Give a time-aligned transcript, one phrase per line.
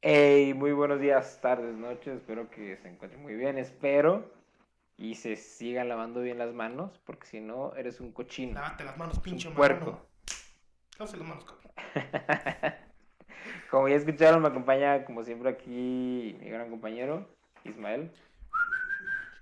[0.00, 2.18] Hey, muy buenos días, tardes, noches.
[2.18, 3.58] Espero que se encuentren muy bien.
[3.58, 4.30] Espero
[4.96, 8.54] y se sigan lavando bien las manos, porque si no, eres un cochino.
[8.54, 10.00] Lávate las manos, pinche puerco.
[11.00, 11.72] Lávate las manos, cabrón.
[13.72, 17.28] Como ya escucharon, me acompaña como siempre aquí mi gran compañero,
[17.64, 18.12] Ismael.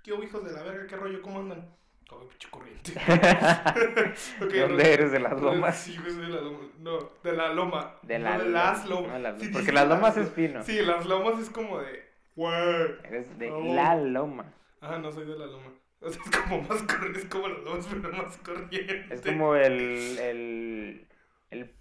[0.03, 0.87] ¿Qué hubo, hijos de la verga?
[0.87, 1.21] ¿Qué rollo?
[1.21, 1.69] ¿Cómo andan?
[2.09, 2.93] Como pinche corriente.
[4.43, 5.13] Ok, ¿De dónde eres?
[5.13, 5.77] ¿De las lomas?
[5.79, 6.59] Sí, güey, soy de la loma.
[6.79, 7.97] No, de la loma.
[8.03, 9.19] De no la de las loma.
[9.19, 9.35] lomas.
[9.35, 10.63] No, Sí, porque las lomas lo- es fino.
[10.63, 12.05] Sí, las lomas es como de.
[12.37, 12.55] Güey.
[13.05, 14.53] Eres de la loma.
[14.81, 15.73] Ah, no soy de la loma.
[16.01, 19.07] O sea, es como más corriente, es como las lomas, pero más corriente.
[19.11, 21.09] Es como el, el,
[21.51, 21.75] el,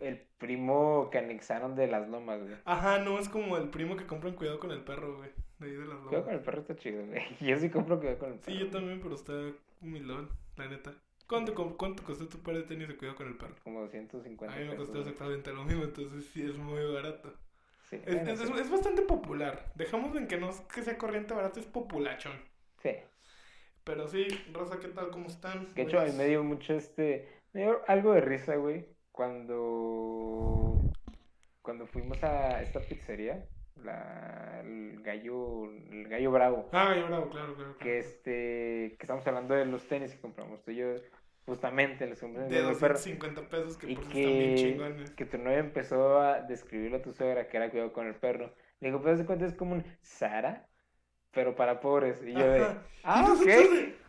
[0.00, 2.56] el primo que anexaron de las lomas, güey.
[2.64, 5.30] Ajá, no, es como el primo que compran cuidado con el perro, güey.
[5.58, 7.22] De ahí de las Cuidado con el perro está chido, güey.
[7.40, 8.52] Yo sí compro cuidado con el perro.
[8.52, 9.32] Sí, yo también, pero está
[9.80, 10.92] humilón, la neta.
[11.26, 13.54] ¿Cuánto, cuánto costó tu par de tenis de cuidado con el perro?
[13.64, 17.32] Como 250 A mí me costó exactamente lo mismo, entonces sí es muy barato.
[17.90, 18.44] Sí, Es, bueno, es, sí.
[18.52, 19.72] es- es bastante popular.
[19.74, 22.34] Dejamos en que no es que sea corriente barato, es populachón.
[22.82, 22.90] Sí.
[23.84, 25.10] Pero sí, Rosa, ¿qué tal?
[25.10, 25.72] ¿Cómo están?
[25.74, 26.16] De hecho, a mí Buenas.
[26.16, 27.28] me dio mucho este.
[27.52, 28.86] Me dio algo de risa, güey.
[29.12, 30.80] Cuando.
[31.62, 33.46] Cuando fuimos a esta pizzería.
[33.82, 35.70] La, el gallo.
[35.90, 36.68] El gallo bravo.
[36.72, 37.76] Ah, yo bravo, claro, claro.
[37.78, 38.96] Que este.
[38.98, 40.94] Que estamos hablando de los tenis que compramos tú y yo.
[41.46, 42.94] Justamente los compramos De mi perro.
[42.94, 45.10] 250 pesos que Y por si están bien que, chingones.
[45.12, 48.52] que tu novia empezó a describirlo a tu suegra que era cuidado con el perro.
[48.80, 50.68] Le digo, pues de cuenta es como un Sara,
[51.30, 52.22] pero para pobres.
[52.26, 52.82] Y yo de, Ajá.
[52.82, 54.05] Y ah, ok.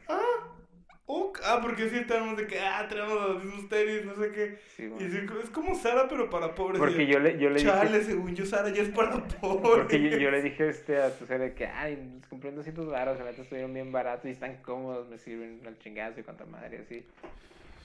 [1.44, 4.60] Ah, porque sí tenemos de que, ah, tenemos los mismos tenis, no sé qué.
[4.76, 5.12] Sí, Y güey.
[5.12, 6.80] sí, es como Sara, pero para pobres.
[6.80, 7.72] Porque Y yo le, yo le dije.
[7.72, 9.62] Chale, según yo, Sara ya es para pobres.
[9.62, 12.88] Porque yo, yo le dije este, a tu suegra que, ay, los compré en 200
[12.88, 16.80] baros, neta estuvieron bien baratos y están cómodos, me sirven al chingazo y cuanta madre,
[16.80, 17.06] así.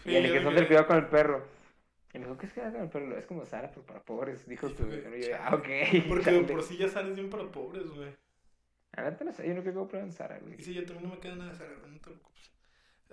[0.02, 1.44] Sí, y yo dije, son del cuidado con el perro.
[2.14, 3.16] Y me dijo, ¿qué es cuidado con el perro?
[3.16, 4.82] Es como Sara, pero para pobres, dijo tu.
[4.84, 5.68] Y yo, ah, ok.
[6.08, 6.52] Porque de chale.
[6.52, 8.10] por sí ya Sara es bien para pobres, güey.
[8.96, 10.56] Neta no sé, yo no quiero comprar en Sara, güey.
[10.58, 12.51] Y sí, yo también no me queda nada de Sara, no te preocupes.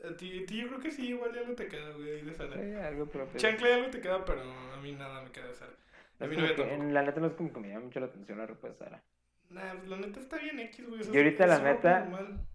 [0.07, 2.53] A ti, ti yo creo que sí, igual ya algo te queda, güey, de Sara.
[2.53, 3.37] Sí, algo propio.
[3.39, 5.73] Chancla ya algo te queda, pero a mí nada me queda de Sara.
[6.19, 7.99] A mí no me que- en la neta no es como que me llama mucho
[7.99, 9.01] la atención la ropa de Sara.
[9.49, 11.01] Nah, pues la neta está bien X, güey.
[11.03, 12.07] Yo ahorita, la neta.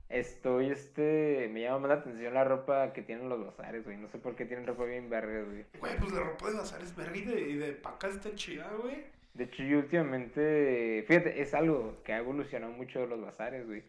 [0.08, 3.96] Estoy, este, me llama más la atención la ropa que tienen los bazares, güey.
[3.96, 5.64] No sé por qué tienen ropa bien verga, güey.
[5.80, 8.70] Güey, pues la ropa de bazar es verga y de, y de paca está chida,
[8.80, 9.02] güey.
[9.32, 13.82] De hecho, yo últimamente, fíjate, es algo que ha evolucionado mucho los bazares, güey.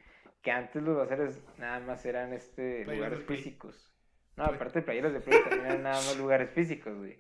[0.46, 3.92] Que antes los bazares nada más eran, este, lugares físicos.
[4.38, 7.18] No, aparte de playeras de play, también eran nada más lugares físicos, güey.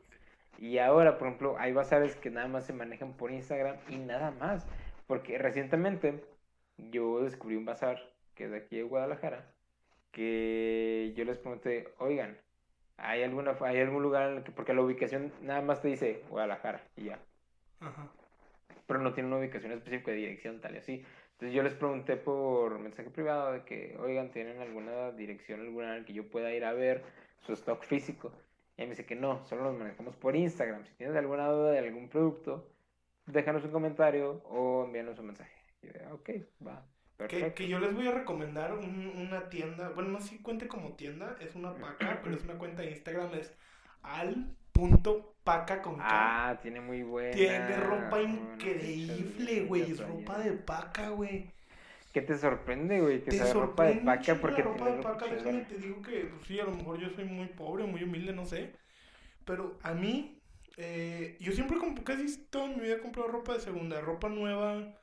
[0.59, 4.31] Y ahora, por ejemplo, hay bazares que nada más se manejan por Instagram y nada
[4.31, 4.65] más.
[5.07, 6.23] Porque recientemente
[6.77, 7.99] yo descubrí un bazar
[8.35, 9.45] que es de aquí de Guadalajara,
[10.11, 12.37] que yo les pregunté, oigan,
[12.97, 16.21] ¿hay, alguna, ¿hay algún lugar en el que, porque la ubicación nada más te dice
[16.29, 17.19] Guadalajara y ya,
[17.79, 18.07] Ajá.
[18.87, 21.05] pero no tiene una ubicación específica de dirección tal y así.
[21.35, 25.99] Entonces yo les pregunté por mensaje privado de que, oigan, ¿tienen alguna dirección alguna en
[26.01, 27.03] la que yo pueda ir a ver
[27.45, 28.31] su stock físico?
[28.77, 30.85] Y él me dice que no, solo los manejamos por Instagram.
[30.85, 32.71] Si tienes alguna duda de algún producto,
[33.25, 35.51] déjanos un comentario o envíanos un mensaje.
[35.81, 36.29] Y yo, "Ah, ok,
[36.65, 36.85] va,
[37.27, 40.67] Que, que yo les voy a recomendar un- una tienda, bueno, no sé si cuente
[40.67, 43.57] como tienda, es una paca, pero es una cuenta de Instagram, es
[44.75, 46.03] al.paca con K.
[46.07, 47.35] Ah, tiene muy buena.
[47.35, 51.53] Tiene ropa increíble, güey, es ropa de paca, güey.
[52.13, 53.23] ¿Qué te sorprende, güey?
[53.23, 56.47] Que sea ropa de paca porque la ropa de paca, déjame te digo que, pues
[56.47, 58.73] sí, a lo mejor yo soy muy pobre, muy humilde, no sé.
[59.43, 60.41] Pero a mí,
[60.77, 64.97] eh, yo siempre, como casi toda mi vida he comprado ropa de segunda, ropa nueva.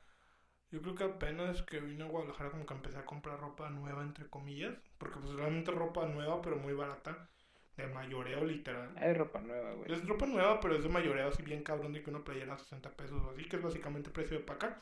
[0.71, 4.01] Yo creo que apenas que vine a Guadalajara como que empecé a comprar ropa nueva,
[4.01, 4.73] entre comillas.
[4.97, 7.29] Porque pues realmente ropa nueva, pero muy barata.
[7.77, 8.93] De mayoreo, literal.
[8.97, 9.91] Hay ropa nueva, güey.
[9.91, 12.57] Es ropa nueva, pero es de mayoreo, así bien cabrón, de que una playera a
[12.57, 14.79] 60 pesos o así, que es básicamente el precio de paca.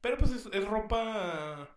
[0.00, 1.68] Pero pues es, es ropa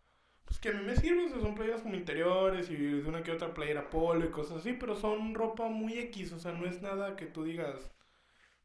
[0.46, 3.22] pues que a mí me sirve, o sea, son playeras como interiores y de una
[3.22, 6.66] que otra playera polo y cosas así, pero son ropa muy X, o sea, no
[6.66, 7.92] es nada que tú digas,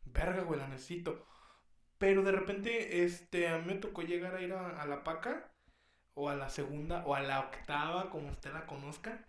[0.04, 1.26] verga, güey, la necesito.
[1.98, 5.52] Pero de repente, este, a mí me tocó llegar a ir a, a la paca,
[6.14, 9.28] o a la segunda, o a la octava, como usted la conozca,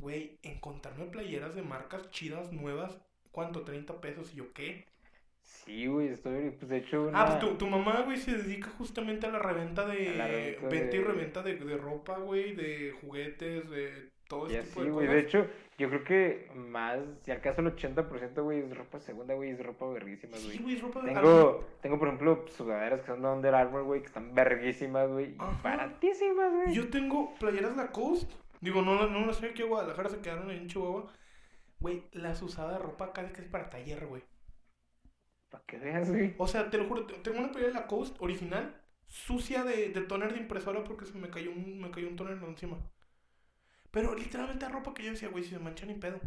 [0.00, 2.98] güey, encontrarme playeras de marcas chidas, nuevas,
[3.32, 3.62] ¿cuánto?
[3.62, 4.86] 30 pesos, y yo, ¿qué?
[5.42, 7.26] Sí, güey, estoy, pues de hecho Ah, una...
[7.26, 10.10] pues tu, tu mamá, güey, se dedica justamente a la reventa de...
[10.10, 14.62] A la reventa venta y reventa de, de ropa, güey, de juguetes, de todo ese
[14.62, 15.06] tipo así, de güey.
[15.06, 15.14] cosas.
[15.14, 19.50] De hecho, yo creo que más, si acaso el 80%, güey, es ropa segunda, güey,
[19.50, 20.58] es ropa verguísima, Sí, güey.
[20.58, 21.14] güey, es ropa de...
[21.14, 25.30] Tengo, tengo, por ejemplo, sudaderas que son de Under Armour, güey, que están verguísimas, güey.
[25.32, 25.36] y.
[25.64, 26.74] Baratísimas, güey.
[26.74, 28.32] Yo tengo playeras Lacoste.
[28.60, 31.12] Digo, no, no las sé en Guadalajara, se quedaron en Chihuahua.
[31.80, 34.22] Güey, las usaba de ropa acá que es para taller, güey.
[35.48, 36.34] Para que veas, güey.
[36.38, 40.00] O sea, te lo juro, te- tengo una playera de Lacoste original, sucia de, de
[40.02, 42.76] toner de impresora porque se me cayó un, me cayó un toner encima.
[43.90, 46.20] Pero literalmente es ropa que yo decía, güey, si se mancha ni pedo.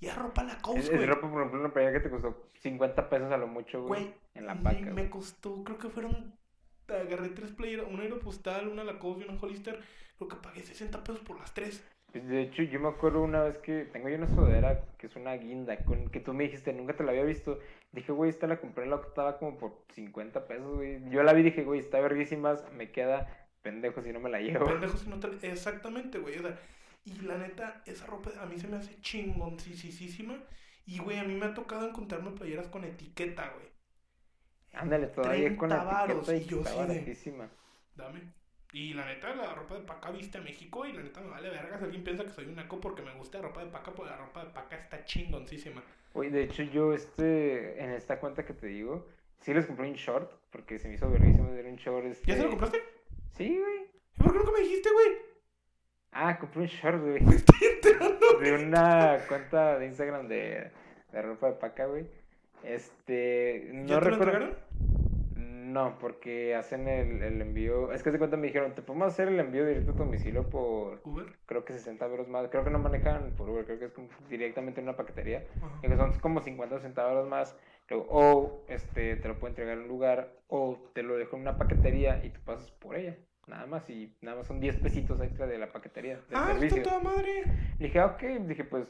[0.00, 1.06] Y es ropa Es, Lacoste, es güey.
[1.06, 4.02] ropa, por ejemplo, una playera que te costó 50 pesos a lo mucho, güey.
[4.04, 4.80] Güey, En la me- paca.
[4.80, 5.10] me, güey.
[5.10, 6.38] costó, creo que fueron,
[6.86, 9.82] agarré tres playeras, una aeropostal, una Lacoste y una Hollister.
[10.18, 11.84] Creo que pagué 60 pesos por las tres.
[12.10, 15.16] Pues, De hecho, yo me acuerdo una vez que tengo yo una sudadera que es
[15.16, 17.58] una guinda, con que tú me dijiste, nunca te la había visto.
[17.92, 21.08] Dije, güey, esta la compré en la octava como por 50 pesos, güey.
[21.10, 24.40] Yo la vi y dije, güey, está verguísimas, me queda pendejo si no me la
[24.40, 24.66] llevo.
[24.66, 25.28] Pendejo si no te...
[25.50, 26.38] Exactamente, güey.
[26.38, 26.58] O sea,
[27.04, 30.42] y la neta, esa ropa a mí se me hace chingoncísima.
[30.86, 33.68] Y, güey, a mí me ha tocado encontrarme playeras con etiqueta, güey.
[34.72, 37.48] Ándale, todavía con 30 la varos, etiqueta y y yo así de-.
[37.94, 38.37] Dame.
[38.72, 41.48] Y la neta, la ropa de paca viste a México y la neta me vale
[41.48, 43.92] verga si alguien piensa que soy un naco porque me gusta la ropa de paca,
[43.92, 45.82] pues la ropa de paca está chingoncísima.
[46.12, 49.06] Oye, de hecho, yo este, en esta cuenta que te digo,
[49.40, 52.06] sí les compré un short, porque se me hizo verguísimo ver un short.
[52.06, 52.26] Este...
[52.26, 52.82] ¿Ya se lo compraste?
[53.36, 53.86] Sí, güey.
[54.18, 55.08] ¿Y por qué nunca me dijiste, güey?
[56.12, 57.20] Ah, compré un short, güey.
[57.24, 58.38] Me estoy enterando.
[58.40, 60.70] de una cuenta de Instagram de,
[61.12, 62.06] de ropa de paca, güey.
[62.64, 64.24] Este, no ¿Ya te lo recuerdo.
[64.24, 64.67] entregaron?
[65.68, 67.92] No, porque hacen el, el envío.
[67.92, 70.48] Es que de cuenta me dijeron, te podemos hacer el envío directo a tu domicilio
[70.48, 71.26] por, Uber.
[71.46, 72.48] creo que 60 euros más.
[72.48, 75.44] Creo que no manejan por Uber, creo que es como directamente en una paquetería.
[75.82, 77.56] Y que son como 50 o 60 euros más.
[77.88, 81.42] Luego, o este, te lo puedo entregar en un lugar, o te lo dejo en
[81.42, 83.16] una paquetería y tú pasas por ella.
[83.46, 86.54] Nada más, y nada más son 10 pesitos extra de la paquetería, del Ah, está
[86.60, 86.82] servicio.
[86.82, 87.44] toda madre.
[87.78, 88.86] Dije, ah, ok, dije, pues,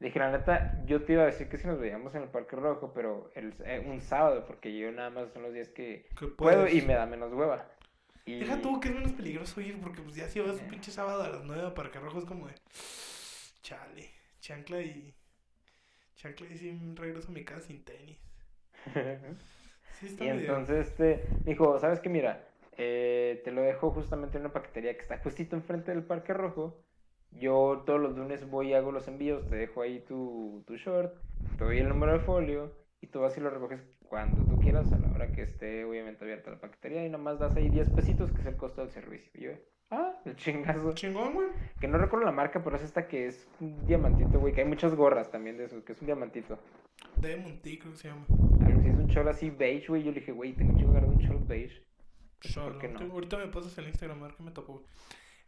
[0.00, 2.56] dije, la neta, yo te iba a decir que si nos veíamos en el Parque
[2.56, 6.06] Rojo, pero el, eh, un sábado, porque yo nada más son los días que
[6.36, 7.66] puedo y me da menos hueva.
[8.26, 8.38] Y...
[8.40, 10.68] Deja tú que es menos peligroso ir porque pues ya si vas un Eh.
[10.70, 12.54] pinche sábado a las 9 para que rojo es como de
[13.62, 14.10] chale,
[14.40, 15.14] chancla y
[16.16, 18.18] chancla y sí regreso a mi casa sin tenis.
[20.00, 22.08] Sí está y medio- entonces, este, dijo, ¿sabes qué?
[22.08, 22.44] Mira,
[22.76, 26.82] eh, te lo dejo justamente en una paquetería que está justito enfrente del Parque Rojo.
[27.34, 31.14] Yo todos los lunes voy y hago los envíos, te dejo ahí tu, tu short,
[31.58, 34.92] te doy el número de folio y tú vas y lo recoges cuando tú quieras,
[34.92, 38.30] a la hora que esté obviamente abierta la paquetería y nomás das ahí 10 pesitos,
[38.30, 39.30] que es el costo del servicio.
[39.34, 39.50] Y yo,
[39.90, 40.92] ah, el chingazo.
[40.92, 41.48] chingón, güey.
[41.80, 44.68] Que no recuerdo la marca, pero es esta que es un diamantito, güey, que hay
[44.68, 46.58] muchas gorras también de eso, que es un diamantito.
[47.16, 48.24] Diamond T creo que se llama.
[48.64, 50.02] Algo así, es un short así beige, güey.
[50.04, 51.82] Yo le dije, güey, tengo un chingo de un short beige.
[52.40, 52.78] Pues, ¿por Solo.
[52.78, 53.12] qué no?
[53.12, 54.84] Ahorita me pasas el Instagram a ver qué me tocó.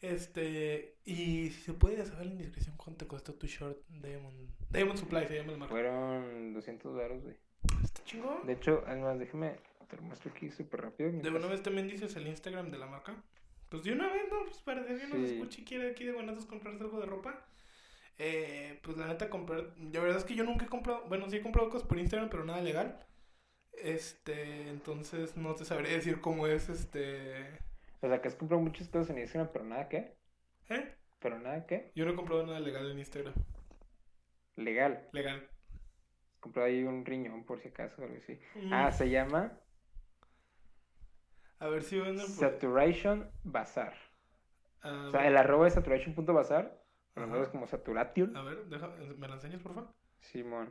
[0.01, 4.51] Este, y si se puede saber la indiscreción, ¿cuánto te costó tu short Diamond?
[4.71, 5.73] Diamond Supply se llama el marca.
[5.73, 7.37] Fueron 200 dólares, güey.
[7.83, 8.47] Está chingón.
[8.47, 9.57] De hecho, además, déjame,
[9.89, 11.11] te lo muestro aquí súper rápido.
[11.11, 13.15] De una vez también dices el Instagram de la marca.
[13.69, 14.45] Pues de una vez, ¿no?
[14.45, 15.35] Pues para que alguien nos Sí.
[15.35, 17.45] escuche y quiere aquí de buenas comprarse algo de ropa.
[18.19, 19.75] Eh, pues la neta comprar.
[19.93, 21.05] La verdad es que yo nunca he comprado.
[21.09, 23.05] Bueno, sí he comprado cosas por Instagram, pero nada legal.
[23.73, 27.59] Este, entonces no te sabré decir cómo es este.
[28.01, 30.17] O sea, que has comprado muchas cosas en Instagram, pero nada que.
[30.69, 30.95] ¿Eh?
[31.19, 31.93] Pero nada que.
[31.95, 33.35] Yo no he comprado nada legal en Instagram.
[34.57, 35.09] Legal.
[35.13, 35.49] Legal.
[36.41, 38.39] Compré ahí un riñón, por si acaso, algo así.
[38.55, 39.59] Mm, Ah, se llama
[41.59, 42.35] a ver si venden por.
[42.35, 43.95] Saturation Bazar.
[44.83, 46.83] A O sea, el arroba es saturation.bazar.
[47.17, 48.37] No es como saturation.
[48.37, 49.91] a ver, deja, ¿me la enseñas, por favor?
[50.21, 50.71] Simón.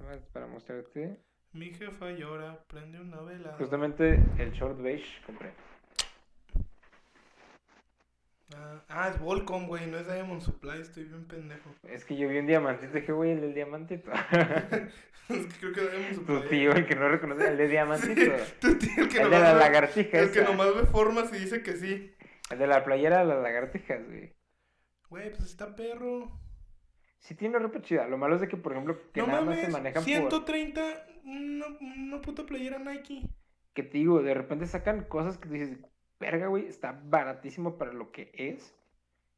[0.00, 1.20] A Para mostrarte.
[1.52, 3.54] Mi jefa llora, prende una vela.
[3.58, 5.52] Justamente el short beige compré.
[8.52, 11.70] Ah, ah, es Volcom, güey, no es Diamond Supply, estoy bien pendejo.
[11.84, 14.10] Es que yo vi un diamantito y dije, güey, el del diamantito.
[15.28, 16.40] es que creo que Diamond Supply.
[16.40, 18.32] tu tío, el que no reconoce, el de diamantito.
[18.60, 21.62] Tu tío, el que El de la lagartija El que nomás ve formas y dice
[21.62, 22.14] que sí.
[22.50, 24.34] El de la playera de las lagartijas, güey.
[25.08, 26.40] Güey, pues está perro.
[27.18, 28.06] Sí tiene ropa chida.
[28.06, 30.12] Lo malo es de que, por ejemplo, que no nada más mames, se manejan por...
[30.12, 33.22] 130, una, una puta playera Nike.
[33.72, 35.78] Que te digo, de repente sacan cosas que dices,
[36.24, 38.74] verga, güey, está baratísimo para lo que es.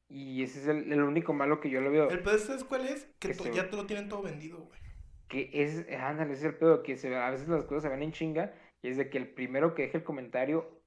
[0.09, 2.09] Y ese es el, el único malo que yo lo veo.
[2.11, 3.07] El pedo, ¿sabes cuál es?
[3.19, 4.81] Que Que se- ya te lo tienen todo vendido, güey.
[5.29, 8.03] Que es, ándale, ese es el pedo, que se, a veces las cosas se van
[8.03, 8.55] en chinga.
[8.83, 10.81] Y es de que el primero que deje el comentario,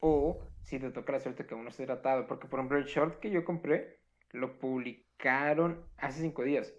[0.00, 2.26] o si te toca la suerte que uno esté tratado.
[2.26, 4.00] Porque, por ejemplo, el short que yo compré,
[4.32, 6.74] lo publicaron hace cinco días.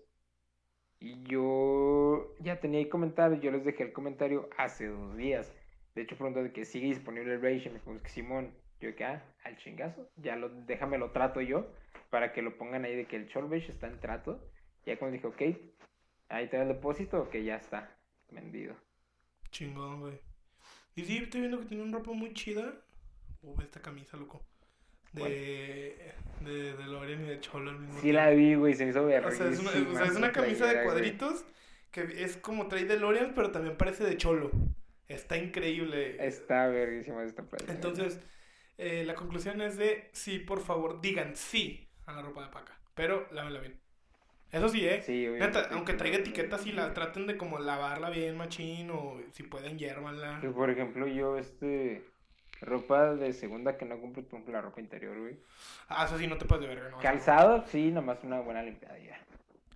[1.00, 5.54] Y yo ya tenía ahí comentarios, yo les dejé el comentario hace dos días.
[5.94, 9.24] De hecho, preguntó de que sigue disponible el Rage me dijo, Simón, yo que, ah,
[9.44, 11.72] al chingazo, ya lo, déjame lo trato yo,
[12.10, 14.42] para que lo pongan ahí de que el Rage está en trato.
[14.86, 15.58] Ya cuando dije, ok,
[16.30, 17.98] ahí te da el depósito, que ya está
[18.32, 18.76] vendido.
[19.52, 20.20] Chingón, güey.
[20.96, 22.74] Y sí, estoy viendo que tiene una ropa muy chida.
[23.42, 24.42] Uh, esta camisa, loco.
[25.14, 28.22] De, de, de y de Cholo al mismo Sí tiempo.
[28.22, 30.66] la vi, güey, se me hizo O sea, es una, o sea, es una camisa
[30.68, 30.86] de güey.
[30.86, 31.46] cuadritos
[31.92, 34.52] que es como trae DeLorean, pero también parece de cholo.
[35.08, 36.18] Está increíble.
[36.26, 37.74] Está verguísima esta playera.
[37.74, 38.20] Entonces,
[38.78, 42.78] eh, la conclusión es de sí, por favor, digan sí a la ropa de paca.
[42.94, 43.80] Pero lávenla bien.
[44.52, 45.02] Eso sí, ¿eh?
[45.04, 46.94] Sí, Neta, aunque sí, traiga sí, etiquetas sí, y la sí.
[46.94, 50.40] traten de como lavarla bien machín o si pueden hiérvanla.
[50.42, 52.04] Que, por ejemplo, yo, este,
[52.62, 55.38] ropa de segunda que no compro, por ejemplo, la ropa interior, güey.
[55.90, 57.02] Ah, eso sí, no te pases de verga, ¿no?
[57.02, 59.20] Calzado, sí, nomás una buena limpiada ya.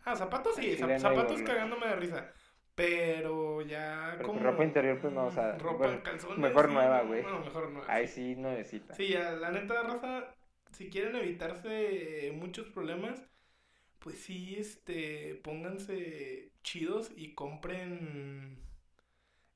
[0.05, 2.31] Ah, zapatos sí, zap- zapatos cagándome de risa.
[2.79, 4.39] Pero ya Pero como...
[4.39, 7.23] pues, ropa interior, pues no, o sea, Ropa, bueno, calzones, mejor nueva, güey.
[7.23, 7.93] Bueno, mejor nueva.
[7.93, 8.95] Ahí sí nuevecita.
[8.95, 10.33] Sí, ya, la neta, raza,
[10.71, 13.21] si quieren evitarse muchos problemas,
[13.99, 18.57] pues sí, este, pónganse chidos y compren,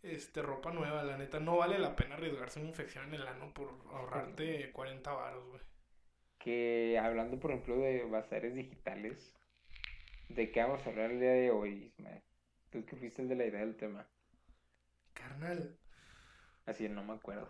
[0.02, 1.40] este, ropa nueva, la neta.
[1.40, 5.62] No vale la pena arriesgarse una infección en el ano por ahorrarte 40 varos, güey.
[6.40, 9.34] Que hablando, por ejemplo, de bazares digitales,
[10.28, 12.22] ¿de qué vamos a hablar el día de hoy, Ismael?
[12.74, 14.04] Tú que fuiste el de la idea del tema.
[15.14, 15.78] Carnal,
[16.66, 17.48] Así no me acuerdo.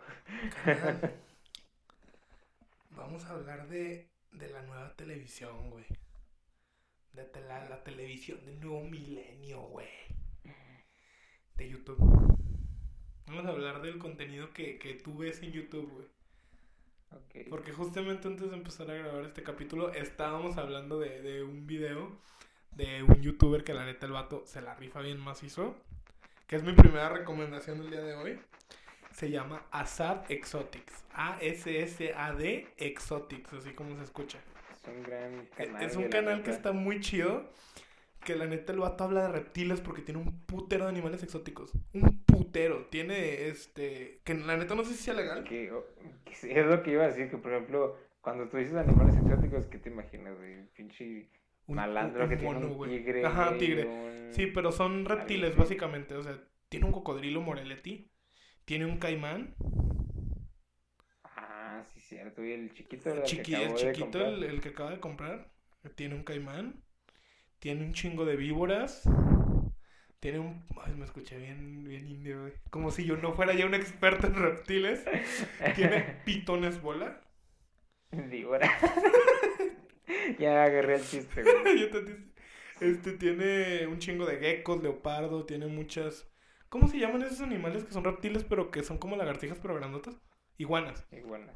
[0.62, 1.14] carnal.
[2.90, 5.86] Vamos a hablar de, de la nueva televisión, güey.
[7.14, 9.88] De la, la televisión del nuevo milenio, güey.
[11.56, 11.96] De YouTube.
[13.26, 16.06] Vamos a hablar del contenido que, que tú ves en YouTube, güey.
[17.12, 17.48] Ok.
[17.48, 22.20] Porque justamente antes de empezar a grabar este capítulo, estábamos hablando de, de un video
[22.76, 25.76] de un youtuber que la neta el vato se la rifa bien macizo.
[26.46, 28.38] Que es mi primera recomendación del día de hoy.
[29.12, 31.04] Se llama Asad Exotics.
[31.14, 34.38] A-S-S-A-D Exotics, así como se escucha.
[34.72, 35.82] Es un gran canal.
[35.82, 37.50] Es un canal que está muy chido.
[38.24, 41.72] Que la neta el vato habla de reptiles porque tiene un putero de animales exóticos.
[41.92, 42.86] Un putero.
[42.86, 44.20] Tiene este.
[44.24, 45.44] Que la neta no sé si sea legal.
[45.44, 45.72] Que,
[46.42, 49.78] es lo que iba a decir, que por ejemplo, cuando tú dices animales exóticos, ¿qué
[49.78, 50.36] te imaginas?
[50.38, 51.28] Un pinche
[51.66, 53.24] Un- malandro un que tiene mono, un tigre.
[53.24, 53.86] Ajá, tigre.
[53.86, 56.14] un- Sí, pero son reptiles, básicamente.
[56.16, 58.10] O sea, tiene un cocodrilo Moreletti.
[58.64, 59.54] Tiene un caimán.
[61.24, 62.44] Ah, sí, cierto.
[62.44, 65.50] Y el chiquito, El, chiqui- el de chiquito, el, el que acaba de comprar.
[65.94, 66.82] Tiene un caimán.
[67.58, 69.02] Tiene un chingo de víboras.
[70.20, 70.64] Tiene un...
[70.82, 72.52] Ay, me escuché bien, bien indio, güey.
[72.70, 75.04] Como si yo no fuera ya un experto en reptiles.
[75.76, 77.20] Tiene pitones bola.
[78.10, 78.70] Víbora.
[80.38, 81.80] ya agarré el chiste, güey.
[81.80, 82.16] Yo te
[82.80, 86.28] Este tiene un chingo de geckos, leopardo, tiene muchas.
[86.68, 90.16] ¿Cómo se llaman esos animales que son reptiles pero que son como lagartijas pero grandotas?
[90.58, 91.54] Iguanas, Iguanas.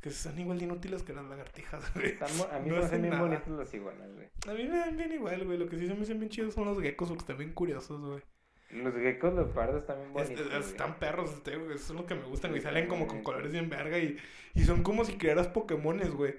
[0.00, 2.06] que son igual de inútiles que las lagartijas, güey.
[2.08, 3.22] Están a mí No me hacen bien nada.
[3.26, 4.28] bonitos los iguanas, güey.
[4.48, 5.58] A mí me dan bien igual, güey.
[5.58, 8.00] Lo que sí se me hacen bien chidos son los geckos porque están bien curiosos,
[8.00, 8.22] güey.
[8.70, 10.46] Los geckos leopardos también Es- bonitos.
[10.46, 10.62] es- güey.
[10.70, 11.74] están perros, este, güey.
[11.76, 12.62] Eso es lo que me gustan, güey.
[12.62, 14.16] Salen como con colores bien verga y,
[14.54, 16.34] y son como si crearas Pokémones, güey.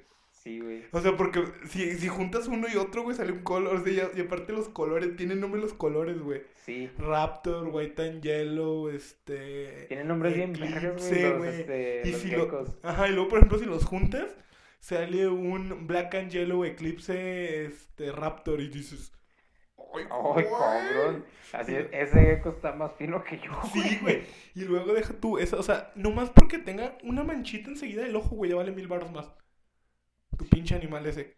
[0.45, 0.83] Sí, güey.
[0.91, 3.77] O sea, porque si, si juntas uno y otro, güey, sale un color.
[3.77, 6.43] O sea, y, y aparte los colores, tienen nombre los colores, güey.
[6.53, 6.87] Sí.
[6.99, 9.85] Raptor, White and Yellow, este.
[9.87, 11.23] Tienen nombres bien vergas, güey.
[11.23, 11.61] Los, güey.
[11.61, 12.63] este, Y los si lo-.
[12.83, 14.37] Ajá, y luego, por ejemplo, si los juntas,
[14.79, 19.11] sale un Black and Yellow Eclipse, este, Raptor, y dices.
[19.95, 20.45] ¡Ay, güey!
[20.47, 21.25] cabrón.
[21.53, 24.23] Así, ese gecko está más fino que yo, Sí, güey.
[24.53, 28.35] Y luego deja tú, esa, o sea, nomás porque tenga una manchita enseguida del ojo,
[28.35, 29.31] güey, ya vale mil baros más.
[30.37, 31.35] Tu pinche animal ese.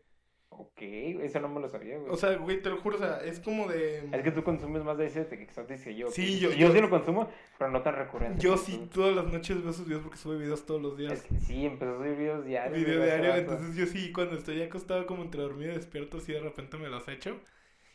[0.49, 2.11] Ok, eso no me lo sabía, güey.
[2.11, 4.09] O sea, güey, te lo juro, o sea, es como de.
[4.11, 6.09] es que tú consumes más de ese de exóticos que yo.
[6.09, 8.41] Sí, yo- yo, yo- sí lo consumo, pero no tan recurrente.
[8.41, 9.01] Yo sí, tú.
[9.01, 11.13] todas las noches veo sus videos porque sube videos todos los días.
[11.13, 12.79] Es que sí, empezó a subir videos diarios.
[12.79, 16.39] Video diario, entonces yo sí, cuando estoy acostado como entre dormido y despierto, sí de
[16.39, 17.39] repente me los echo.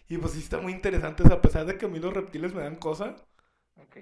[0.09, 2.13] Y pues sí está muy interesante, o sea, a pesar de que a mí los
[2.15, 3.17] reptiles me dan cosa,
[3.77, 3.97] Ok.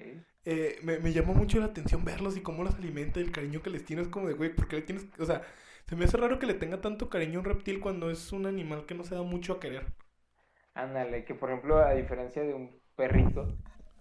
[0.45, 3.71] eh, me, me llama mucho la atención verlos y cómo los alimenta, el cariño que
[3.71, 5.07] les tienes, como de, güey, ¿por qué le tienes...?
[5.19, 5.43] O sea,
[5.91, 8.47] se me hace raro que le tenga tanto cariño a un reptil cuando es un
[8.47, 9.93] animal que no se da mucho a querer.
[10.75, 13.47] Ándale, que por ejemplo, a diferencia de un perrito,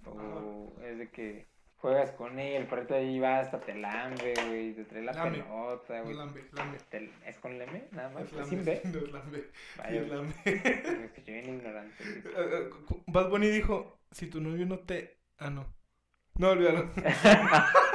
[0.05, 4.74] o es de que juegas con él, el perrito ahí va hasta te lambe, güey,
[4.74, 5.43] te trae la Lame.
[5.43, 6.15] pelota, güey.
[6.89, 7.88] Te- ¿Es con leme?
[7.91, 8.24] Nada más.
[8.24, 8.81] Es ¿Es lambe, sin B?
[8.91, 10.34] no es lambe, sí Vaya, es lambe.
[11.00, 12.03] me escuché bien ignorante.
[12.03, 12.69] Eh, eh,
[13.08, 15.19] Bad Bunny dijo, si tu novio no te...
[15.38, 15.65] Ah, no.
[16.36, 16.89] No, olvídalo.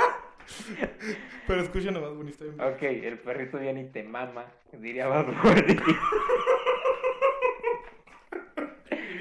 [1.46, 2.60] Pero escuchen a Bad Bunny, está bien.
[2.60, 5.76] Ok, el perrito viene y te mama, diría Bad Bunny.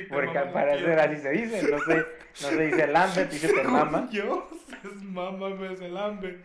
[0.09, 4.07] Porque al parecer así se dice, no se, no se dice lambe, dice te mama.
[4.11, 4.47] Yo,
[4.83, 6.39] es mama, me hace lambe.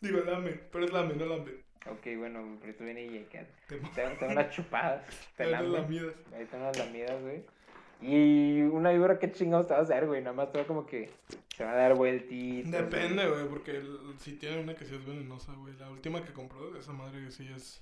[0.00, 1.64] Digo lame, pero es lame, no lambe.
[1.90, 3.76] Ok, bueno, el perrito viene y Te te,
[4.18, 5.78] te unas chupadas, te Te lambe.
[5.78, 6.14] lamidas.
[6.34, 7.42] Ahí están unas lamidas, güey.
[8.06, 10.20] Y una víbora, ¿qué chingados te va a hacer, güey?
[10.20, 11.08] Nada más te va como que
[11.56, 12.70] se va a dar vueltitas.
[12.70, 15.74] Depende, güey, porque el- si tiene una que sí es venenosa, güey.
[15.78, 17.80] La última que compró, esa madre que sí es.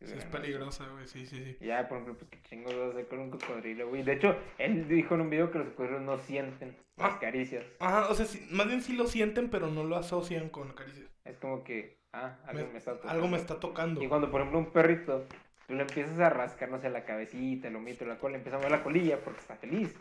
[0.00, 1.56] Sí, es peligrosa, güey, sí, sí, sí.
[1.66, 4.02] Ya, por ejemplo, pues qué chingos vas a hacer con un cocodrilo, güey.
[4.02, 7.18] De hecho, él dijo en un video que los cocodrilos no sienten las Ah.
[7.20, 7.66] caricias.
[7.80, 11.10] Ajá, o sea, sí, más bien sí lo sienten, pero no lo asocian con caricias.
[11.24, 13.10] Es como que, ah, algo me, Me- está tocando.
[13.12, 14.02] algo me está tocando.
[14.02, 15.26] Y cuando, por ejemplo, un perrito,
[15.68, 18.58] tú le empiezas a rascar, no sé, la cabecita, el lomito, la cola, empieza a
[18.58, 19.94] mover la colilla porque está feliz.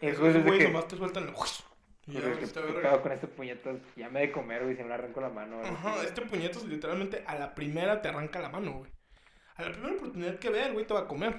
[0.00, 1.34] Después es de güeyes que, nomás te sueltan el...
[2.06, 2.90] Y ya, que, esta ¿qué verga.
[2.90, 3.80] pedo con este puñetazo?
[3.96, 5.58] Ya me de comer, güey, si no le arranco la mano.
[5.58, 5.68] güey.
[5.68, 8.90] Ajá, este puñetazo literalmente a la primera te arranca la mano, güey.
[9.56, 11.34] A la primera oportunidad que vea, el güey te va a comer.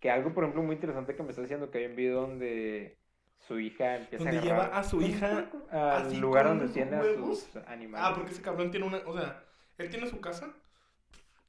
[0.00, 2.96] Que algo, por ejemplo, muy interesante que me está diciendo, que hay un video donde
[3.40, 7.02] su hija empieza Donde a agarrar lleva a su hija al lugar donde tiene a
[7.02, 8.06] sus animales.
[8.08, 8.98] Ah, porque ese cabrón tiene una...
[9.04, 9.44] O sea,
[9.78, 10.54] él tiene su casa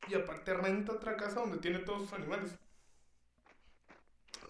[0.08, 2.58] y aparte renta otra casa donde tiene todos sus animales.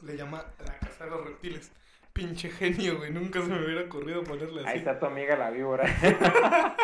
[0.02, 1.72] Le llama la casa de los reptiles.
[2.14, 3.12] Pinche genio, güey.
[3.12, 4.70] Nunca se me hubiera ocurrido ponerle así.
[4.70, 5.86] Ahí está tu amiga la víbora.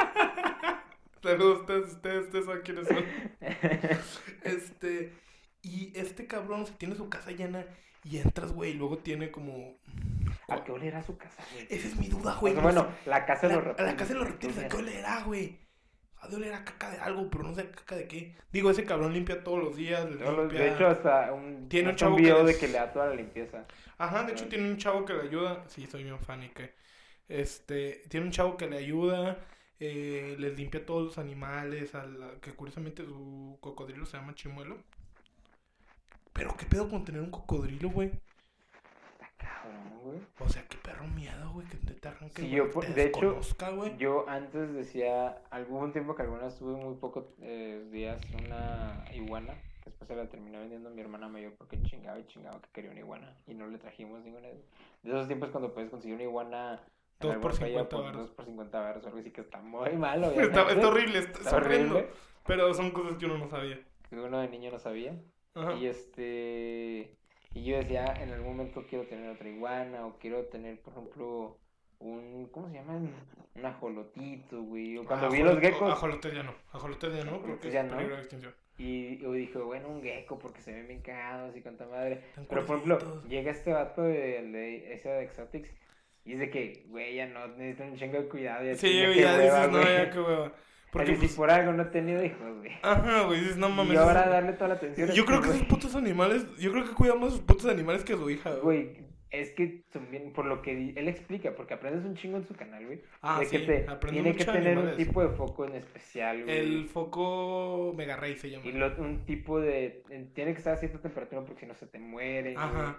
[1.23, 3.05] Saludos, ustedes, ustedes, ustedes saben quiénes son.
[4.43, 5.13] Este,
[5.61, 7.63] y este cabrón se tiene su casa llena
[8.03, 9.77] y entras, güey, y luego tiene como...
[10.47, 11.67] ¿A qué olerá su casa, güey?
[11.69, 12.53] Esa es mi duda, güey.
[12.55, 13.09] no bueno, sé.
[13.09, 13.91] la casa de los reptiles.
[13.91, 15.59] la casa de los reptiles, ¿a qué olerá, güey?
[16.23, 18.35] Ha de oler a caca de algo, pero no sé a caca de qué.
[18.53, 20.07] Digo, ese cabrón limpia todos los días.
[20.09, 22.73] los- limpia- De hecho, hasta un, Tiene un chavo que video de les- que le
[22.73, 23.65] da toda la limpieza.
[23.97, 25.63] Ajá, de hecho tiene un chavo que le ayuda.
[25.67, 26.73] Sí, soy bien fan y que.
[27.27, 29.39] Este, tiene un chavo que le ayuda.
[29.79, 31.95] Eh, les limpia todos los animales.
[31.95, 34.77] a la- que curiosamente su cocodrilo se llama Chimuelo.
[36.33, 38.11] Pero qué pedo con tener un cocodrilo, güey.
[39.41, 40.19] Cabrón, güey.
[40.39, 43.03] O sea, qué perro miedo, güey, que te, arranque, Sí, yo, que por- te de
[43.05, 43.39] hecho,
[43.75, 43.97] güey.
[43.97, 49.53] Yo antes decía, algún tiempo que alguna vez tuve muy pocos eh, días una iguana.
[49.83, 52.91] que Después se la terminó vendiendo mi hermana mayor porque chingaba y chingaba que quería
[52.91, 53.35] una iguana.
[53.47, 54.47] Y no le trajimos ninguna.
[54.47, 54.61] De
[55.03, 56.73] esos tiempos cuando puedes conseguir una iguana.
[56.73, 56.79] en
[57.19, 58.17] Dos alguna por playa 50 varos.
[58.21, 60.27] Dos por 50 baros algo así que está muy malo.
[60.31, 62.07] Está, está horrible, está, horrible.
[62.45, 63.79] Pero son cosas que uno no sabía.
[64.09, 65.15] Que uno de niño no sabía.
[65.55, 65.73] Ajá.
[65.75, 67.15] Y este.
[67.53, 71.57] Y yo decía, en algún momento quiero tener otra iguana, o quiero tener, por ejemplo,
[71.99, 72.47] un.
[72.51, 72.93] ¿Cómo se llama?
[73.55, 74.97] Un ajolotito, güey.
[74.97, 75.91] O cuando Ah, vi los ajolote- geckos.
[75.91, 76.55] Ajolotes ya no.
[76.71, 77.95] Ajolotes ya no, porque Ajolotes es ya no.
[77.97, 78.53] peligro de extinción.
[78.77, 82.21] Y yo dije, bueno, un gecko, porque se ven bien cagados y cuanta madre.
[82.49, 85.69] Pero por ejemplo, llega este vato de, de ese de Exotics.
[86.23, 88.63] Y es de que, güey, ya no necesito un chingo de cuidado.
[88.63, 89.93] Ya Sí, ya hueva, dices, no, güey".
[89.97, 90.51] ya qué hueva.
[90.91, 92.71] Porque pues, por algo no he tenido hijos, güey.
[92.83, 93.93] Ajá, güey, dices, no mames.
[93.93, 95.09] y ahora es- darle toda la atención.
[95.09, 95.59] a Yo creo que güey.
[95.59, 98.29] esos putos animales, yo creo que cuidan más a sus putos animales que a su
[98.29, 98.61] hija, güey.
[98.83, 102.53] Güey, es que también, por lo que él explica, porque aprendes un chingo en su
[102.53, 103.01] canal, güey.
[103.21, 106.43] Ah, de sí, que te, aprendí tiene que tener un tipo de foco en especial,
[106.43, 106.57] güey.
[106.57, 108.65] El foco Mega Ray se llama.
[108.65, 110.03] Y lo- un tipo de...
[110.33, 112.55] Tiene que estar a cierta temperatura porque si no se te muere.
[112.57, 112.97] Ajá.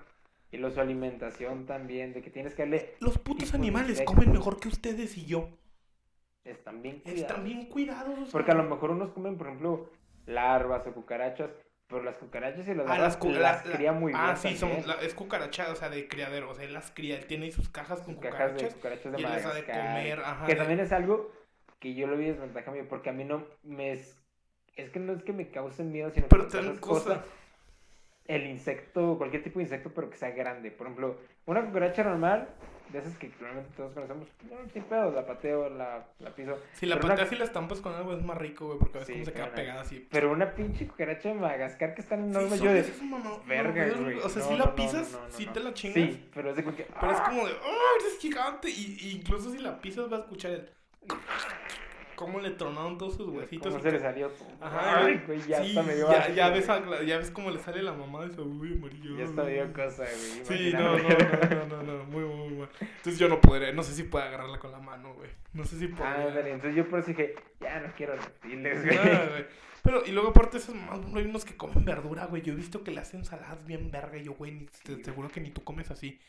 [0.50, 2.94] Y lo, su alimentación también, de que tienes que darle...
[3.00, 5.50] Los putos animales comen mejor que ustedes y yo.
[6.44, 7.44] Están bien Están cuidados.
[7.44, 8.18] bien cuidados.
[8.18, 8.32] o sea.
[8.32, 9.90] Porque a lo mejor unos comen, por ejemplo,
[10.26, 11.50] larvas o cucarachas,
[11.86, 14.56] pero las cucarachas y las Ah, larvas las, las, la- cría muy bien Ah, sí,
[14.56, 16.50] son, la- es cucaracha, o sea, de criadero.
[16.50, 18.74] O sea, él las cría, él tiene sus cajas con Sus cajas de cucarachas.
[18.74, 20.46] cucarachas de y él les da de comer, ajá.
[20.46, 21.30] Que de- también es algo
[21.78, 23.92] que yo lo vi desventaja mío, porque a mí no me...
[23.92, 24.18] Es,
[24.76, 27.18] es que no es que me causen miedo, sino Pero que esas cosas.
[27.18, 27.24] cosas...
[28.24, 30.70] El insecto, cualquier tipo de insecto, pero que sea grande.
[30.70, 32.48] Por ejemplo, una cucaracha normal,
[32.92, 36.58] de esas que normalmente todos conocemos, no, sin pedo, la pateo, la, la piso.
[36.74, 39.06] Si la una- pateas y la estampas con algo es más rico, güey, porque ves
[39.06, 40.06] Sí, cómo se queda pegada así.
[40.10, 42.80] Pero una pinche cucaracha de Madagascar que están enormes, Sí, yo de...
[42.80, 44.18] esas mamá- verga, no, güey.
[44.18, 45.52] O sea, No, si la pisas, sí no.
[45.52, 45.94] te la chingas.
[45.94, 46.70] Sí, pero es de que...
[47.00, 47.24] Pero es ¡ah!
[47.28, 48.68] como de, ¡oh, es gigante!
[48.70, 50.70] Y, y incluso si la pisas vas a escuchar el...
[52.16, 53.72] Cómo le tronaron todos sus huesitos.
[53.72, 54.08] ¿Cómo se le todo.
[54.08, 54.30] salió?
[54.60, 56.98] Ajá, Ay, güey, ya sí, hasta me dio ya, ves, güey.
[57.00, 59.16] a- ya ves cómo le sale la mamá de esa uy amarillo.
[59.18, 60.44] Ya hasta me dio cosa, güey.
[60.58, 62.68] Sí, no, no, no, no, no, no, muy, muy, muy mal.
[62.80, 65.30] Entonces yo no podré, no sé si puedo agarrarla con la mano, güey.
[65.52, 66.26] No sé si Ah, podría.
[66.28, 68.96] ándale, entonces yo por eso dije, ya no quiero reptiles, güey.
[68.96, 69.46] Nada, güey.
[69.82, 72.40] Pero, y luego aparte esas mamás, hay unos que comen verdura, güey.
[72.42, 74.16] Yo he visto que le hacen saladas bien verga.
[74.16, 76.20] y Yo, güey, ni- te seguro que ni tú comes así.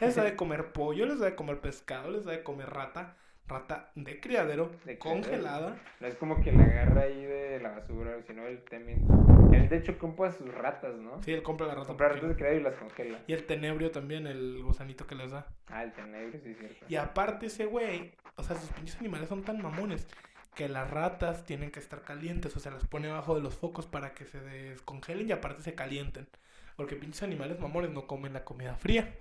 [0.00, 3.16] Les da de comer pollo, les da de comer pescado, les da de comer rata.
[3.48, 5.76] Rata de criadero, De congelada.
[6.00, 9.06] No es como que la agarra ahí de la basura, sino él también.
[9.52, 11.22] Él de hecho compra sus ratas, ¿no?
[11.22, 11.86] Sí, él compra la rata.
[11.88, 13.18] compra ratas de criado y las congela.
[13.26, 15.46] Y el tenebrio también, el gusanito que les da.
[15.66, 16.86] Ah, el tenebro, sí, cierto.
[16.88, 20.06] Y aparte ese güey, o sea, sus pinches animales son tan mamones
[20.54, 23.86] que las ratas tienen que estar calientes, o sea, las pone abajo de los focos
[23.86, 26.28] para que se descongelen y aparte se calienten.
[26.76, 29.14] Porque pinches animales mamones no comen la comida fría.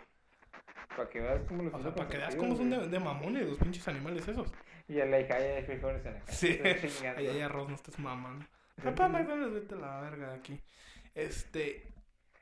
[0.96, 3.48] Para que veas cómo los O sea, para que veas cómo son de, de mamones
[3.48, 4.52] los pinches animales esos.
[4.88, 6.34] Y a la hija, ya hay frijoles en la casa.
[6.34, 6.60] Sí.
[7.18, 8.46] Ahí hay arroz, no estés mamando.
[8.84, 10.60] Papá, McDonald's, vete a la verga de aquí.
[11.16, 11.88] Este,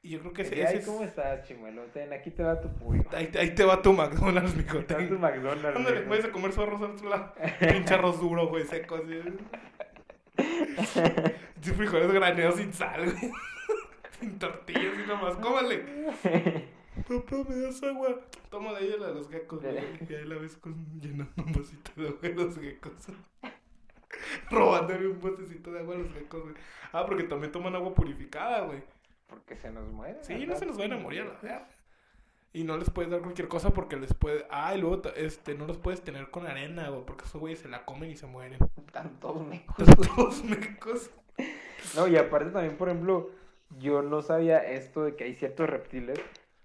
[0.01, 1.83] y yo creo que ese, Y, ese Ay, es- ¿cómo estás, chimuelo?
[1.87, 3.03] Ten, aquí te va tu pollo.
[3.11, 4.79] Ahí, te- ahí te va tu McDonald's, mijo.
[4.85, 5.19] Te va tu.
[5.19, 5.77] McDonald's.
[5.77, 7.33] Ándale, puedes a comer su arroz al otro lado.
[7.59, 9.19] Pinche arroz duro, güey, seco así.
[11.61, 13.31] Tus frijoles graneados sin sal, güey.
[14.19, 15.83] sin tortillas y nomás, cómale.
[17.09, 18.19] Papá, ¿me das agua?
[18.51, 19.77] Toma de ahí la de los geckos, güey.
[20.09, 23.07] Y ahí la ves con, llenando un vasito de agua de los geckos.
[24.51, 26.55] Robándole un botecito de agua a los geckos, güey.
[26.93, 28.83] Ah, porque también toman agua purificada, güey.
[29.25, 30.19] Porque se nos muere.
[30.23, 31.67] Sí, no se nos van a morir a la.
[32.53, 34.45] Y no les puedes dar cualquier cosa porque les puede.
[34.51, 37.69] Ah, y luego este, no los puedes tener con arena, güey, porque esos güeyes se
[37.69, 38.59] la comen y se mueren.
[38.85, 39.77] Están todos mecos.
[40.15, 41.09] Todos mecos.
[41.95, 43.31] No, y aparte también, por ejemplo,
[43.79, 46.19] yo no sabía esto de que hay ciertos reptiles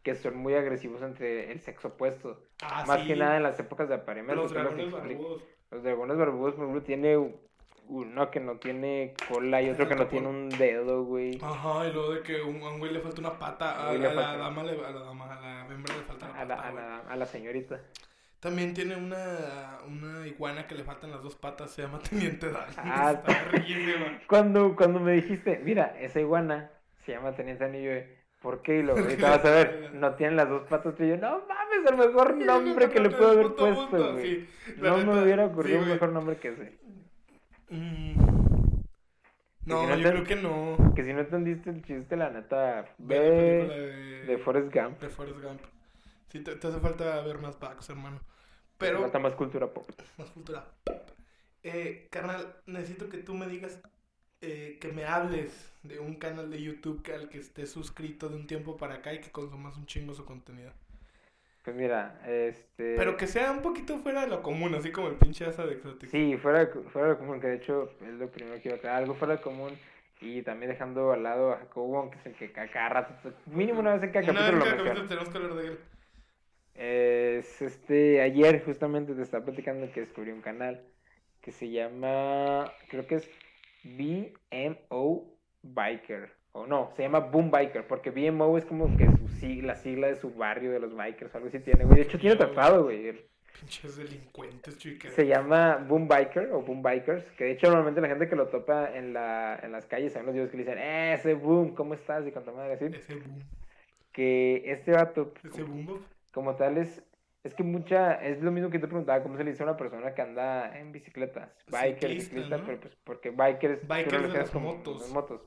[0.05, 2.41] que son muy agresivos entre el sexo opuesto.
[2.63, 3.09] Ah, Más sí.
[3.09, 4.43] que nada en las épocas de apareamiento.
[4.43, 5.43] Los lo dragones barbudos.
[5.73, 7.35] Los dragones barbudos, por ejemplo, tiene
[7.89, 11.39] uno que no tiene cola y otro que no tiene un dedo, güey.
[11.43, 14.37] Ajá, y luego de que a un güey le falta una pata, a, a la
[14.37, 16.73] dama, le- a la dama, a la hembra le falta la A la, pata, a,
[16.73, 17.81] la, a la señorita.
[18.41, 22.67] También tiene una, una iguana que le faltan las dos patas, se llama Teniente Dan.
[22.77, 23.51] Ah, Está.
[24.29, 26.71] Cuando, cuando me dijiste, mira, esa iguana
[27.05, 27.91] se llama Teniente Anillo,
[28.45, 28.81] ¿por qué?
[28.81, 31.97] Y lo vas a ver, no tiene las dos patas, y yo, no mames, el
[31.97, 34.47] mejor nombre que le puedo haber puesto, güey.
[34.77, 36.79] No me hubiera ocurrido un mejor nombre que ese.
[37.71, 38.15] Mm.
[39.65, 40.93] No, yo creo que no.
[40.95, 45.01] Que si no entendiste el chiste, la neta, Ve de, de Forrest Gump.
[45.01, 45.61] de Forrest Gump.
[46.29, 48.21] Sí, te, hace falta ver más backs, hermano.
[48.77, 49.01] Pero...
[49.01, 49.89] Falta más cultura pop.
[50.19, 50.67] más cultura.
[51.63, 53.81] Eh, carnal, necesito que tú me digas,
[54.45, 58.37] eh, que me hables de un canal de YouTube que al que estés suscrito de
[58.37, 60.73] un tiempo para acá y que consumas un chingo su contenido.
[61.63, 62.95] Pues mira, este...
[62.97, 65.73] Pero que sea un poquito fuera de lo común, así como el pinche asa de
[65.75, 66.11] Exotic.
[66.11, 68.77] Sí, fuera de, fuera de lo común, que de hecho es lo primero que iba
[68.77, 69.73] a traer, algo fuera de común
[70.21, 73.81] y también dejando al lado a Jacobo que es el que ca- cada rato, mínimo
[73.81, 74.95] una vez en cada Una vez capítulo en lo cada menciona.
[74.95, 75.79] capítulo tenemos que hablar de él.
[76.75, 80.83] Es este, ayer justamente te estaba platicando que descubrí un canal
[81.41, 83.31] que se llama, creo que es
[83.85, 85.25] BMO
[85.63, 89.77] Biker, o no, se llama Boom Biker, porque BMO es como que su sigla, la
[89.77, 92.37] sigla de su barrio de los bikers, o algo así tiene, güey, de hecho tiene
[92.37, 93.13] tatuado, güey,
[93.59, 95.13] Pinches delincuentes, chicas.
[95.15, 98.49] se llama Boom Biker o Boom Bikers, que de hecho normalmente la gente que lo
[98.49, 101.75] topa en, la, en las calles, hay unos videos que le dicen, eh, ese Boom,
[101.75, 102.27] ¿cómo estás?
[102.27, 103.39] Y con madre así, Ese boom.
[104.13, 106.05] que este vato, Ese boom.
[106.33, 107.03] como tal es,
[107.45, 109.77] es que mucha, es lo mismo que te preguntaba, ¿cómo se le dice a una
[109.77, 111.51] persona que anda en bicicletas?
[111.71, 112.65] Biker, Ciclista, ciclista, ¿no?
[112.65, 115.01] pero pues porque bikers, Bikers lo de las con motos.
[115.03, 115.43] las motos.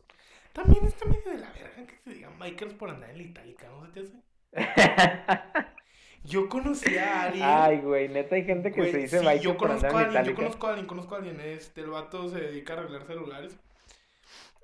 [0.54, 3.68] También está medio de la verga que se digan bikers por andar en la itálica,
[3.70, 4.22] ¿no se te hace?
[6.24, 7.46] Yo conocí a alguien.
[7.48, 10.06] Ay, güey, neta hay gente que güey, se dice sí, biker yo por conozco andar
[10.06, 11.40] a en alguien, yo conozco a alguien, conozco a alguien.
[11.40, 13.58] Este, el vato se dedica a arreglar celulares.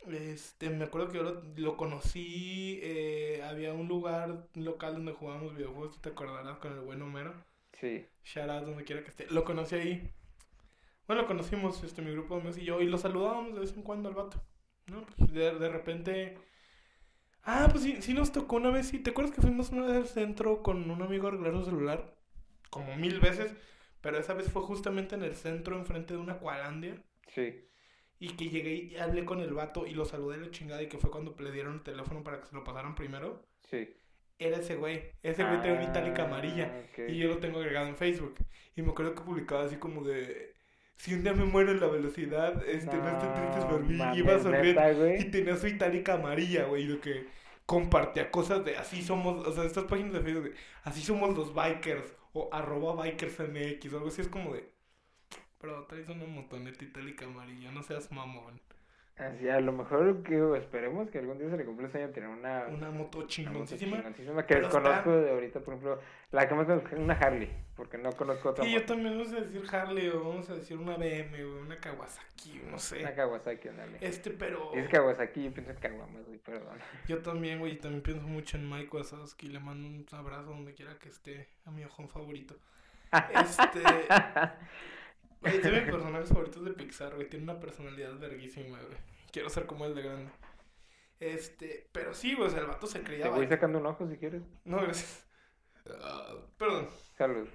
[0.07, 2.79] Este, me acuerdo que yo lo, lo conocí.
[2.83, 7.33] eh, había un lugar local donde jugábamos videojuegos, te acordarás, con el buen Homero.
[7.73, 9.27] Sí, Shout out donde quiera que esté.
[9.31, 10.13] Lo conocí ahí.
[11.07, 13.73] Bueno, lo conocimos, este, mi grupo de amigos y yo, y lo saludábamos de vez
[13.75, 14.41] en cuando al vato.
[14.87, 15.05] ¿No?
[15.17, 16.37] Pues de, de repente.
[17.43, 18.99] Ah, pues sí, sí nos tocó una vez, sí.
[18.99, 22.15] ¿Te acuerdas que fuimos una vez al centro con un amigo a arreglar su celular?
[22.69, 23.55] Como mil veces.
[24.01, 27.01] Pero esa vez fue justamente en el centro, enfrente de una Cualandia.
[27.27, 27.69] sí.
[28.19, 30.81] Y que llegué y hablé con el vato y lo saludé la chingada.
[30.81, 33.45] Y que fue cuando le dieron el teléfono para que se lo pasaran primero.
[33.69, 33.89] Sí.
[34.39, 35.03] Era ese güey.
[35.21, 36.71] Ese güey tenía una itálica Ah, amarilla.
[37.07, 38.35] Y yo lo tengo agregado en Facebook.
[38.75, 40.53] Y me acuerdo que publicaba así como de...
[40.95, 43.95] Si un día me muero en la velocidad, este, no, estén tristes por mí.
[43.95, 44.77] mames, Iba a sonreír.
[45.19, 46.83] Y tenía su itálica amarilla, güey.
[46.83, 47.27] Y lo que
[47.65, 49.45] compartía cosas de así somos...
[49.47, 52.13] O sea, estas páginas de Facebook de así somos los bikers.
[52.33, 54.21] O arroba bikersmx o algo así.
[54.21, 54.72] Es como de...
[55.63, 57.71] Pero traes una motoneta itálica amarilla.
[57.71, 58.59] No seas mamón.
[59.15, 62.13] Así, a lo mejor que esperemos que algún día se le cumpla el sueño de
[62.13, 63.97] tener una, Una moto una moto chingoncísima.
[63.97, 65.99] chingoncísima que está- desconozco de ahorita, por ejemplo,
[66.31, 68.93] la que más conozco es una Harley, porque no conozco otra Sí, yo moto.
[68.93, 72.77] también vamos a decir Harley o vamos a decir una BM o una Kawasaki, no
[72.79, 72.99] sé.
[73.01, 73.97] Una Kawasaki, ándale.
[74.01, 76.77] Este, pero Es Kawasaki, yo pienso en Kawamas, güey, perdón.
[77.07, 79.47] yo también, güey, también pienso mucho en Mike Wazowski.
[79.47, 82.55] Le mando un abrazo donde quiera que esté, a mi ojón favorito.
[83.31, 83.79] Este,
[85.43, 87.29] güey, es de mis personajes favoritos de Pixar, güey.
[87.29, 88.97] Tiene una personalidad verguísima, güey.
[89.31, 90.31] Quiero ser como el de grande.
[91.19, 93.23] Este, pero sí, güey, o sea, el vato se creía.
[93.23, 94.41] Te voy sacando un ojo si quieres.
[94.65, 95.25] No, gracias.
[96.01, 96.89] Ah, perdón.
[97.17, 97.47] Salud.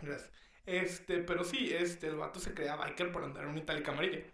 [0.00, 0.30] Gracias.
[0.64, 4.24] Este, pero sí, este, el vato se creía biker por andar en una itálica amarilla.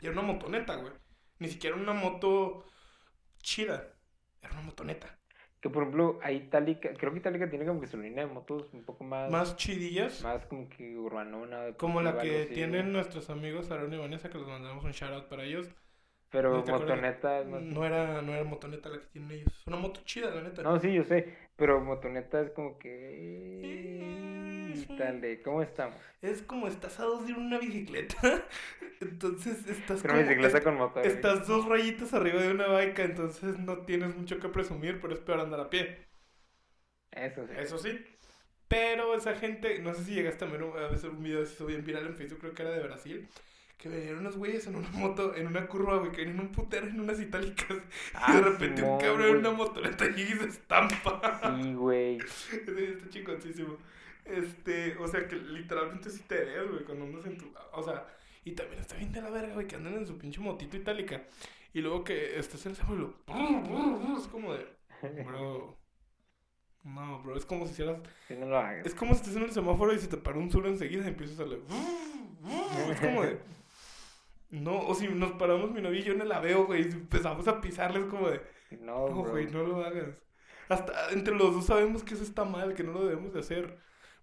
[0.00, 0.92] Y era una motoneta, güey.
[1.38, 2.64] Ni siquiera una moto
[3.42, 3.94] chida.
[4.42, 5.17] Era una motoneta.
[5.60, 8.72] Que por ejemplo, ahí Itálica, creo que Itálica tiene como que su línea de motos
[8.72, 10.22] un poco más, Más chidillas.
[10.22, 11.72] más como que urbanona.
[11.76, 15.12] Como la que así, tienen nuestros amigos Aaron y Vanessa, que les mandamos un shout
[15.12, 15.68] out para ellos.
[16.30, 17.62] Pero ¿no motoneta es más...
[17.62, 19.66] No era, no era motoneta la que tienen ellos.
[19.66, 20.62] Una moto chida, la neta.
[20.62, 24.37] No, sí, yo sé, pero motoneta es como que...
[24.86, 26.00] Quítale, ¿cómo estamos?
[26.22, 28.44] Es como estás a dos de una bicicleta.
[29.00, 30.26] Entonces estás Pero como.
[30.26, 31.06] bicicleta con motor.
[31.06, 35.20] Estás dos rayitas arriba de una bike, entonces no tienes mucho que presumir, pero es
[35.20, 36.06] peor andar a pie.
[37.12, 37.52] Eso sí.
[37.56, 38.04] Eso sí.
[38.68, 41.54] Pero esa gente, no sé si llegaste a ver un, a veces un video se
[41.54, 43.28] hizo bien viral en Facebook, creo que era de Brasil,
[43.78, 46.86] que venían unos güeyes en una moto, en una curva, güey, que venían un putero
[46.86, 47.78] en unas itálicas.
[47.78, 47.80] y
[48.14, 51.62] Ah, de repente un cabrón en una motoreta y se estampa.
[51.62, 52.18] Sí, güey.
[52.52, 53.78] Está chingoncísimo.
[54.28, 57.52] Este, o sea que literalmente sí te ves, güey, cuando andas en tu.
[57.72, 58.06] O sea,
[58.44, 61.24] y también está bien de la verga, güey, que andan en su pinche motito itálica.
[61.72, 63.14] Y luego que estés en el semáforo,
[64.18, 64.66] es como de.
[65.24, 65.76] Bro.
[66.84, 68.00] No, bro, es como si hicieras.
[68.26, 68.86] Si no lo hagas.
[68.86, 71.08] Es como si estés en el semáforo y se te para un sur enseguida y
[71.08, 71.62] empiezas a leer.
[72.90, 73.38] Es como de.
[74.50, 77.46] No, o si nos paramos mi novia y yo en el aveo, güey, y empezamos
[77.48, 78.40] a pisarles como de.
[78.80, 79.30] No, No, bro.
[79.32, 80.22] güey, no lo hagas.
[80.68, 83.78] Hasta entre los dos sabemos que eso está mal, que no lo debemos de hacer.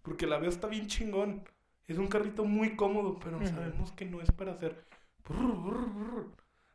[0.06, 1.44] Porque el aveo está bien chingón.
[1.88, 4.86] Es un carrito muy cómodo, pero sabemos que no es para hacer.
[5.28, 6.28] brr, brr, brr.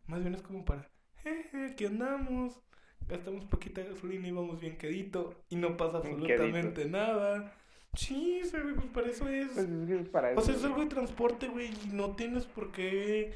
[0.07, 0.89] Más bien es como para.
[1.23, 2.61] Jeje, aquí andamos.
[3.09, 5.35] Gastamos poquita gasolina y vamos bien quedito.
[5.49, 7.55] Y no pasa absolutamente nada.
[7.95, 9.49] Sí, pues para eso es.
[9.49, 10.41] Pues es que es para eso.
[10.41, 10.73] O sea, es güey.
[10.73, 13.33] algo de transporte, güey, y no tienes por qué.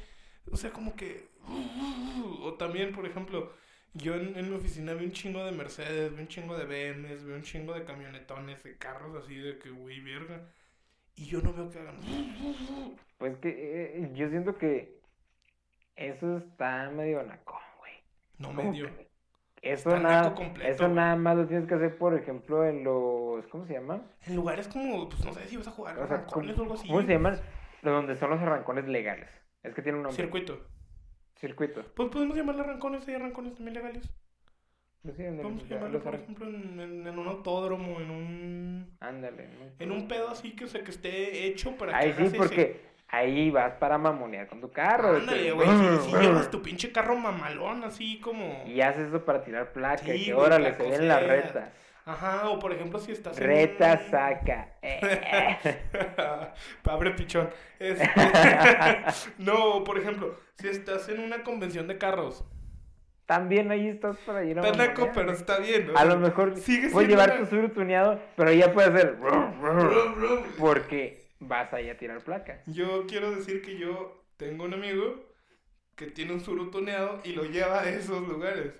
[0.49, 1.27] O sea, como que.
[2.41, 3.51] O también, por ejemplo,
[3.95, 7.23] yo en, en mi oficina veo un chingo de Mercedes, veo un chingo de BMs,
[7.23, 10.41] veo un chingo de camionetones, de carros así de que, güey, verga.
[11.15, 11.97] Y yo no veo que hagan.
[13.17, 14.99] Pues que eh, yo siento que
[15.95, 17.93] eso está medio nacón, güey.
[18.37, 18.89] No medio.
[19.61, 20.95] Eso nada, completo, eso güey.
[20.95, 24.03] nada más lo tienes que hacer, por ejemplo, en los, ¿cómo se llama?
[24.27, 26.63] En lugares como, pues no sé si vas a jugar O sea, arrancones ¿cómo, o
[26.63, 26.87] algo así.
[26.87, 27.39] cómo se llaman?
[27.81, 29.29] Donde son los arrancones legales.
[29.63, 30.21] Es que tiene un nombre.
[30.23, 30.74] Circuito.
[31.35, 31.83] Circuito.
[31.95, 34.09] Pues podemos llamarle arrancones, hay arrancones también legales.
[35.03, 38.09] Pues sí, en el- Vamos a llamarle, por ejemplo, en, en- en un autódromo, en
[38.09, 38.97] un.
[38.99, 39.47] Ándale.
[39.47, 39.65] ¿no?
[39.79, 42.29] En un pedo así que, o sea, que esté hecho para Ahí que sí, hagas
[42.33, 45.17] ese- porque ahí vas para mamonear con tu carro.
[45.17, 48.63] Ándale, güey, si, si llevas tu pinche carro mamalón así como...
[48.65, 50.03] Y haces eso para tirar placa.
[50.03, 51.69] Sí, y que órale, se ven las retas.
[52.05, 54.77] Ajá, o por ejemplo si estás en Reta saca.
[56.83, 57.49] Abre pichón.
[57.79, 58.07] Este,
[59.39, 62.45] no, por ejemplo, si estás en una convención de carros.
[63.25, 65.89] También ahí estás para ir a Está naco, pero está bien.
[65.89, 69.17] o A lo mejor sigue puedes llevar una- tu sur tuneado, pero ya puedes hacer.
[70.59, 72.61] Porque vas ahí a tirar placa.
[72.67, 75.25] Yo quiero decir que yo tengo un amigo
[75.95, 78.73] que tiene un suru tuneado y lo lleva a esos lugares.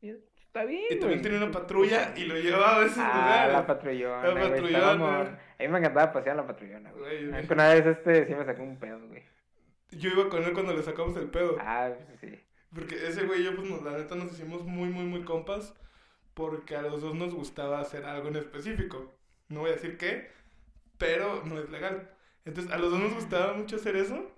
[0.00, 0.12] Y
[0.52, 0.82] Está bien.
[0.90, 1.22] Y también güey.
[1.22, 3.52] tiene una patrulla y lo lleva a esos Ah, lugares.
[3.54, 4.28] la patrullona.
[4.28, 5.18] La patrullona.
[5.58, 7.24] A mí me encantaba pasear la patrullona, güey.
[7.28, 9.22] Una vez este sí me sacó un pedo, güey.
[9.92, 11.56] Yo iba con él cuando le sacamos el pedo.
[11.58, 12.38] Ah, pues sí.
[12.74, 15.74] Porque ese güey y yo, pues nos- la neta nos hicimos muy, muy, muy compas.
[16.34, 19.14] Porque a los dos nos gustaba hacer algo en específico.
[19.48, 20.30] No voy a decir qué,
[20.98, 22.10] pero no es legal.
[22.44, 24.30] Entonces, a los dos nos gustaba mucho hacer eso.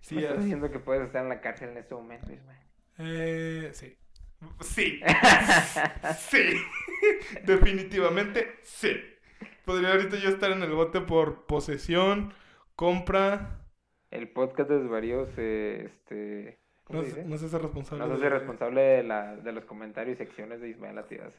[0.00, 2.58] Sí, me estás diciendo que puedes estar en la cárcel en este momento, Ismael.
[2.98, 3.96] eh, sí.
[4.60, 5.00] Sí.
[6.18, 6.54] sí.
[7.44, 8.92] Definitivamente sí.
[9.64, 12.32] Podría ahorita yo estar en el bote por posesión,
[12.76, 13.60] compra.
[14.10, 16.58] El podcast de desvaríos, eh, este...
[16.84, 18.02] ¿Cómo No, se no se hace responsable.
[18.04, 21.32] No se hace de- responsable de, la, de los comentarios y secciones de Ismael Atidas.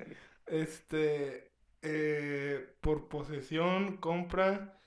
[0.48, 4.78] Este, eh, por posesión, compra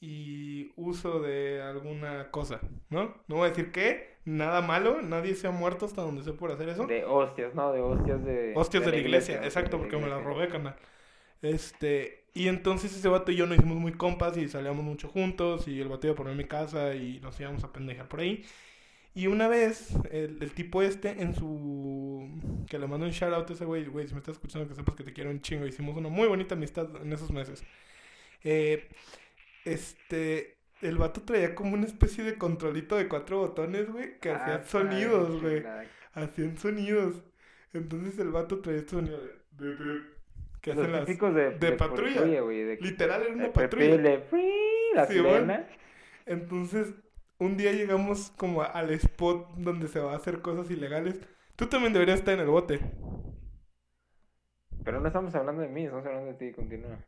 [0.00, 3.22] y uso de alguna cosa, ¿no?
[3.28, 6.52] No voy a decir qué, nada malo, nadie se ha muerto hasta donde sé por
[6.52, 6.86] hacer eso.
[6.86, 7.72] De hostias, ¿no?
[7.72, 8.52] De hostias de...
[8.54, 10.76] Hostias de la iglesia, exacto, porque me la robé, canal.
[11.42, 15.66] Este, y entonces ese vato y yo nos hicimos muy compas y salíamos mucho juntos
[15.66, 18.44] y el vato iba a poner mi casa y nos íbamos a pendejar por ahí.
[19.12, 22.28] Y una vez, el, el tipo este, en su...
[22.68, 24.74] Que le mando un shout out a ese güey, güey, si me estás escuchando, que
[24.74, 25.66] sepas que te quiero un chingo.
[25.66, 27.64] Hicimos una muy bonita amistad en esos meses.
[28.44, 28.88] Eh,
[29.64, 30.59] este...
[30.82, 34.64] El vato traía como una especie de controlito de cuatro botones, güey, que Ah, hacían
[34.64, 35.62] sonidos, güey.
[36.14, 37.22] Hacían sonidos.
[37.72, 39.32] Entonces el vato traía este sonido de...
[39.66, 40.00] de- de-
[40.62, 41.06] que Los hacen las...
[41.06, 42.20] típicos de, de patrulla.
[42.80, 43.96] Literal era una patrulla.
[43.96, 44.02] de
[44.94, 45.14] la Sí.
[46.26, 46.94] Entonces,
[47.38, 51.18] un día llegamos como al spot donde se va a hacer cosas ilegales.
[51.56, 52.80] Tú también deberías estar en el bote.
[54.84, 56.98] Pero no estamos hablando de mí, estamos hablando de ti, continúa.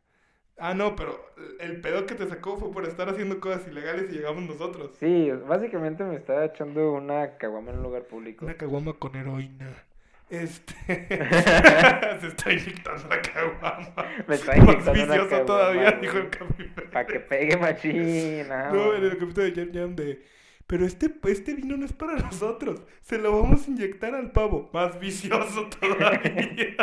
[0.65, 1.19] Ah, no, pero
[1.59, 4.91] el pedo que te sacó fue por estar haciendo cosas ilegales y llegamos nosotros.
[4.97, 8.45] Sí, básicamente me estaba echando una caguama en un lugar público.
[8.45, 9.83] Una caguama con heroína.
[10.29, 10.73] Este.
[10.87, 13.93] se está inyectando la caguama.
[14.27, 16.85] Me está Más inyectando una vicioso todavía, dijo el capitán.
[16.93, 18.69] Para que pegue machina.
[18.73, 20.23] No, en el capítulo de Jam Jam de.
[20.65, 22.83] Pero este, este vino no es para nosotros.
[23.01, 24.69] Se lo vamos a inyectar al pavo.
[24.71, 26.77] Más vicioso todavía.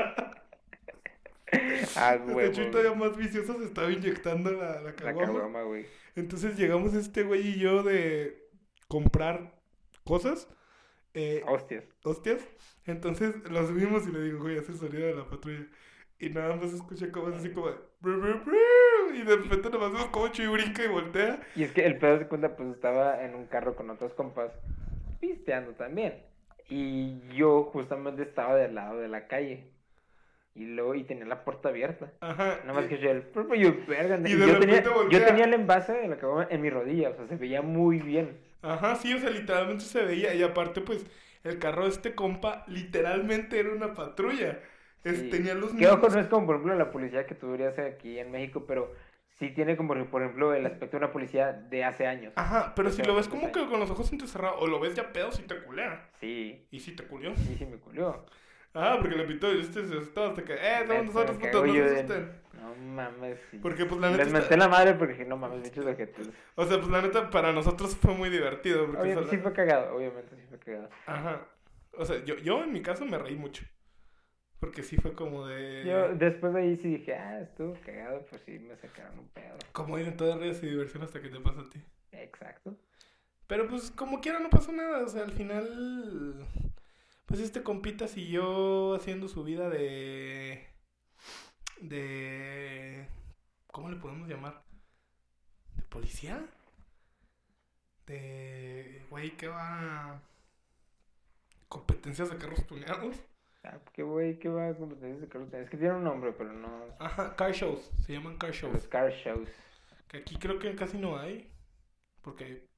[1.96, 2.40] Ah, De huevo.
[2.40, 5.62] hecho, todavía más vicioso se estaba inyectando la, la La caguama.
[5.62, 5.86] güey.
[6.16, 8.48] Entonces llegamos este güey y yo de
[8.88, 9.54] comprar
[10.04, 10.48] cosas,
[11.14, 11.84] eh, Hostias.
[12.04, 12.46] hostias.
[12.86, 15.66] Entonces lo subimos y le digo, güey, hace el sonido de la patrulla.
[16.18, 17.76] Y nada más escuché como es así como de...
[19.14, 21.40] Y de repente nada más vemos como Chuy brinca y voltea.
[21.56, 24.52] Y es que el pedo de cuenta, pues estaba en un carro con otros compas,
[25.20, 26.22] pisteando también.
[26.68, 29.72] Y yo justamente estaba del lado de la calle.
[30.60, 32.12] Y luego, y tenía la puerta abierta.
[32.20, 32.58] Ajá.
[32.66, 35.54] Nada más que yo, el propio yo, verga, Y y de yo, tenía, yo el
[35.54, 38.36] envase de la caguama en mi rodilla, o sea, se veía muy bien.
[38.60, 40.34] Ajá, sí, o sea, literalmente se veía.
[40.34, 41.06] Y aparte, pues,
[41.44, 44.58] el carro de este compa literalmente era una patrulla.
[45.02, 45.30] Es- Sí.
[45.30, 48.18] tenía los Que ojo, no es como por ejemplo la policía que tú dirías aquí
[48.18, 48.92] en México, pero
[49.38, 52.34] sí tiene como por ejemplo el aspecto de una policía de hace años.
[52.36, 55.10] Ajá, pero si lo ves como que con los ojos entrecerrados o lo ves ya
[55.10, 56.06] pedo, sí te culea.
[56.20, 57.34] Sí, Y sí te culió.
[57.34, 58.26] sí, sí me culió.
[58.74, 61.66] Ah, porque le pitó y este se asustó hasta que, eh, somos nosotros, Me putos,
[61.66, 62.40] no se de- asusten.
[62.60, 63.38] No mames.
[63.62, 64.24] Porque, pues, la neta.
[64.24, 66.28] Les menté la madre porque dije, no mames, bichos objetos.
[66.54, 68.86] O sea, pues, la neta, para nosotros fue muy divertido.
[68.86, 70.88] Porque, o sea, Obviamente sí fue cagado, obviamente sí fue cagado.
[71.06, 71.46] Ajá.
[71.94, 73.64] O sea, yo, yo en mi caso me reí mucho.
[74.60, 75.84] Porque sí fue como de.
[75.86, 79.56] Yo después de ahí sí dije, ah, estuvo cagado, pues sí me sacaron un pedo.
[79.72, 81.82] Como ir en todas redes y diversión hasta que te pasa a ti.
[82.12, 82.76] Exacto.
[83.46, 86.46] Pero pues como quiera no pasó nada, o sea, al final
[87.30, 90.66] pues este compita siguió haciendo su vida de
[91.80, 93.06] de
[93.68, 94.64] ¿cómo le podemos llamar?
[95.76, 96.44] ¿De policía?
[98.06, 100.20] De güey que va
[101.68, 103.16] competencias de carros tuneados.
[103.62, 105.52] Ah, qué güey, qué va competencias de carros.
[105.52, 106.84] Es que tiene un nombre, pero no.
[106.98, 108.88] Ajá, car shows, se llaman car Los shows.
[108.88, 109.48] car shows.
[110.08, 111.48] Que aquí creo que casi no hay
[112.22, 112.68] porque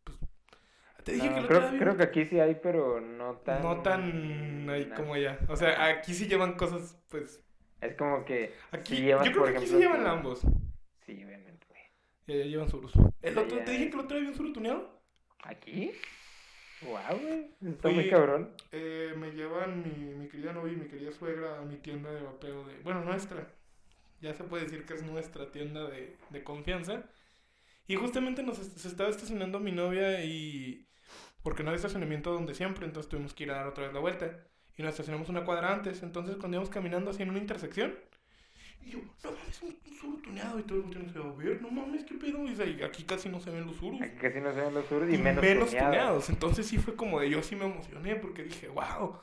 [1.04, 3.62] te dije No, que creo, creo que aquí sí hay, pero no tan.
[3.62, 4.94] No tan ahí no.
[4.94, 5.38] como allá.
[5.48, 7.42] O sea, aquí sí llevan cosas, pues.
[7.80, 8.54] Es como que.
[8.70, 10.40] Aquí, si llevas, yo creo que aquí sí llevan ambos.
[11.04, 11.82] Sí, obviamente, güey.
[12.26, 12.92] Y allá llevan surus.
[13.20, 15.02] El otro, te dije que el otro día vi un suru tuneado.
[15.42, 15.92] ¿Aquí?
[16.82, 17.72] Wow, güey.
[17.72, 18.54] Está muy cabrón.
[18.70, 22.22] Eh, me llevan mi, mi querida novia y mi querida suegra a mi tienda de
[22.22, 22.78] vapeo de.
[22.82, 23.48] Bueno, nuestra.
[24.20, 27.04] Ya se puede decir que es nuestra tienda de, de confianza.
[27.88, 30.86] Y justamente nos se estaba estacionando mi novia y.
[31.42, 34.00] Porque no hay estacionamiento donde siempre, entonces tuvimos que ir a dar otra vez la
[34.00, 34.46] vuelta.
[34.76, 37.94] Y nos estacionamos una cuadra antes, entonces cuando íbamos caminando así en una intersección.
[38.82, 40.58] Y yo, no mames, un, un suru tuneado.
[40.58, 42.44] Y todos volteando a ver, no mames, qué pedo.
[42.46, 44.86] Y dice, aquí casi no se ven los surus Aquí casi no se ven los
[44.86, 45.76] surdos y, y menos, menos, tuneados.
[45.76, 46.30] tuneados.
[46.30, 49.20] Entonces sí fue como de yo sí me emocioné porque dije, wow,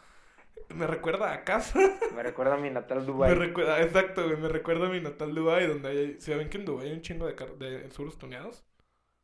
[0.75, 1.79] me recuerda a casa.
[2.09, 3.35] Me recuerda a mi natal me Dubai.
[3.35, 6.65] recuerda, exacto, güey, me recuerda a mi natal Dubai donde hay, ¿se ven que en
[6.65, 8.63] Dubai hay un chingo de, de surus tuneados?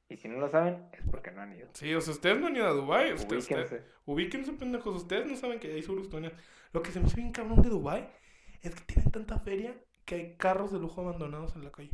[0.08, 1.68] Y si no lo saben, es porque no han ido.
[1.74, 3.84] Sí, o sea, ustedes no han ido a Dubai, ustedes, Ubíquense.
[4.06, 6.38] ubíquense pendejos, ustedes no saben que hay tuneados.
[6.74, 8.10] Lo que se me hace bien cabrón de Dubai
[8.62, 11.92] es que tienen tanta feria que hay carros de lujo abandonados en la calle.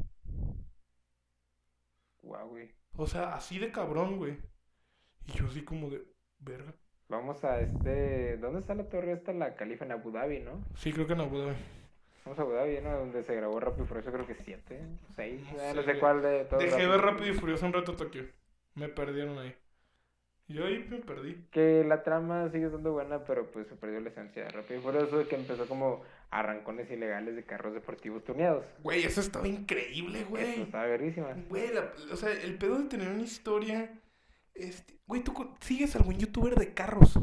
[2.24, 2.72] Wow, güey.
[2.98, 4.38] O sea, así de cabrón, güey.
[5.28, 6.04] Y yo así como de,
[6.40, 6.74] verga.
[7.08, 8.38] Vamos a este.
[8.38, 9.34] ¿Dónde está la torre esta?
[9.34, 10.64] La Califa en Abu Dhabi, ¿no?
[10.76, 11.56] Sí, creo que en Abu Dhabi.
[12.24, 12.98] Vamos a Abu Dhabi, ¿no?
[13.00, 14.80] Donde se grabó Rápido y Furioso, creo que siete,
[15.16, 15.42] seis.
[15.54, 16.00] No eh, sé, No sé güey.
[16.00, 16.64] cuál de todos.
[16.64, 18.26] Dejé de ver Rápido y Furioso un rato Tokio.
[18.76, 19.56] Me perdieron ahí.
[20.48, 21.46] Yo ahí me perdí.
[21.50, 24.84] Que la trama sigue siendo buena, pero pues se perdió la esencia de Rápido y
[24.84, 28.66] Furioso, que empezó como arrancones ilegales de carros deportivos tuneados.
[28.84, 30.62] Güey, eso estaba increíble, Eso güey.
[30.62, 31.30] estaba verguísima.
[31.50, 33.98] Güey, la- o sea, el pedo de tener una historia.
[34.54, 37.18] Este, güey, ¿tú sigues a algún youtuber de carros?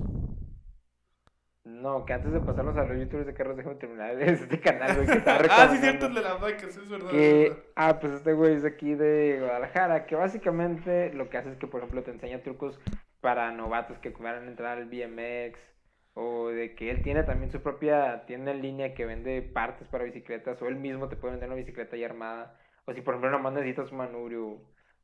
[1.80, 5.06] No, que antes de pasarnos a los youtubers de carros, déjame terminar este canal, güey,
[5.06, 7.14] que estaba ah, sí, cierto, el de la vaca, sí, es verdad.
[7.14, 7.64] es verdad.
[7.76, 11.56] ah, pues este güey es de aquí de Guadalajara, que básicamente lo que hace es
[11.56, 12.80] que, por ejemplo, te enseña trucos
[13.20, 15.58] para novatos que a entrar al BMX,
[16.14, 20.04] o de que él tiene también su propia tienda en línea que vende partes para
[20.04, 23.30] bicicletas, o él mismo te puede vender una bicicleta ya armada, o si por ejemplo
[23.30, 24.58] nomás necesitas un manubrio,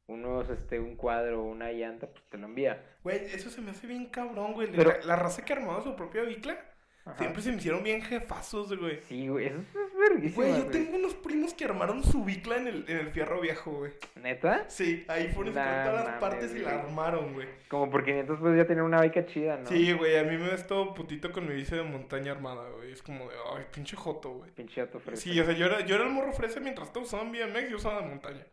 [0.06, 2.82] unos, este, un cuadro, una llanta, pues te lo envía.
[3.02, 4.68] Güey, eso se me hace bien cabrón, güey.
[4.70, 6.58] Pero- La, la raza que armaba su propia bicla,
[7.06, 7.18] Ajá.
[7.18, 9.00] siempre se me hicieron bien jefazos, güey.
[9.02, 10.70] Sí, güey, eso es verguísima, Güey, yo güey.
[10.70, 13.92] tengo unos primos que armaron su bicla en el, en el fierro viejo, güey.
[14.22, 14.64] ¿Neta?
[14.68, 17.46] Sí, ahí fueron Nah, todas las partes y la armaron, güey.
[17.68, 19.66] Como por 500 pues ya tener una bica chida, ¿no?
[19.66, 22.92] Sí, güey, a mí me ves todo putito con mi bici de montaña armada, güey.
[22.92, 24.50] Es como de, ay, pinche joto, güey.
[24.50, 25.22] Pinche auto fresa.
[25.22, 27.76] Sí, o sea, yo era, yo era el morro fresa mientras todos usaban BMX, yo
[27.76, 28.46] usaba de montaña.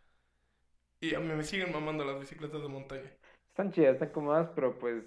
[1.01, 3.11] Y a mí me siguen mamando las bicicletas de montaña.
[3.49, 5.03] Están chidas, están cómodas, pero pues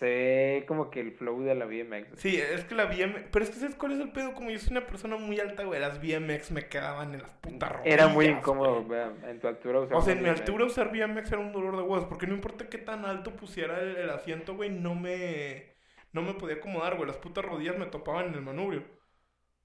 [0.00, 2.16] ve como que el flow de la BMX.
[2.16, 3.28] Sí, es que la BMX...
[3.32, 4.34] Pero es que ¿sabes cuál es el pedo?
[4.34, 7.72] Como yo soy una persona muy alta, güey, las BMX me quedaban en las putas
[7.72, 8.30] rodillas, Era muy güey.
[8.30, 10.30] incómodo, vea, en tu altura usar O sea, en mi BMX.
[10.30, 13.80] altura usar BMX era un dolor de huevos, porque no importa qué tan alto pusiera
[13.80, 15.74] el, el asiento, güey, no me...
[16.12, 17.06] No me podía acomodar, güey.
[17.06, 18.84] Las putas rodillas me topaban en el manubrio.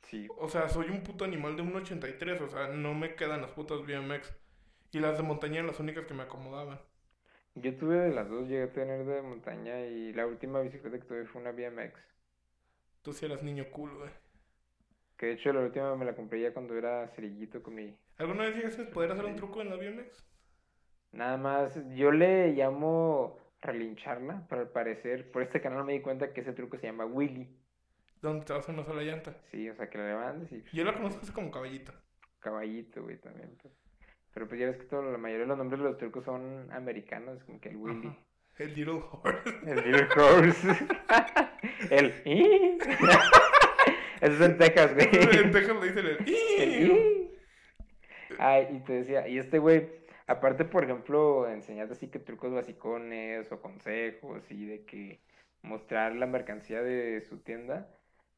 [0.03, 0.31] Sí.
[0.37, 3.79] O sea, soy un puto animal de 1.83, o sea, no me quedan las putas
[3.85, 4.33] BMX.
[4.95, 6.79] Y las de montaña eran las únicas que me acomodaban.
[7.55, 11.03] Yo tuve de las dos, llegué a tener de montaña y la última bicicleta que
[11.03, 11.99] tuve fue una BMX.
[13.01, 14.11] Tú sí eras niño cool, güey.
[15.17, 17.93] Que de hecho la última me la compré ya cuando era cerillito con mi...
[18.19, 20.25] ¿Alguna vez llegaste a poder hacer un truco en la BMX?
[21.11, 26.31] Nada más, yo le llamo relincharla, pero al parecer, por este canal me di cuenta
[26.31, 27.53] que ese truco se llama Willy.
[28.21, 29.35] ¿Dónde te vas a una sola llanta?
[29.51, 31.91] Sí, o sea, que la levantes y Yo la conozco así como caballito.
[32.39, 33.57] caballito, güey, también.
[33.61, 33.73] pues.
[34.35, 36.69] Pero pues ya ves que todo, la mayoría de los nombres de los trucos son
[36.73, 38.07] americanos, como que el Willy.
[38.09, 38.17] Ajá.
[38.57, 39.49] El Little Horse.
[39.65, 40.67] El Little Horse.
[41.89, 42.13] el...
[44.21, 45.07] Eso es en Texas, güey.
[45.11, 46.17] en Texas le dicen el...
[46.59, 47.31] El-
[48.37, 49.89] Ay, y te decía, y este güey,
[50.27, 55.21] aparte, por ejemplo, enseñarte así que trucos basicones o consejos y de que
[55.61, 57.87] mostrar la mercancía de su tienda,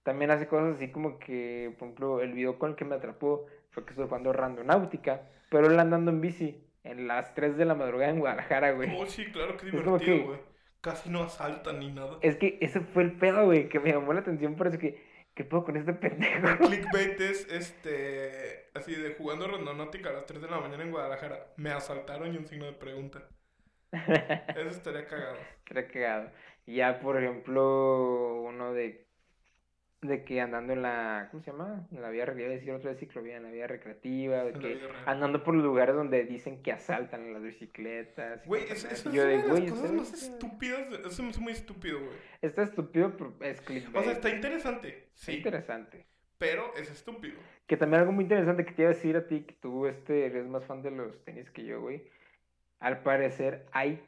[0.04, 3.48] también hace cosas así como que, por ejemplo, el video con el que me atrapó
[3.78, 8.12] fue que jugando Randonáutica, pero él andando en bici en las 3 de la madrugada
[8.12, 8.90] en Guadalajara, güey.
[8.98, 10.40] Oh, sí, claro, qué Es divertido, que- güey.
[10.82, 12.18] Casi no asaltan ni nada.
[12.22, 15.04] Es que ese fue el pedo, güey, que me llamó la atención por eso que,
[15.36, 16.58] ¿qué puedo con este pendejo?
[16.66, 21.54] Clickbait es, este, así de jugando Rondonáutica a las 3 de la mañana en Guadalajara.
[21.58, 23.28] Me asaltaron y un signo de pregunta.
[23.92, 25.38] Eso estaría cagado.
[25.70, 26.32] Era cagado.
[26.68, 29.07] Ya, por ejemplo, uno de,
[30.02, 31.88] de que andando en la, ¿cómo se llama?
[31.92, 34.80] En la vía, iba a decir otra vez ciclovía, en la vía recreativa, de que
[35.06, 38.46] andando por lugares donde dicen que asaltan las bicicletas.
[38.46, 40.94] Güey, eso, es una de, de las cosas ¿ustedes más estúpidas.
[41.06, 42.12] Eso hace muy estúpido, güey.
[42.42, 44.04] Está estúpido, pero es O clickbait.
[44.06, 46.06] sea, está interesante, Está sí, interesante.
[46.38, 47.40] pero es estúpido.
[47.66, 50.26] Que también algo muy interesante que te iba a decir a ti, que tú este,
[50.28, 52.08] eres más fan de los tenis que yo, güey.
[52.80, 54.06] Al parecer hay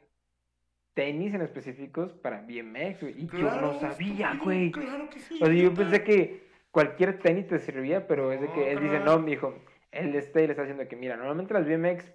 [1.00, 3.14] tenis en específicos para BMX, güey.
[3.22, 4.70] Y yo no sabía, güey.
[4.70, 5.38] Claro que sí.
[5.40, 9.00] O sea, yo pensé que cualquier tenis te servía, pero es de que él dice,
[9.00, 9.54] no, mijo,
[9.92, 12.12] él este le está diciendo que, mira, normalmente las BMX,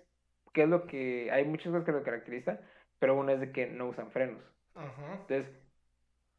[0.53, 2.59] ¿qué es lo que, hay muchas cosas que lo caracteriza,
[2.99, 4.43] pero una es de que no usan frenos.
[4.75, 5.17] Ajá.
[5.21, 5.51] Entonces,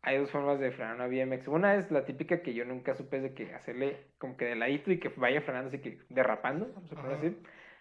[0.02, 1.48] hay dos formas de frenar una BMX.
[1.48, 4.54] Una es la típica que yo nunca supe es de que hacerle como que de
[4.54, 7.36] ladito y que vaya frenando así que derrapando, vamos a poner así.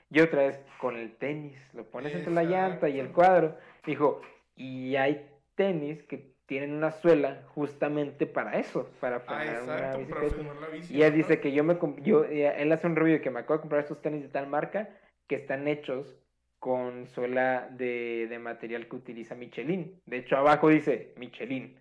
[0.09, 3.57] Y otra es con el tenis, lo pones entre la llanta y el cuadro.
[3.85, 4.21] Dijo,
[4.55, 10.67] y hay tenis que tienen una suela justamente para eso, para Ah, una para la
[10.69, 10.93] bici.
[10.93, 11.15] Y él ajá.
[11.15, 13.81] dice que yo me yo eh, él hace un review que me acabo de comprar
[13.81, 14.89] estos tenis de tal marca
[15.27, 16.15] que están hechos
[16.59, 20.01] con suela de, de material que utiliza Michelin.
[20.05, 21.79] De hecho, abajo dice Michelin.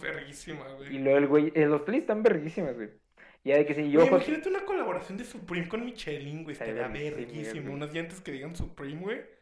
[0.00, 0.98] Verguísima, Y güey.
[0.98, 2.90] luego el güey, eh, los tenis están verguísimas, güey.
[3.42, 6.52] Ya de que sí, yo imagínate una colaboración de Supreme con Michelin, güey.
[6.52, 7.70] Estaría verguísima.
[7.70, 9.39] Unas llantas que digan Supreme, güey.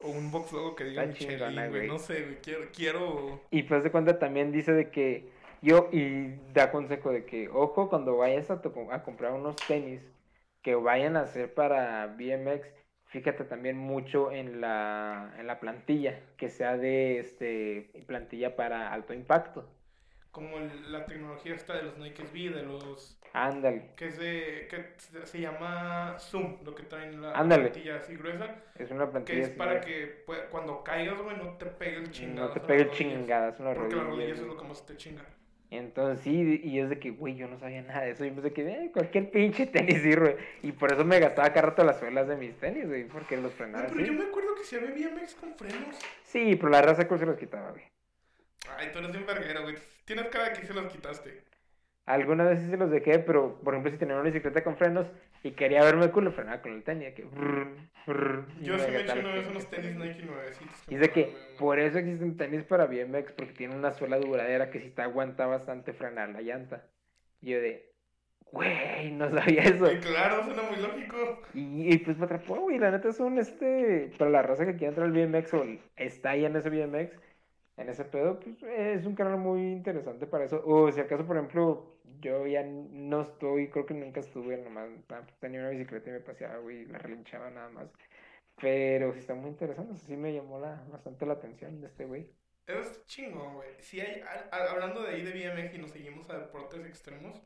[0.00, 1.88] O un box logo que diga Está Michelin, güey.
[1.88, 2.36] No sé, güey.
[2.42, 3.40] Quiero, quiero...
[3.50, 5.28] Y pues de cuenta también dice de que
[5.62, 10.02] yo, y da consejo de que, ojo, cuando vayas a, to- a comprar unos tenis
[10.62, 12.68] que vayan a ser para BMX,
[13.06, 19.14] fíjate también mucho en la, en la plantilla, que sea de este plantilla para alto
[19.14, 19.66] impacto.
[20.30, 20.58] Como
[20.90, 23.15] la tecnología esta de los Nike SB, de los...
[23.38, 24.66] Ándale, Que es de...
[24.70, 27.64] Que se se llama Zoom, lo que traen la Ándale.
[27.64, 28.54] plantilla así gruesa.
[28.78, 29.80] es una Que plantilla es así, para ¿no?
[29.82, 32.48] que pues, cuando caigas, güey, no te pegue el chingado.
[32.48, 34.86] no te pegue el chingadas en las Porque las rodillas, rodillas es lo que más
[34.86, 35.22] te chinga.
[35.68, 38.24] Entonces sí, y es de que, güey, yo no sabía nada de eso.
[38.24, 40.38] Y pensé que eh, cualquier pinche tenis sirve.
[40.62, 43.52] Y por eso me gastaba cada rato las suelas de mis tenis, güey, porque los
[43.52, 45.96] frenaba Güey, pero yo me acuerdo que se había BMX con frenos.
[46.22, 47.82] Sí, pero la raza que se los quitaba, güey.
[48.78, 49.74] Ay, tú eres un verguero, güey.
[50.04, 51.42] Tienes cara de que se los quitaste.
[52.06, 55.10] Alguna vez sí se los dejé, pero por ejemplo, si tenía una bicicleta con frenos
[55.42, 57.12] y quería verme cool, lo frenaba con el tenis.
[57.14, 57.24] Que...
[57.24, 57.66] brr,
[58.06, 59.96] brr, y Yo sí me eché gastaba una vez unos tenis.
[59.96, 60.84] Nike nuevecitos.
[60.88, 64.70] Y es de que por eso existen tenis para BMX, porque tienen una suela duradera
[64.70, 66.86] que si te aguanta bastante frenar la llanta.
[67.40, 67.92] Y yo de,
[68.52, 69.86] güey, no sabía eso.
[70.00, 71.42] Claro, suena muy lógico.
[71.54, 72.78] Y, y pues me atrapó, güey.
[72.78, 74.12] La neta es un este.
[74.16, 75.64] Para la raza que quiere entrar al BMX o
[75.96, 77.18] está ahí en ese BMX,
[77.78, 80.62] en ese pedo, pues es un canal muy interesante para eso.
[80.64, 85.26] O si acaso, por ejemplo, yo ya no estoy, creo que nunca estuve, nomás ah,
[85.40, 87.88] tenía una bicicleta y me paseaba, güey, la relinchaba nada más.
[88.60, 91.88] Pero sí está muy interesante, o sea, sí me llamó la, bastante la atención de
[91.88, 92.30] este güey.
[92.66, 93.68] Eso es chingón, güey.
[93.78, 97.40] Si hay, hablando de ahí de BMX y nos seguimos a deportes extremos,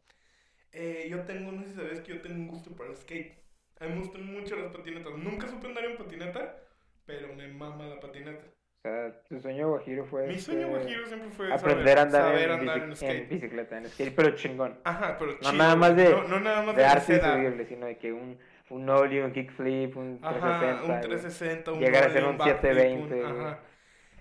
[0.72, 3.34] eh, yo tengo, no sé si sabes que yo tengo un gusto para el skate.
[3.80, 5.12] A mí me gustan mucho las patinetas.
[5.16, 6.62] Nunca supe andar en patineta,
[7.04, 8.44] pero me mama la patineta.
[8.82, 12.22] O sea, tu sueño guajiro fue Mi sueño este, guajiro siempre fue aprender a andar,
[12.22, 13.28] saber en, andar en en skate.
[13.28, 14.78] bicicleta, en skate, pero chingón.
[14.84, 17.36] Ajá, pero No chido, nada más de- no, no nada más de de arte seda.
[17.38, 18.38] insubible, sino de que un,
[18.70, 20.70] un ollie, un kickflip, un 360.
[20.70, 21.00] Ajá, un güey.
[21.02, 23.40] 360, un Llegar a ser un 720, un- güey.
[23.42, 23.58] Ajá.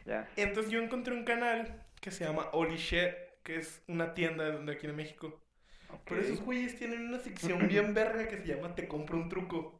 [0.05, 0.27] Ya.
[0.35, 4.71] Entonces yo encontré un canal que se llama Holy Shit, que es una tienda de
[4.73, 5.39] aquí en México.
[6.05, 9.79] Pero esos güeyes tienen una sección bien verga que se llama Te compro un truco.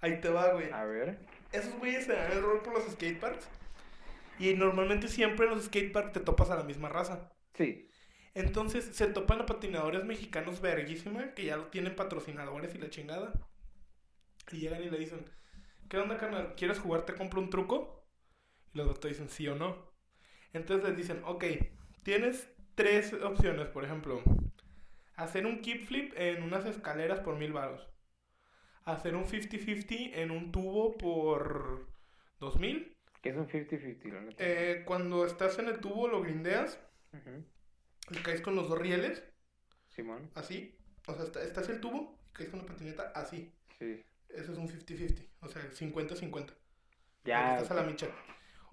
[0.00, 0.70] Ahí te va, güey.
[0.72, 1.18] A ver.
[1.52, 3.48] Esos güeyes se dan el rol por los skateparks.
[4.38, 7.32] Y normalmente siempre en los skateparks te topas a la misma raza.
[7.54, 7.88] Sí.
[8.34, 13.32] Entonces se topan a patinadores mexicanos verguísima, que ya lo tienen patrocinadores y la chingada.
[14.52, 15.24] Y llegan y le dicen,
[15.88, 16.54] ¿qué onda, carnal?
[16.56, 17.04] ¿Quieres jugar?
[17.04, 18.06] ¿Te compro un truco?
[18.72, 19.90] Y los vatos dicen sí o no.
[20.52, 21.44] Entonces les dicen, ok,
[22.02, 24.22] tienes tres opciones, por ejemplo.
[25.16, 27.88] Hacer un kickflip en unas escaleras por mil varos.
[28.88, 31.86] Hacer un 50-50 en un tubo por
[32.40, 32.96] dos mil.
[33.20, 34.12] ¿Qué es un 50-50?
[34.12, 34.36] la neta?
[34.44, 36.78] Eh, cuando estás en el tubo lo grindeas
[37.12, 37.44] Ujú.
[38.10, 39.22] y caes con los dos rieles,
[39.88, 40.30] Simón.
[40.34, 40.74] así.
[41.06, 43.52] O sea, está- estás el tubo y caes con la patineta así.
[43.78, 44.02] Sí.
[44.28, 45.26] Ese es un 50-50.
[45.40, 46.54] O sea, 50-50.
[47.24, 47.56] Ya.
[47.56, 48.06] Estás a la micha.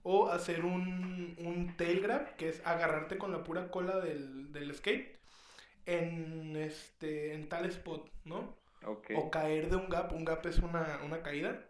[0.03, 4.73] O hacer un, un tail grab, que es agarrarte con la pura cola del, del
[4.75, 5.17] skate
[5.87, 8.55] en, este, en tal spot, ¿no?
[9.15, 10.11] O caer de un gap.
[10.13, 11.69] Un gap es una, una caída.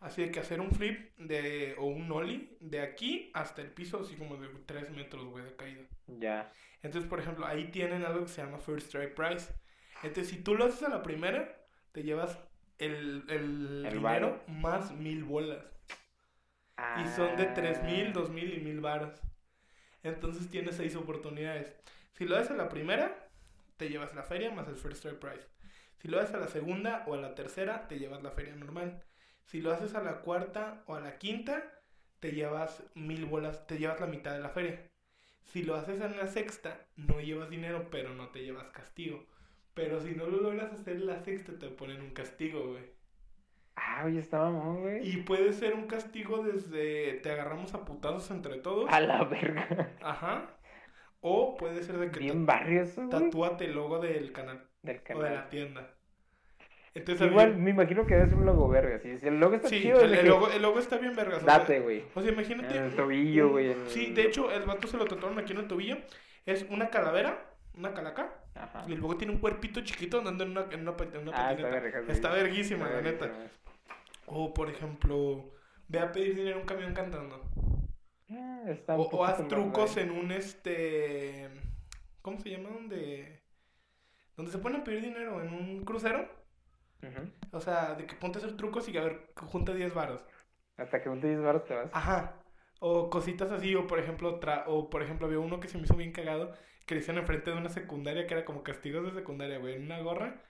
[0.00, 4.16] Así que hacer un flip de, o un ollie de aquí hasta el piso, así
[4.16, 5.82] como de 3 metros, güey, de caída.
[6.06, 6.52] Ya.
[6.82, 9.52] Entonces, por ejemplo, ahí tienen algo que se llama First Strike Price.
[10.02, 11.56] Entonces, si tú lo haces a la primera,
[11.92, 12.36] te llevas
[12.78, 15.64] el, el, El dinero más mil bolas.
[17.00, 18.12] Y son de tres mil, Ah.
[18.12, 19.20] dos mil y mil varos.
[20.02, 21.72] Entonces tienes seis oportunidades.
[22.14, 23.28] Si lo haces a la primera,
[23.76, 25.46] te llevas la feria más el First Strike Price.
[26.02, 29.04] Si lo haces a la segunda o a la tercera, te llevas la feria normal.
[29.44, 31.62] Si lo haces a la cuarta o a la quinta,
[32.18, 34.90] te llevas mil bolas, te llevas la mitad de la feria.
[35.44, 39.28] Si lo haces en la sexta, no llevas dinero, pero no te llevas castigo.
[39.74, 42.82] Pero si no lo logras hacer en la sexta, te ponen un castigo, güey.
[43.76, 45.08] Ah, oye, está mamón, güey.
[45.08, 48.90] Y puede ser un castigo desde te agarramos a putazos entre todos.
[48.90, 49.96] A la verga.
[50.02, 50.58] Ajá.
[51.20, 54.98] O puede ser de que Bien barrio eso, tatúate el logo del canal Del o
[54.98, 55.34] de canal.
[55.34, 55.90] la tienda.
[56.94, 58.98] Entonces, Igual, había- me imagino que es un logo verga.
[58.98, 61.80] Si el logo está sí, chido, el, el logo, el logo está bien sea, Date,
[61.80, 62.04] güey.
[62.14, 62.76] O sea, imagínate.
[62.76, 65.60] En el tobillo, güey, en Sí, de hecho, el vato se lo tatuaron aquí en
[65.60, 65.96] el tobillo.
[66.44, 67.46] Es una calavera,
[67.78, 68.34] una calaca.
[68.54, 68.84] Ajá.
[68.86, 71.68] Y luego tiene un cuerpito chiquito andando en una, en una, en una Ah, está
[71.70, 72.02] verga.
[72.12, 73.30] Está verguísima, Está la neta.
[74.26, 75.50] O, por ejemplo,
[75.88, 77.42] ve a pedir dinero a un camión cantando.
[78.30, 81.48] Ah, está O, o haz trucos en un este.
[82.20, 82.68] ¿Cómo se llama?
[82.68, 83.40] Donde.
[84.36, 86.28] Donde se ponen a pedir dinero en un crucero.
[87.50, 90.20] O sea, de que ponte a hacer trucos y a ver, junta 10 varos.
[90.76, 91.90] Hasta que un 10 baros te vas.
[91.92, 92.36] Ajá.
[92.78, 95.84] O cositas así, o por ejemplo, tra o por ejemplo, había uno que se me
[95.84, 96.52] hizo bien cagado,
[96.86, 99.84] que le hicieron enfrente de una secundaria, que era como castigos de secundaria, güey, en
[99.84, 100.40] una gorra.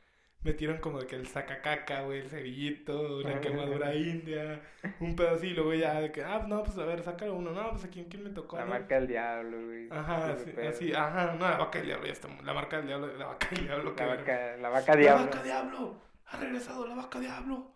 [0.45, 4.61] Metieron como de que el sacacaca, güey, el cerillito, una quemadura india,
[5.01, 7.70] un pedazo y luego ya de que, ah, no, pues a ver, sácalo uno, no,
[7.70, 8.70] pues a quién, quién me tocó, La no?
[8.70, 9.88] marca del diablo, güey.
[9.90, 10.68] Ajá, Ese así, pedo.
[10.68, 13.49] así, ajá, no, la vaca del diablo, ya está, la marca del diablo, la vaca
[13.51, 15.24] del diablo, La vaca, la vaca ¡La diablo.
[15.26, 16.03] vaca diablo!
[16.26, 17.72] ¡Ha regresado la vaca diablo!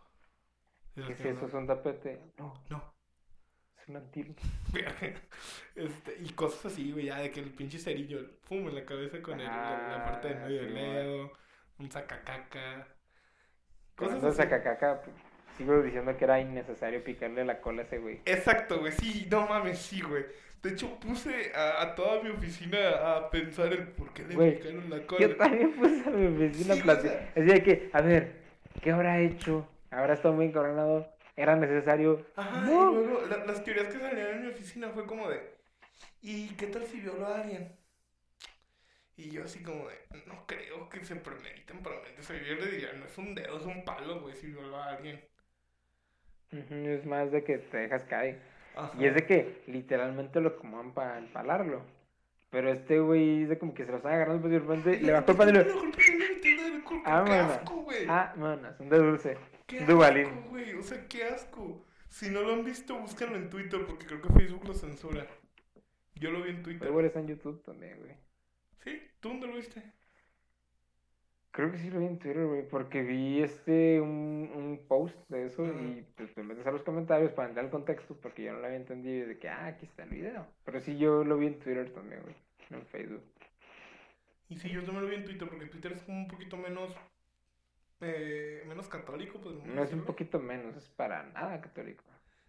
[1.04, 1.46] ¿Qué es eso?
[1.46, 2.32] ¿Es un tapete?
[2.38, 2.94] No, No,
[3.80, 4.34] es un antilo.
[5.74, 9.20] este, y cosas así, güey, ya de que el pinche cerillo, pum, en la cabeza
[9.22, 11.32] con el, la, la parte Ah, medio del sí, dedo,
[11.78, 12.86] un sacacaca.
[13.96, 14.48] Cosas Cosas así.
[14.48, 15.02] cacaca,
[15.56, 18.20] sigo diciendo que era innecesario picarle la cola a ese güey.
[18.26, 20.24] Exacto, güey, sí, no mames, sí, güey.
[20.62, 22.78] De hecho, puse a, a toda mi oficina
[23.16, 25.20] a pensar el por qué le Güey, picaron la cola.
[25.20, 27.28] Yo también puse a mi Sí, a platicar.
[27.36, 28.32] Así de que, a ver,
[28.82, 29.66] ¿qué habrá hecho?
[29.90, 31.08] ¿Habrá estado muy encoronado?
[31.36, 32.26] ¿Era necesario?
[32.36, 32.92] Ajá, No.
[32.92, 35.40] y luego la- las teorías que salían en mi oficina fue como de,
[36.22, 37.72] ¿y qué tal si violó a alguien?
[39.16, 39.96] Y yo así como de,
[40.26, 42.20] no creo que se premediten probablemente.
[42.20, 44.76] O sea, yo le diría, no es un dedo, es un palo, güey, si violó
[44.76, 45.24] a alguien.
[46.50, 48.40] Es más de que te dejas caer.
[48.76, 48.92] Ajá.
[48.98, 51.82] Y es de que literalmente lo acomodan para empalarlo.
[52.50, 55.12] Pero este güey es de como que se lo están agarrando pues, de repente le
[55.12, 55.60] bajó el pan y le...
[57.04, 57.54] Ah, ¡Qué mana.
[57.54, 58.06] asco, güey!
[58.08, 59.38] Ah, manas, un de dulce.
[59.66, 60.26] ¡Qué Dubalín.
[60.26, 60.74] asco, güey!
[60.74, 61.84] O sea, qué asco.
[62.08, 65.26] Si no lo han visto, búscanlo en Twitter, porque creo que Facebook lo censura.
[66.14, 66.88] Yo lo vi en Twitter.
[66.88, 68.14] Pero está en YouTube también, güey.
[68.86, 69.02] ¿Sí?
[69.18, 69.82] ¿Tú dónde lo viste?
[71.50, 75.46] Creo que sí lo vi en Twitter, güey, porque vi este un, un post de
[75.46, 78.60] eso y pues te metes a los comentarios para entrar al contexto porque yo no
[78.60, 80.46] lo había entendido y de que, ah, aquí está el video.
[80.64, 82.36] Pero sí, yo lo vi en Twitter también, güey,
[82.70, 83.24] no en Facebook.
[84.48, 86.94] Y sí, yo también lo vi en Twitter, porque Twitter es como un poquito menos.
[88.02, 89.56] Eh, menos católico, pues.
[89.64, 92.04] No es un poquito menos, es para nada católico.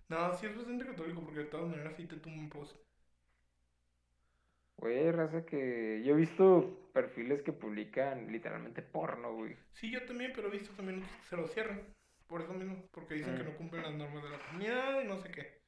[0.09, 2.75] No, sí es bastante católico, porque de todas maneras sí te tumba un post.
[4.77, 9.55] Güey, raza que yo he visto perfiles que publican literalmente porno, güey.
[9.73, 11.81] Sí, yo también, pero he visto también otros que se lo cierran.
[12.27, 13.45] Por eso mismo, porque dicen que Mm.
[13.45, 15.61] no cumplen las normas de la comunidad y no sé qué.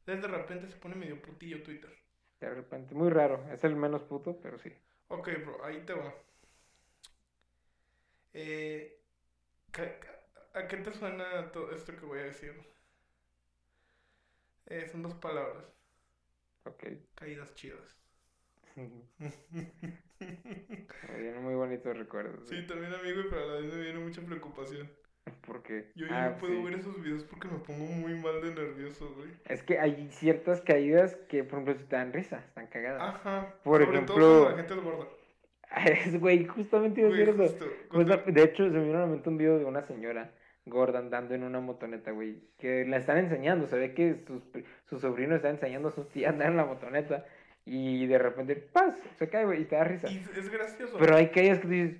[0.00, 1.90] Entonces de repente se pone medio putillo Twitter.
[2.40, 4.72] De repente, muy raro, es el menos puto, pero sí.
[5.08, 6.14] Ok, bro, ahí te va.
[8.32, 9.00] Eh,
[10.54, 12.54] ¿A qué te suena todo esto que voy a decir?
[14.66, 15.64] Eh, son dos palabras.
[16.64, 16.84] Ok.
[17.14, 17.96] Caídas chidas.
[21.08, 22.48] Me vienen muy bonitos recuerdos.
[22.48, 22.66] Sí, güey.
[22.66, 24.88] también amigo, pero a la vez me viene mucha preocupación.
[25.46, 25.90] ¿Por qué?
[25.94, 26.62] Yo ya Ah, no puedo sí.
[26.62, 29.30] ver esos videos porque me pongo muy mal de nervioso, güey.
[29.46, 33.02] Es que hay ciertas caídas que, por ejemplo, si te dan risa, están cagadas.
[33.16, 33.54] Ajá.
[33.62, 35.06] Por sobre ejemplo- todo la gente es gorda.
[35.86, 37.66] Es, güey, justamente iba a Güey, decir eso.
[37.90, 40.32] Pues, de hecho, se me vino a la mente un video de una señora
[40.64, 43.66] gorda andando en una motoneta, güey, que la están enseñando.
[43.66, 44.42] Se ve que sus,
[44.88, 47.26] su sobrino está enseñando a sus tías a andar en la motoneta
[47.68, 48.96] y de repente, ¡paz!
[49.18, 50.10] Se cae, güey, y te da risa.
[50.10, 50.96] Y es gracioso.
[50.98, 51.96] Pero hay caídas que dices,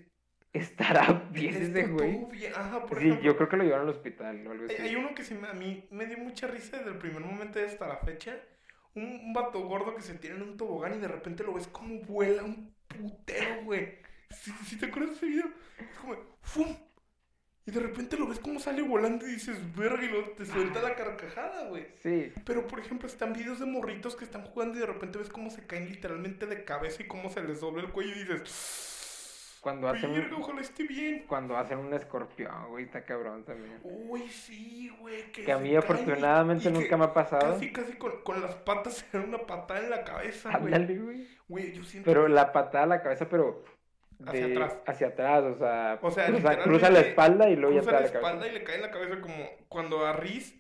[0.53, 2.27] ¿estará bien ese güey?
[2.55, 3.25] Ajá, por Sí, ejemplo.
[3.27, 4.81] yo creo que lo llevaron al hospital o algo así.
[4.81, 7.59] hay uno que sí me- a mí me dio mucha risa desde el primer momento
[7.65, 8.37] hasta la fecha.
[8.95, 11.69] Un, un vato gordo que se tiene en un tobogán y de repente lo ves
[11.69, 13.99] como vuela un putero, güey.
[14.65, 15.47] Si te acuerdas de ese video?
[15.79, 16.77] Es como, ¡fum!
[17.69, 20.81] Y de repente lo ves como sale volando y dices, verga, y luego te suelta
[20.81, 21.87] la carcajada, güey.
[22.03, 25.29] Sí, Pero, por ejemplo, están videos de morritos que están jugando y de repente ves
[25.29, 29.59] cómo se caen literalmente de cabeza y cómo se les dobla el cuello y dices,
[29.61, 31.25] cuando hacen, verga, ojalá esté bien.
[31.29, 33.79] cuando hacen un escorpión, güey, está cabrón también.
[33.83, 35.31] Uy, sí, güey.
[35.31, 37.53] Que, Que a mí afortunadamente nunca me ha pasado.
[37.53, 40.73] Casi, casi con, con las patas se dan una patada en la cabeza, güey.
[40.73, 41.29] Ándale, güey.
[41.47, 42.09] Güey, yo siento.
[42.09, 43.63] Pero la patada a la cabeza, pero.
[44.27, 44.79] Hacia de- atrás.
[44.87, 45.99] Hacia atrás, o sea.
[46.03, 48.53] O sea, cruza, cruza la espalda y luego ya te da la la espalda y
[48.53, 50.57] le cae en la cabeza como cuando a Riz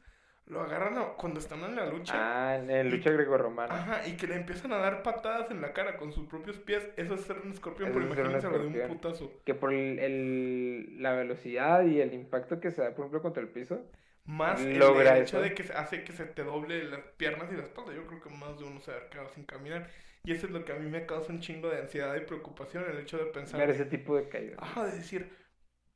[0.46, 2.14] lo agarran a- cuando están en la lucha.
[2.16, 3.74] Ah, en el lucha grecorromana.
[3.74, 6.88] Ajá, y que le empiezan a dar patadas en la cara con sus propios pies.
[6.96, 9.30] Eso es ser un escorpión, pero imagínense lo de un putazo.
[9.44, 13.42] Que por el, el- la velocidad y el impacto que se da, por ejemplo, contra
[13.42, 13.80] el piso.
[14.24, 15.40] Más Logra el hecho eso.
[15.42, 17.92] de que se hace que se te doble las piernas y la espalda.
[17.94, 19.88] Yo creo que más de uno se ha quedado sin caminar.
[20.24, 22.84] Y eso es lo que a mí me causa un chingo de ansiedad y preocupación,
[22.90, 24.58] el hecho de pensar, Ver ese tipo de caídas.
[24.58, 25.30] ajá, de decir,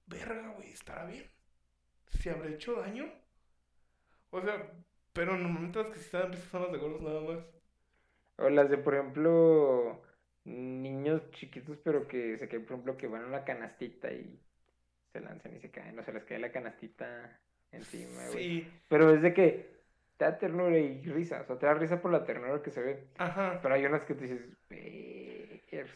[0.06, 1.24] verga, güey, ¿estará bien?
[2.20, 3.12] ¿Se habrá hecho daño?
[4.30, 4.68] O sea,
[5.12, 7.44] pero normalmente las que sí están son las de gordos nada más.
[8.38, 10.02] O las de, por ejemplo,
[10.44, 14.40] niños chiquitos, pero que se caen, por ejemplo, que van a una canastita y
[15.12, 15.98] se lanzan y se caen.
[15.98, 18.42] O se les cae la canastita encima, güey.
[18.42, 19.71] Sí, Pero es de que
[20.22, 21.40] te da ternura y risa.
[21.40, 23.04] O sea, te da risa por la ternura que se ve.
[23.18, 23.58] ajá.
[23.60, 24.40] Pero hay unas que te dices.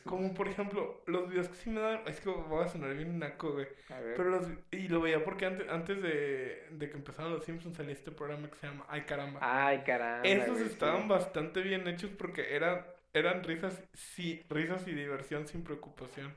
[0.05, 3.18] Como por ejemplo, los videos que sí me dan, es que voy a sonar bien
[3.18, 3.68] naco, güey.
[3.91, 4.16] A ver.
[4.16, 7.93] Pero los, y lo veía porque antes, antes de, de que empezaran los Simpsons salía
[7.93, 9.39] este programa que se llama Ay caramba.
[9.43, 10.27] Ay, caramba.
[10.27, 11.09] Esos güey, estaban sí.
[11.09, 16.35] bastante bien hechos porque eran, eran risas, sí, risas y diversión sin preocupación.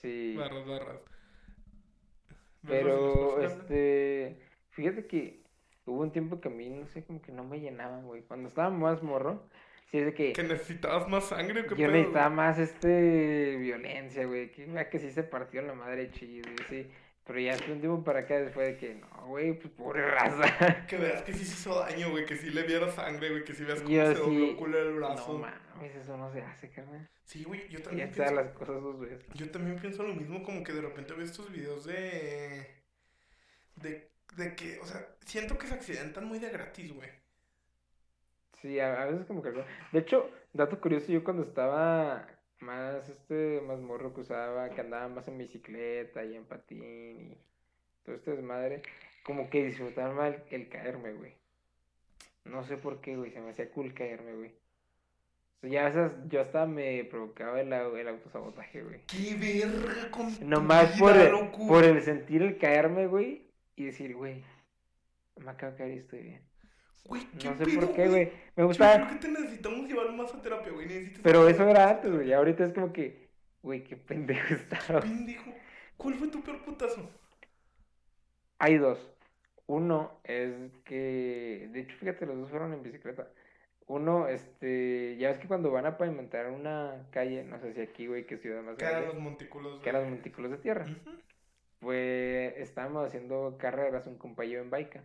[0.00, 0.34] Sí.
[0.36, 1.00] Barras, barras.
[2.66, 5.47] Pero, este, fíjate que
[5.92, 8.22] hubo un tiempo que a mí, no sé, como que no me llenaban, güey.
[8.22, 9.42] Cuando estaba más morro,
[9.90, 14.26] sí es de que Que necesitabas más sangre qué yo pedo, necesitaba más, este, violencia,
[14.26, 14.50] güey.
[14.52, 16.90] Que, vea que sí se partió la madre chido, y sí.
[17.24, 20.86] Pero ya hace un tiempo para acá, después de que, no, güey, pues pobre raza.
[20.86, 23.52] Que veas que sí se hizo daño, güey, que sí le viera sangre, güey, que
[23.52, 25.32] sí veas cómo Yo se sí- dobló culo el brazo.
[25.34, 27.06] No mames, eso no se hace, carnal.
[27.24, 29.26] sí, güey, yo Ya también da pienso, las cosas dos veces.
[29.34, 32.66] yo también pienso lo mismo, como que de repente veo estos videos de,
[33.76, 37.10] de, de que, o sea, siento que se accidentan muy de gratis, güey.
[38.60, 39.50] Sí, a, a veces como que...
[39.50, 42.26] De hecho, dato curioso, yo cuando estaba
[42.60, 47.38] más, este, más morro que usaba, que andaba más en bicicleta y en patín y
[48.04, 48.82] todo este desmadre,
[49.22, 51.34] como que disfrutaba más el, el caerme, güey.
[52.44, 54.50] No sé por qué, güey, se me hacía cool caerme, güey.
[54.50, 59.00] O sea, ya a veces yo hasta me provocaba el, el autosabotaje, güey.
[59.06, 63.47] ¡Qué verga con tu Nomás vida, por el, por el sentir el caerme, güey,
[63.78, 64.44] y decir, güey,
[65.36, 66.42] me acabo de caer y estoy bien.
[67.04, 68.24] Güey, ¿qué No sé pedo, por qué, güey.
[68.56, 68.94] Me Yo gustaba...
[68.96, 70.86] creo que te necesitamos llevar más a terapia, güey.
[70.86, 72.32] Necesitas Pero eso era antes, güey.
[72.32, 73.30] Ahorita es como que,
[73.62, 75.00] güey, qué pendejo estaba.
[75.00, 75.52] Pendejo.
[75.96, 77.08] ¿Cuál fue tu peor putazo?
[78.58, 78.98] Hay dos.
[79.66, 80.54] Uno es
[80.84, 83.28] que, de hecho, fíjate, los dos fueron en bicicleta.
[83.86, 88.06] Uno, este, ya ves que cuando van a pavimentar una calle, no sé si aquí,
[88.06, 89.80] güey, que ciudad más Que eran los grande, montículos.
[89.82, 90.84] que eran los montículos de tierra.
[90.84, 91.10] Ujú.
[91.80, 95.02] Pues estábamos haciendo carreras, un compañero en baica.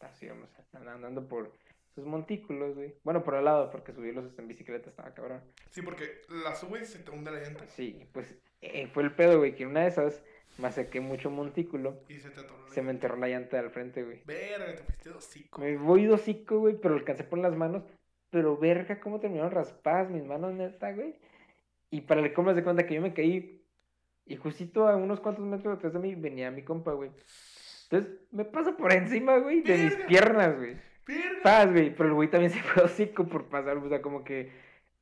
[0.00, 1.52] Así íbamos andando por
[1.94, 2.94] sus montículos, güey.
[3.02, 5.40] Bueno, por al lado, porque subirlos en bicicleta estaba cabrón.
[5.70, 7.66] Sí, porque la subes y se te hunde la llanta.
[7.66, 10.22] Sí, pues eh, fue el pedo, güey, que una de esas
[10.58, 12.00] me acerqué mucho montículo.
[12.08, 14.22] Y se te atoró Se me enterró la llanta del frente, güey.
[14.24, 15.60] Verga, te fuiste de hocico.
[15.60, 17.82] Me voy de hocico, güey, pero alcancé por las manos.
[18.30, 21.16] Pero verga, cómo terminaron raspadas mis manos, neta, güey.
[21.90, 23.57] Y para el cómo de cuenta que yo me caí.
[24.28, 27.10] Y justito a unos cuantos metros detrás de mí venía mi compa, güey.
[27.84, 30.76] Entonces me pasa por encima, güey, de mis piernas, güey.
[31.42, 31.94] Paz, güey.
[31.94, 34.52] Pero el güey también se fue hocico por pasar, o sea, como que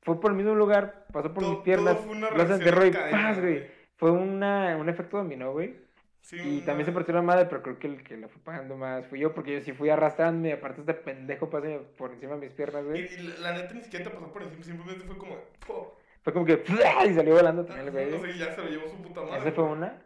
[0.02, 2.58] fue por el mismo lugar, pasó por Todo- mis piernas, todo fue una lo reacción
[2.60, 3.66] desenterró y en cadena, ¡paz, güey!
[3.96, 5.74] Fue una, un efecto dominó, güey.
[6.20, 8.40] Sí, Y una- también se partió la madre, pero creo que el que la fue
[8.42, 11.66] pagando más fui yo, porque yo sí fui arrastrándome, aparte este pendejo pasó
[11.96, 13.14] por encima de mis piernas, Y, güey.
[13.14, 15.36] y la, la neta ni siquiera te pasó por encima, simplemente fue como.
[15.66, 15.98] po.
[16.26, 16.60] Fue como que
[17.06, 18.10] y salió volando también el güey.
[18.10, 19.38] No sé, ya se lo llevó su puta madre.
[19.38, 20.02] Esa fue una.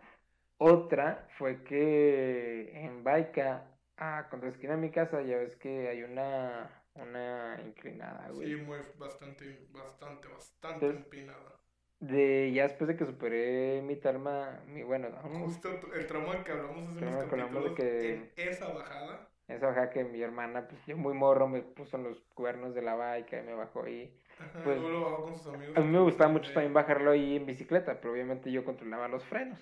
[0.59, 3.65] Otra fue que en Baica,
[3.97, 8.51] ah, contra la esquina de mi casa, ya ves que hay una, una inclinada, güey.
[8.51, 11.57] Sí, muy, bastante, bastante, bastante Entonces, empinada.
[12.01, 16.53] De, ya después de que superé mi tarma, mi, bueno, aún Justo el trauma que
[16.53, 20.81] hablamos hace unos Trauma capítulos, que- en esa bajada, esa baja que mi hermana, pues
[20.87, 24.15] yo muy morro, me puso en los cuernos de la baica y me bajó ahí.
[24.41, 25.77] Ajá, Pues, luego lo bajó con sus amigos.
[25.77, 29.25] A mí me gustaba mucho también bajarlo ahí en bicicleta, pero obviamente yo controlaba los
[29.25, 29.59] frenos.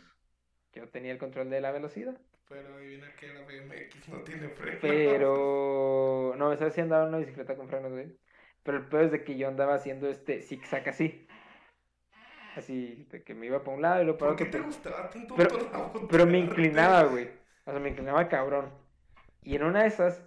[0.73, 2.17] Yo tenía el control de la velocidad.
[2.49, 4.79] Pero adivina que la BMX no tiene freno.
[4.81, 8.17] Pero no, esa sí andaba en una bicicleta con frenos, güey.
[8.63, 11.27] Pero el peor es de que yo andaba haciendo este zigzag así.
[12.57, 14.61] Así, de que me iba para un lado y luego para ¿Por qué otro.
[14.61, 16.07] te gustaba tanto Pero, autobotearte?
[16.11, 17.29] pero me inclinaba, güey.
[17.65, 18.73] O sea, me inclinaba cabrón.
[19.43, 20.23] Y en una de esas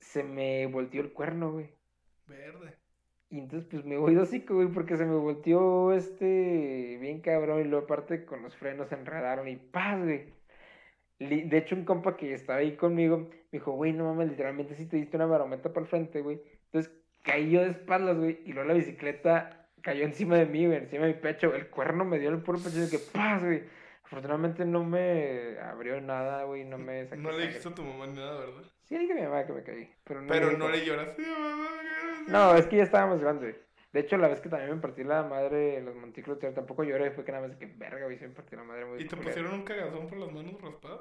[0.00, 1.74] se me volteó el cuerno, güey.
[2.26, 2.76] Verde.
[3.36, 7.60] Y entonces pues me voy de hocico, güey, porque se me volteó este bien cabrón
[7.60, 10.32] y luego aparte con los frenos se enredaron y ¡paz, güey!
[11.18, 14.86] De hecho, un compa que estaba ahí conmigo me dijo, güey, no mames, literalmente sí
[14.86, 16.40] te diste una marometa para el frente, güey.
[16.66, 16.90] Entonces
[17.22, 21.04] caí yo de espaldas, güey, y luego la bicicleta cayó encima de mí, güey, encima
[21.04, 21.54] de mi pecho.
[21.54, 23.64] El cuerno me dio el puro pecho de que ¡paz, güey!
[24.02, 28.06] Afortunadamente no me abrió nada, güey, no me saqué No le dijiste a tu mamá
[28.06, 28.62] ni nada, ¿verdad?
[28.88, 31.08] Sí, dije a mi mamá que me caí, pero no Pero le no le lloras.
[32.28, 33.60] No, es que ya estábamos grande.
[33.92, 37.10] De hecho, la vez que también me partí la madre en los montículos, tampoco lloré,
[37.10, 39.04] fue que nada más de que verga, güey, se me partió la madre muy ¿Y
[39.04, 39.24] te culero".
[39.26, 41.00] pusieron un cagazón por las manos raspadas?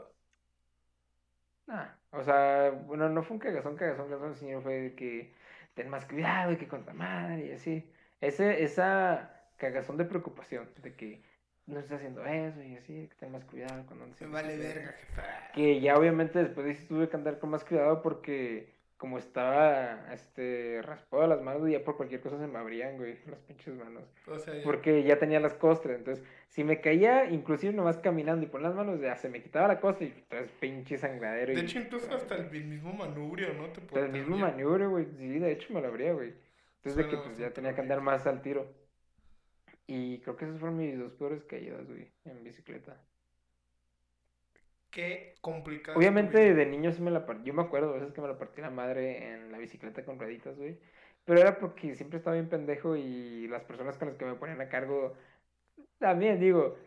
[1.68, 5.34] Nah, o sea, bueno, no fue un cagazón, cagazón, cagazón, sino fue de que
[5.74, 7.92] ten más cuidado y que con la madre y así.
[8.22, 11.24] Ese, esa cagazón de preocupación, de que
[11.68, 14.94] no estás haciendo eso y así, que ten más cuidado cuando andes Me vale verga,
[14.94, 15.24] jefa.
[15.54, 20.14] Que ya obviamente después de eso tuve que andar con más cuidado porque como estaba
[20.14, 24.04] este raspado las manos, ya por cualquier cosa se me abrían, güey, las pinches manos.
[24.28, 28.46] O sea, ya- Porque ya tenía las costras, entonces si me caía, inclusive nomás caminando
[28.46, 31.54] y por las manos, ya se me quitaba la costra y traes pinche sangradero.
[31.54, 33.68] De y, hecho, incluso hasta el mismo manubrio, ¿no?
[33.68, 36.34] Te hasta el mismo maniobro, güey, sí, de hecho me lo abría, güey.
[36.78, 38.85] Entonces de que pues ya tenía que andar más al tiro.
[39.88, 42.98] Y creo que esas fueron mis dos peores caídas, güey, en bicicleta.
[44.90, 45.98] Qué complicado.
[45.98, 48.38] Obviamente de niño sí me la partí, yo me acuerdo a veces que me la
[48.38, 50.80] partí la madre en la bicicleta con rueditas, güey.
[51.26, 54.62] Pero era porque siempre estaba bien pendejo y las personas con las que me ponían
[54.62, 55.16] a cargo,
[56.00, 56.78] también digo,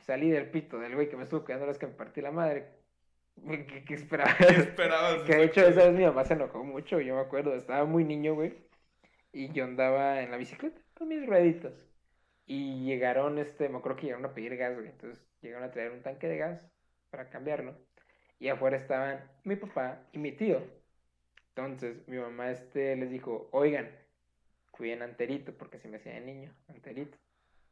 [0.00, 2.68] salí del pito del güey que me estuvo cuidando las que me partí la madre.
[3.46, 4.36] ¿Qué, qué esperabas?
[4.38, 5.22] ¿Qué esperabas?
[5.22, 8.04] Que de hecho esa vez mi mamá se enojó mucho, yo me acuerdo, estaba muy
[8.04, 8.54] niño, güey.
[9.32, 11.72] Y yo andaba en la bicicleta con mis rueditas.
[12.46, 14.88] Y llegaron, este, me acuerdo que llegaron a pedir gas, güey.
[14.88, 16.60] Entonces llegaron a traer un tanque de gas
[17.10, 17.76] para cambiarlo.
[18.38, 20.60] Y afuera estaban mi papá y mi tío.
[21.50, 23.90] Entonces mi mamá, este, les dijo, oigan,
[24.72, 27.16] cuiden a Anterito, porque si me hacía de niño, Anterito.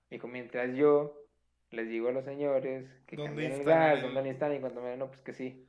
[0.08, 1.18] Dijo, mientras yo
[1.70, 4.82] les digo a los señores que ¿Dónde cambien el gas, el- dónde instalan, y cuando
[4.82, 5.68] me no, pues que sí.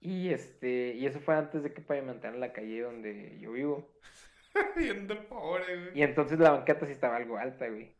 [0.00, 3.90] Y este, y eso fue antes de que pavimentaran la calle donde yo vivo.
[4.76, 5.98] Bien de pobre, güey.
[5.98, 7.97] Y entonces la banqueta sí estaba algo alta, güey.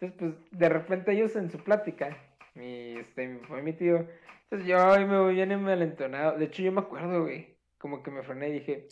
[0.00, 0.18] Entonces,
[0.50, 2.16] pues, de repente ellos en su plática,
[2.54, 4.06] mi, este, mi papá y mi tío,
[4.44, 6.38] entonces yo ay, me voy bien envalentonado.
[6.38, 8.86] De hecho, yo me acuerdo, güey, como que me frené y dije,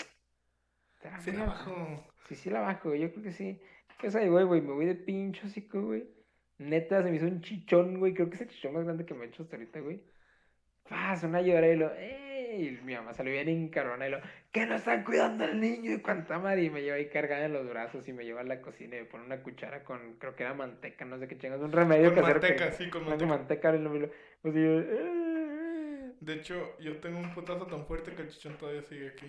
[1.01, 1.45] "¿Será Sí, buena?".
[1.47, 2.05] abajo.
[2.29, 3.61] Sí, sí la bajo, yo creo que sí.
[4.01, 6.05] Pues ahí, güey, güey, me voy de pincho hocico, güey.
[6.59, 8.15] Neta, se me hizo un chichón, güey.
[8.15, 10.03] Creo que es el chichón más grande que me he hecho hasta ahorita, güey.
[10.89, 12.32] Paz, una llorada y lo, ¡ey!
[12.55, 16.01] Y mi mamá salió bien encarona y lo, que no están cuidando al niño y
[16.01, 16.65] cuánta madre.
[16.65, 19.01] Y me lleva ahí cargada en los brazos y me lleva a la cocina y
[19.01, 22.15] me pone una cuchara con, creo que era manteca, no sé qué chingas, un remedio
[22.15, 23.29] Con que- manteca, sí, con manteca.
[23.31, 23.75] manteca.
[23.75, 24.11] y lo,
[24.43, 26.13] pues y yo, "Eh".
[26.21, 29.27] De hecho, yo tengo un putazo tan fuerte que el chichón todavía sigue aquí.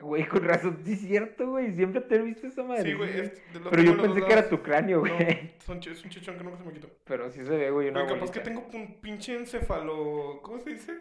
[0.00, 1.72] Güey, con razón, sí es cierto, güey.
[1.74, 2.82] Siempre te he visto esa madre.
[2.82, 3.30] Sí, güey.
[3.70, 5.12] Pero yo pensé que era tu cráneo, güey.
[5.12, 6.88] No, es un chichón que nunca se me quitó.
[7.04, 10.40] Pero sí se ve, güey, una Pero capaz que tengo un pinche encefalo.
[10.42, 10.92] ¿Cómo se dice?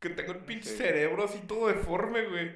[0.00, 0.76] Que tengo el pinche Sí.
[0.76, 2.52] cerebro así todo deforme, güey.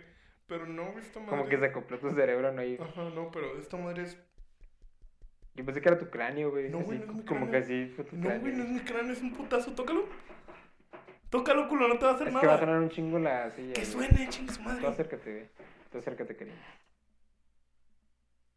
[0.47, 1.30] Pero no, güey, esta madre.
[1.36, 2.62] Como que se acopló tu cerebro, ¿no?
[2.64, 4.18] Y Ajá, no, pero esta madre es.
[5.55, 6.68] yo pensé que era tu cráneo, güey.
[6.68, 7.64] No, así, güey, no es mi como que cráneo.
[7.64, 8.41] así fue tu No, cráneo.
[8.41, 9.72] güey, no es mi cráneo, es un putazo.
[9.72, 10.07] Tócalo.
[11.30, 12.59] Tócalo, culo, no te va a hacer Es que va a nada.
[12.59, 13.72] sonar un chingo la silla.
[13.74, 14.86] Que suene, chingue su Tú madre.
[14.88, 15.49] acércate, güey.
[15.93, 16.57] Tú acércate, cariño.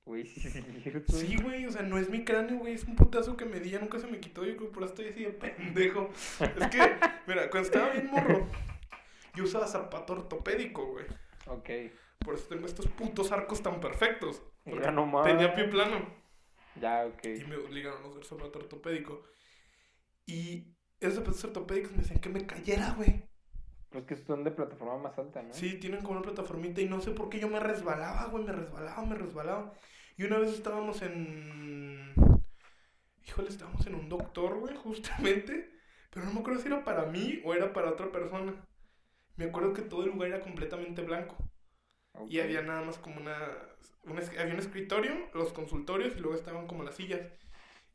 [0.06, 1.16] Güey, sí, sí, es.
[1.16, 3.70] Sí, güey, o sea, no es mi cráneo, güey, es un putazo que me di,
[3.70, 6.10] ya nunca se me quitó, yo creo que por eso estoy así de pendejo.
[6.40, 6.92] Es que,
[7.28, 8.48] mira, cuando estaba bien morro,
[9.34, 11.06] yo usaba zapato ortopédico, güey.
[11.48, 11.70] Ok.
[12.20, 14.42] Por eso tengo estos putos arcos tan perfectos.
[14.64, 16.08] Porque no tenía pie plano.
[16.80, 17.26] Ya, ok.
[17.26, 19.24] Y me obligaron a usar zapato ortopédico.
[20.26, 23.28] Y esos zapatos ortopédicos me decían que me cayera, güey.
[23.90, 25.54] Pues que son de plataforma más alta, ¿no?
[25.54, 28.52] Sí, tienen como una plataformita y no sé por qué yo me resbalaba, güey, me
[28.52, 29.74] resbalaba, me resbalaba.
[30.18, 32.14] Y una vez estábamos en...
[33.28, 35.72] Híjole, estábamos en un doctor, güey, justamente.
[36.10, 38.54] Pero no me acuerdo si era para mí o era para otra persona.
[39.36, 41.36] Me acuerdo que todo el lugar era completamente blanco.
[42.14, 42.30] Ok.
[42.30, 43.38] Y había nada más como una,
[44.04, 47.22] un es- Había un escritorio, los consultorios y luego estaban como las sillas.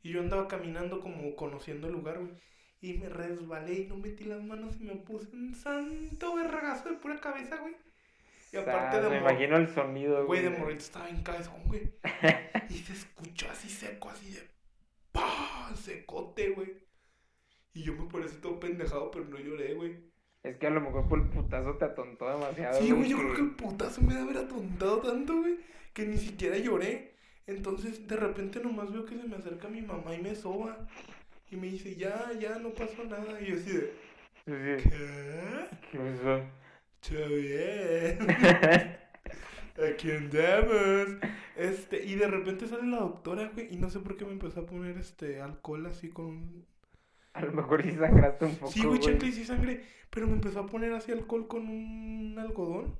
[0.01, 2.31] Y yo andaba caminando como conociendo el lugar, güey.
[2.81, 6.95] Y me resbalé y no metí las manos y me puse un santo vergazo de
[6.95, 7.75] pura cabeza, güey.
[8.51, 11.61] Y aparte Sas, de Me mor- imagino el sonido, Güey, de morrito estaba bien cabezón,
[11.65, 11.93] güey.
[12.69, 14.49] Y se escuchó así seco, así de...
[15.11, 15.71] ¡Pah!
[15.75, 16.73] Secote, güey.
[17.73, 20.08] Y yo me parecí todo pendejado, pero no lloré, güey.
[20.43, 22.79] Es que a lo mejor por el putazo te atontó demasiado.
[22.79, 25.57] Sí, güey, yo creo que el putazo me debe haber atontado tanto, güey,
[25.93, 27.15] que ni siquiera lloré.
[27.45, 30.87] Entonces, de repente nomás veo que se me acerca mi mamá y me soba.
[31.51, 33.41] Y me dice, ya, ya, no pasó nada.
[33.41, 33.93] Y yo así de,
[34.45, 34.89] Sí, sí.
[34.89, 35.67] ¿qué?
[35.91, 36.41] ¿Qué pasó?
[37.29, 38.17] Bien.
[39.91, 41.17] Aquí andamos.
[41.55, 44.61] Este, y de repente sale la doctora, güey, y no sé por qué me empezó
[44.61, 46.65] a poner este alcohol así con un...
[47.33, 48.71] A lo mejor sí sangraste un poco.
[48.71, 52.97] Sí, güey, y sí sangre, pero me empezó a poner así alcohol con un algodón.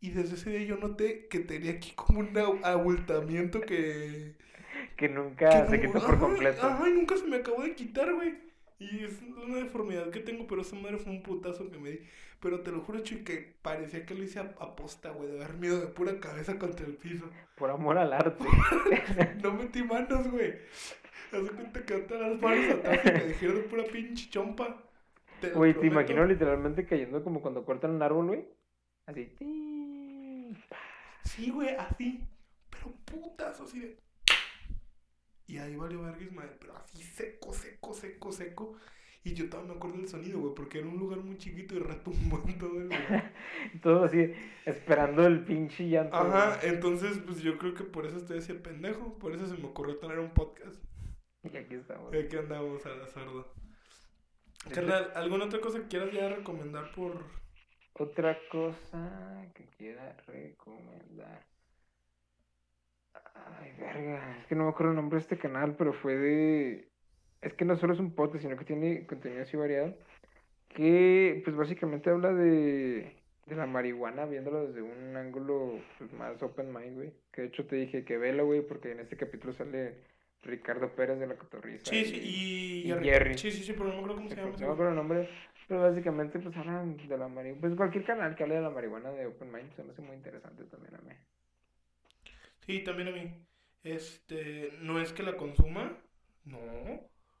[0.00, 4.34] Y desde ese día yo noté que tenía aquí como un abu- abultamiento que...
[4.96, 6.66] Que nunca que se quitó por completo.
[6.66, 8.34] Ajá, nunca se me acabó de quitar, güey.
[8.78, 12.00] Y es una deformidad que tengo, pero esa madre fue un putazo que me di.
[12.40, 15.36] Pero te lo juro, Chuy, que parecía que lo hice a, a posta, güey, de
[15.44, 17.26] haber miedo de pura cabeza contra el piso.
[17.54, 18.44] Por amor al arte.
[19.42, 20.54] No metí manos, güey.
[21.32, 24.82] Haz de cuenta que te las manos atrás y me dijeron de pura pinche chompa.
[25.40, 26.00] Te Güey, te prometo.
[26.00, 28.44] imagino literalmente cayendo como cuando cortan un árbol, güey.
[29.06, 29.34] Así.
[31.24, 32.24] Sí, güey, así.
[32.70, 33.98] Pero putas, así de.
[35.46, 36.56] Y ahí valió vergüenza, madre.
[36.60, 38.76] Pero así seco, seco, seco, seco.
[39.24, 41.78] Y yo todavía me acuerdo del sonido, güey, porque era un lugar muy chiquito y
[41.78, 43.32] retumbó en todo el lugar.
[43.82, 44.32] Todo así,
[44.66, 46.16] esperando el pinche llanto.
[46.16, 49.16] Ajá, entonces, pues yo creo que por eso estoy así de pendejo.
[49.18, 50.76] Por eso se me ocurrió tener un podcast.
[51.52, 52.14] Y aquí estamos.
[52.14, 53.06] Y aquí andamos a la.
[54.72, 57.24] Carnal, ¿alguna otra cosa que quieras ya recomendar por.
[57.94, 61.44] Otra cosa que quiera recomendar.
[63.34, 64.38] Ay, verga.
[64.38, 66.88] Es que no me acuerdo el nombre de este canal, pero fue de.
[67.40, 69.96] Es que no solo es un podcast, sino que tiene contenido así variado.
[70.68, 73.16] Que, pues básicamente habla de.
[73.46, 77.12] De la marihuana, viéndolo desde un ángulo pues, más open mind, güey.
[77.32, 79.96] Que de hecho te dije que velo, güey, porque en este capítulo sale
[80.42, 81.90] Ricardo Pérez de la Cotorriza.
[81.90, 82.90] Sí, sí, y.
[82.90, 83.38] y Jerry.
[83.38, 84.48] Sí, sí, sí, pero no me acuerdo cómo se llama.
[84.48, 85.28] No ese me acuerdo el nombre,
[85.68, 87.60] pero básicamente pues hablan de la marihuana.
[87.60, 90.16] Pues cualquier canal que hable de la marihuana de Open Mind se me hace muy
[90.16, 91.14] interesante también a mí.
[92.66, 93.46] Sí, también a mí.
[93.84, 95.96] Este, no es que la consuma.
[96.44, 96.58] No,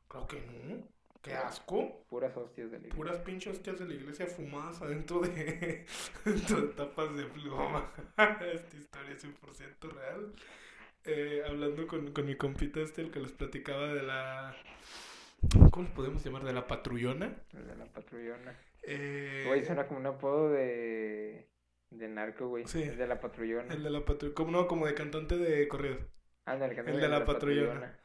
[0.08, 0.86] claro que no.
[1.22, 2.04] Qué asco.
[2.08, 2.96] Puras hostias de libro.
[2.96, 5.86] Puras pinches hostias de la iglesia fumadas adentro de,
[6.24, 7.92] dentro de tapas de pluma.
[8.52, 10.34] Esta historia es 100% real.
[11.04, 14.56] Eh, hablando con, con mi compita este, el que les platicaba de la...
[15.70, 16.44] ¿Cómo le podemos llamar?
[16.44, 17.36] De la patrullona.
[17.52, 18.56] El de la patrullona.
[18.82, 21.48] Eh, Güey, suena como un apodo de.
[21.90, 22.66] de narco, güey.
[22.66, 22.82] Sí.
[22.82, 23.74] El de la patrullona.
[23.74, 24.34] el de la patrullona.
[24.34, 25.98] Como no, como de cantante de corridos.
[26.44, 27.98] Ándale, que el de la patrullona.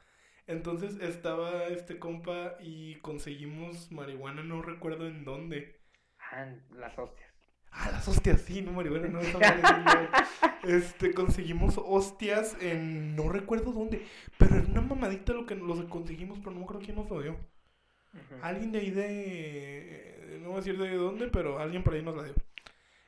[0.48, 5.82] Entonces estaba este compa y conseguimos marihuana, no recuerdo en dónde.
[6.20, 7.27] Ah, las hostias.
[7.72, 9.38] Ah, las hostias, sí, no marihuana, no, sí, no.
[10.68, 14.06] Este, conseguimos hostias en no recuerdo dónde,
[14.38, 17.32] pero era una mamadita lo que los conseguimos, pero no acuerdo quién nos lo dio.
[17.34, 18.36] Ujú.
[18.42, 20.40] Alguien de ahí de.
[20.42, 22.34] No voy a decir de dónde, pero alguien por ahí nos la dio.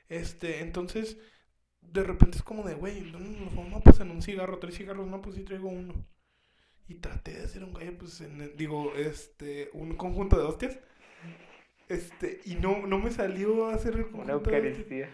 [0.07, 1.17] Este, entonces,
[1.81, 3.81] de repente es como de, güey, ¿dónde nos vamos?
[3.83, 5.93] Pues en un cigarro, tres cigarros, no, pues sí traigo uno.
[6.87, 10.79] Y traté de hacer un gallo, pues, en, digo, este, un conjunto de hostias.
[11.89, 15.09] Este, y no, no me salió a hacer el Una eucaristía.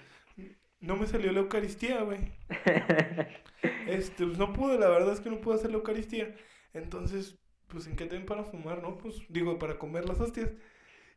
[0.82, 2.20] No me salió la Eucaristía, güey.
[3.88, 6.36] Este, pues no pude, la verdad es que no pude hacer la Eucaristía.
[6.74, 8.98] Entonces, pues, ¿en qué tienen para fumar, no?
[8.98, 10.52] Pues, digo, para comer las hostias.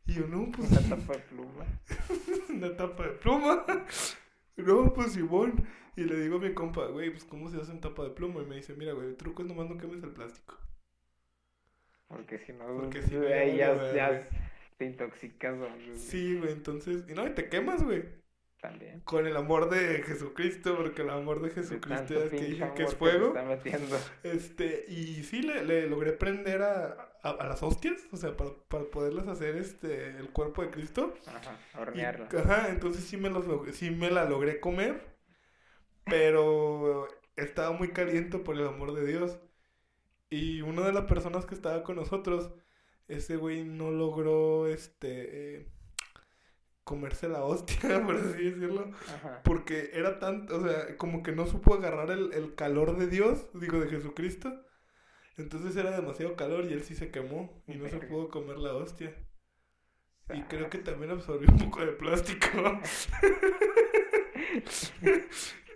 [0.07, 1.65] Y yo, no, pues, Una tapa de pluma.
[2.49, 3.65] una tapa de pluma.
[4.55, 5.67] No, pues, Simón.
[5.95, 8.41] Y le digo a mi compa, güey, pues, ¿cómo se hace en tapa de pluma?
[8.41, 10.57] Y me dice, mira, güey, el truco es nomás no quemes el plástico.
[12.07, 13.45] Porque si no, Porque si no, ya
[13.93, 14.27] ya.
[14.79, 15.55] Te intoxicas.
[15.57, 15.97] güey.
[15.99, 18.17] Sí, güey, entonces, y no, y te quemas, güey.
[18.61, 19.01] También.
[19.01, 22.71] Con el amor de Jesucristo, porque el amor de De Jesucristo ya es que dije
[22.75, 23.33] que es fuego.
[24.23, 28.51] Este, y sí, le, le logré prender a, a, a las hostias, o sea, para,
[28.67, 31.13] para poderlas hacer este, el cuerpo de Cristo.
[31.27, 32.27] Ajá, Y- hornearla.
[32.37, 35.05] ajá, entonces sí me, los, sí me la logré comer,
[36.03, 37.07] pero
[37.37, 39.39] estaba muy caliente por el amor de Dios.
[40.29, 42.51] Y una de las personas que estaba con nosotros,
[43.09, 45.67] ese güey no logró, este, eh,
[46.83, 48.91] comerse la hostia, por así decirlo.
[49.07, 49.41] Ajá.
[49.43, 53.49] Porque era tanto, o sea, como que no supo agarrar el, el calor de Dios,
[53.53, 54.65] digo, de Jesucristo.
[55.37, 58.73] Entonces era demasiado calor y él sí se quemó y no se pudo comer la
[58.75, 59.15] hostia.
[60.31, 60.69] Y creo Sas.
[60.69, 62.47] que también absorbió un poco de plástico.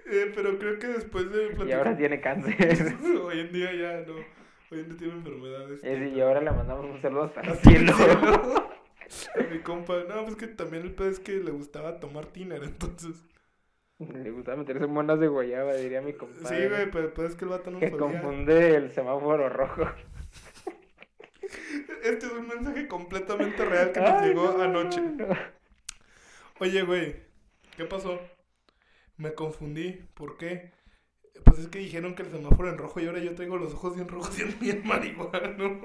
[0.05, 1.77] Eh, pero creo que después de Y platicar...
[1.79, 2.95] ahora tiene cáncer.
[3.23, 4.15] Hoy en día ya no.
[4.97, 5.83] Tiene enfermedades.
[5.83, 7.93] Eh, Y ahora le mandamos un saludo hasta el cielo.
[9.51, 10.03] mi compa.
[10.09, 13.25] No, pues que también el pedo es que le gustaba tomar tiner, entonces.
[13.99, 16.47] Le gustaba meterse monas de guayaba, diría mi compadre.
[16.63, 17.99] Sí, güey, pero pedo es que el vato no Que solía.
[17.99, 19.83] confunde el semáforo rojo.
[22.03, 24.99] Este es un mensaje completamente real que nos Ay, llegó no, anoche.
[25.01, 25.27] no.
[26.59, 27.15] Oye, güey,
[27.77, 28.19] ¿qué pasó?
[29.17, 30.01] Me confundí.
[30.13, 30.71] ¿Por qué?
[31.43, 33.95] Pues es que dijeron que el semáforo en rojo y ahora yo tengo los ojos
[33.95, 35.81] bien rojos y bien marihuano.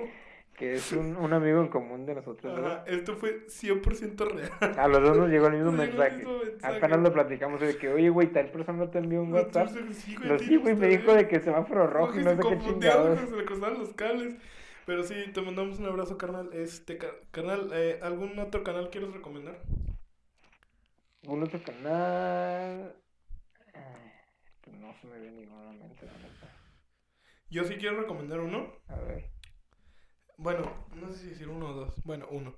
[0.56, 2.88] Que es un, un amigo en común de nosotros, Ajá, ¿verdad?
[2.88, 4.50] esto fue 100% real.
[4.76, 6.24] A los dos nos llegó el mismo mensaje.
[6.62, 9.68] Apenas lo platicamos de que, oye, güey, tal persona te envió un WhatsApp.
[9.92, 12.40] Sí, güey, Lo sí, güey, me dijo de que el semáforo rojo y no sé
[12.42, 13.20] qué chingados.
[13.30, 14.34] se le cruzaron los cables.
[14.84, 16.50] Pero sí, te mandamos un abrazo, carnal.
[16.52, 19.60] Este, ca- carnal, eh, ¿algún otro canal quieres recomendar?
[21.26, 22.94] Un otro canal.
[24.88, 26.50] No se me ve ninguno en mente, la neta.
[27.50, 28.72] Yo sí quiero recomendar uno.
[28.86, 29.30] A ver.
[30.38, 32.02] Bueno, no sé si decir uno o dos.
[32.04, 32.56] Bueno, uno.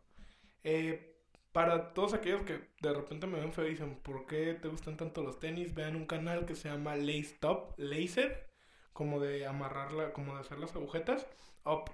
[0.63, 1.17] Eh,
[1.51, 4.97] para todos aquellos que de repente me ven feo y dicen, ¿por qué te gustan
[4.97, 5.75] tanto los tenis?
[5.75, 8.49] Vean un canal que se llama Lace Top, Laser,
[8.93, 11.27] como de amarrarla, como de hacer las agujetas.
[11.65, 11.91] Up.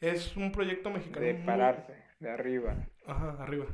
[0.00, 1.26] Es un proyecto mexicano.
[1.26, 2.86] De muy- pararse, de arriba.
[3.04, 3.66] Ajá, arriba.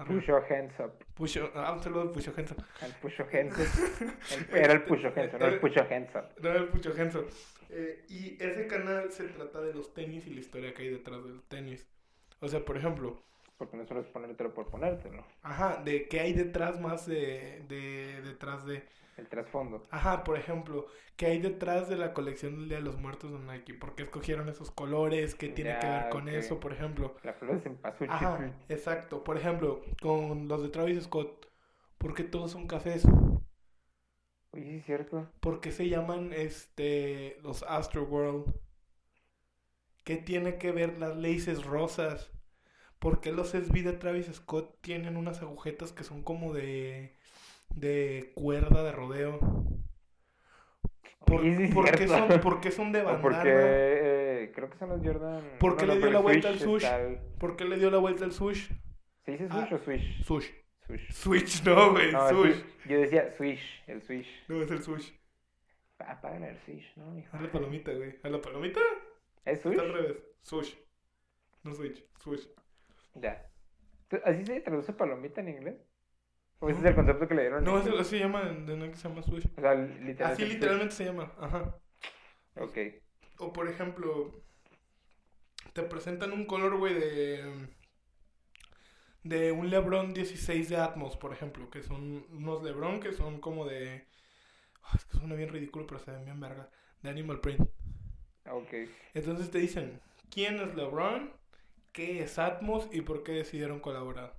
[0.00, 0.20] Arriba.
[0.20, 0.92] Pusho hands up.
[1.14, 2.56] Pusho, ah, un saludo Pusho Henson.
[2.82, 4.10] El pusho hands up.
[4.52, 6.42] El- Era el pusho hands up, no el pusho hands up.
[6.42, 7.26] No, el Pucho Henson.
[7.70, 11.22] Eh, y ese canal se trata de los tenis y la historia que hay detrás
[11.24, 11.86] del tenis.
[12.40, 13.20] O sea, por ejemplo,
[13.58, 15.24] Porque no solo es ponértelo por ponértelo.
[15.42, 18.84] ajá, de qué hay detrás más de, de detrás de,
[19.18, 19.82] El trasfondo.
[19.90, 23.38] ajá, por ejemplo, qué hay detrás de la colección del Día de los Muertos de
[23.40, 27.16] Nike, por qué escogieron esos colores, qué tiene que ver con eso, por ejemplo.
[27.24, 28.10] La flor es en pasuchi.
[28.10, 29.24] Ajá, exacto.
[29.24, 31.46] Por ejemplo, con los de Travis Scott,
[31.98, 33.04] ¿por qué todos son cafés?
[34.52, 35.28] Oye, sí es cierto.
[35.40, 38.54] ¿Por qué se llaman este los Astro World?
[40.04, 42.30] ¿Qué tiene que ver las laces rosas?
[43.00, 47.17] ¿Por qué los SB de Travis Scott tienen unas agujetas que son como de
[47.70, 49.38] de cuerda de rodeo?
[51.26, 53.22] ¿Por, sí qué, son, por qué son de bandana?
[53.22, 55.42] porque eh, creo que son los Jordan.
[55.60, 57.98] ¿Por qué no, le dio la vuelta al está el- ¿Por qué le dio la
[57.98, 58.70] vuelta al sush?
[59.24, 59.66] ¿Se dice Ah.
[59.68, 60.24] Swish o Swish?
[60.24, 60.48] Sush.
[60.86, 61.12] Swish.
[61.12, 62.28] Switch, no, güey, No.
[62.30, 62.64] Swish.
[62.86, 64.26] Yo decía Swish, el Swish.
[64.48, 65.10] No, es el sush.
[65.98, 67.18] Apagan el Swish, ¿no?
[67.18, 67.36] hijo?
[67.36, 68.14] A la palomita, güey.
[68.22, 68.80] ¿A la palomita?
[69.44, 69.72] ¿Es Swish?
[69.74, 70.24] Está al revés.
[70.42, 70.74] Sush.
[71.64, 72.48] No switch, switch.
[73.16, 73.44] Ya.
[74.08, 75.76] ¿Tú- ¿Así se traduce palomita en inglés?
[76.60, 77.64] ¿O ese es el concepto que le dieron?
[77.64, 79.48] No, así se llama, de no que se llama Swish.
[79.56, 80.24] O sea, literalmente.
[80.24, 81.78] Así literalmente se llama, ajá.
[82.56, 82.78] Ok.
[83.38, 84.42] O por ejemplo,
[85.72, 87.68] te presentan un color, güey, de.
[89.22, 93.66] De un Lebron 16 de Atmos, por ejemplo, que son unos Lebron que son como
[93.66, 94.06] de.
[94.82, 96.70] ah, es que suena bien ridículo, pero se ven bien verga.
[97.02, 97.60] De Animal Print.
[98.50, 98.74] Ok.
[99.14, 100.00] Entonces te dicen,
[100.30, 101.32] ¿quién es LeBron?
[101.92, 102.88] ¿Qué es Atmos?
[102.92, 104.37] ¿Y por qué decidieron colaborar?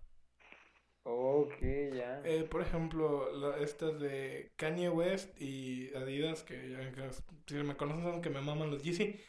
[1.11, 1.55] Ok,
[1.93, 2.21] ya.
[2.23, 7.09] Eh, por ejemplo, la- estas de Kanye West y Adidas, que ya que
[7.47, 9.19] si me conocen saben que me maman los Yeezy.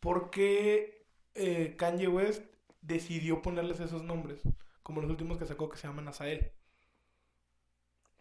[0.00, 2.42] ¿Por qué eh, Kanye West
[2.80, 4.42] decidió ponerles esos nombres?
[4.82, 6.52] Como los últimos que sacó que se llaman Azael.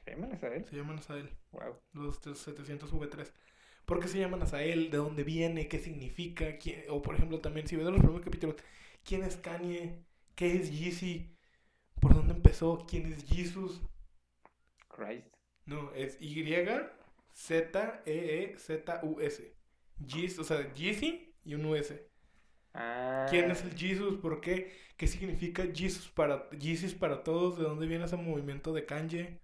[0.06, 0.66] ¿Se llaman Isabel?
[0.70, 1.30] Se llaman Azael.
[1.52, 1.80] Wow.
[1.94, 3.34] Los 700 V3.
[3.86, 4.90] ¿Por qué se llaman Azael?
[4.92, 5.68] ¿De dónde viene?
[5.68, 6.58] ¿Qué significa?
[6.58, 8.56] ¿Quién- O por ejemplo también, si ves los primeros capítulos,
[9.04, 10.04] ¿quién es Kanye?
[10.36, 11.36] ¿Qué es Yeezy?
[12.04, 12.86] ¿Por dónde empezó?
[12.88, 13.82] ¿Quién es Jesus?
[14.90, 15.26] Christ.
[15.66, 16.76] No, es Y-Z-E-E-Z-U-S.
[20.06, 21.94] Yeez- o sea, Yeezy y un US.
[22.74, 23.26] Ah.
[23.30, 24.18] ¿Quién es el Jesus?
[24.20, 24.74] ¿Por qué?
[24.98, 27.58] ¿Qué significa Jesus para, Jesus para todos?
[27.58, 29.40] ¿De dónde viene ese movimiento de Kanye?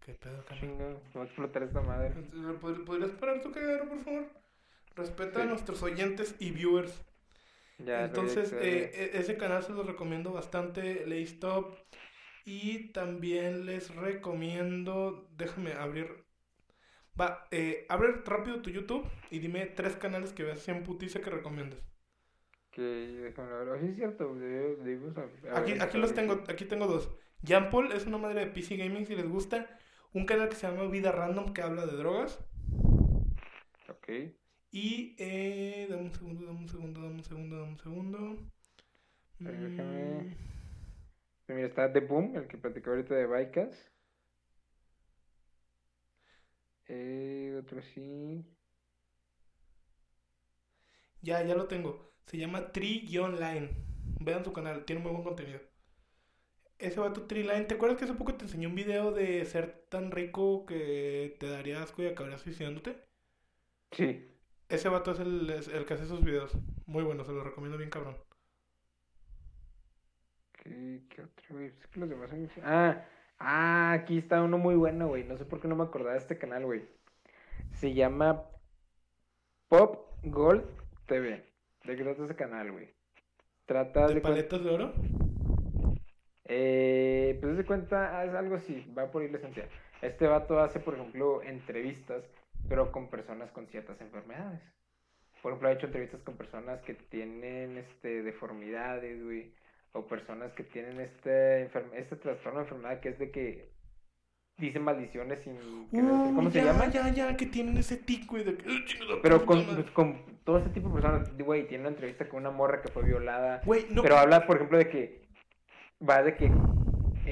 [0.00, 0.60] ¿Qué pedo, Kanye?
[0.62, 2.14] Chingo, va a explotar esta madre.
[2.60, 4.26] ¿Pod- ¿Podrías parar tu cagadero, por favor?
[4.96, 7.04] Respeta a nuestros oyentes y viewers.
[7.78, 11.74] Ya, Entonces, lo eh, e- ese canal se los recomiendo bastante, Lay Stop.
[12.44, 16.24] Y también les recomiendo, déjame abrir.
[17.20, 21.30] Va, eh, abre rápido tu YouTube y dime tres canales que veas en putiza que
[21.30, 21.80] recomiendes.
[22.70, 23.68] Que déjame ver.
[23.70, 24.34] Oye, es cierto.
[24.34, 27.10] debimos hab- Aquí, aquí los tengo, aquí tengo dos.
[27.42, 29.68] Jean Paul es una madre de PC Gaming si les gusta.
[30.12, 32.38] Un canal que se llama Vida Random que habla de drogas.
[33.88, 34.08] Ok.
[34.70, 38.18] Y, eh, dame un segundo, dame un segundo, dame un segundo, dame un segundo.
[39.44, 40.24] Déjame.
[40.24, 40.36] Mm,
[41.48, 43.90] Mira, está The Boom, el que platicó ahorita de Vicas.
[46.88, 48.44] Eh, otro sí.
[51.22, 52.12] ya, ya lo tengo.
[52.26, 53.70] Se llama Tree-Line.
[54.20, 55.60] Vean su canal, tiene muy buen contenido.
[56.80, 60.10] Ese vato Tree-Line, ¿te acuerdas que hace poco te enseñé un video de ser tan
[60.10, 62.96] rico que te daría asco y acabarías suicidándote?
[63.92, 64.37] Sí.
[64.68, 66.52] Ese vato es el, es el que hace esos videos.
[66.86, 68.16] Muy bueno, se los recomiendo bien cabrón.
[70.52, 71.66] ¿Qué, qué otro, güey?
[71.66, 72.48] Es que los demás son...
[72.62, 73.04] Ah,
[73.38, 75.24] ah, aquí está uno muy bueno, güey.
[75.24, 76.84] No sé por qué no me acordaba de este canal, güey.
[77.72, 78.44] Se llama
[79.68, 80.64] Pop Gold
[81.06, 81.44] TV.
[81.84, 82.90] ¿De qué trata ese canal, güey?
[83.64, 84.92] Trata ¿De de paletas de oro?
[86.44, 89.68] Eh, pues de cuenta, es algo así, va por ir la esencia.
[90.00, 92.24] Este vato hace, por ejemplo, entrevistas,
[92.68, 94.60] pero con personas con ciertas enfermedades.
[95.42, 99.52] Por ejemplo, ha hecho entrevistas con personas que tienen este deformidades, güey,
[99.92, 103.72] o personas que tienen este enferme- este trastorno de enfermedad que es de que
[104.58, 105.88] dicen maldiciones sin decir
[106.34, 106.88] cómo Uh, se ya, llama.
[106.88, 108.68] ya, ya, que tienen ese tico y de que...
[108.68, 109.82] "Ay, chinga tu Pero con, madre".
[109.82, 112.88] pues, con todo ese tipo de personas, güey, tiene una entrevista con una morra que
[112.88, 113.62] fue violada.
[113.64, 114.02] Güey, no...
[114.02, 115.22] Pero habla, por ejemplo, de que
[116.06, 116.50] va de que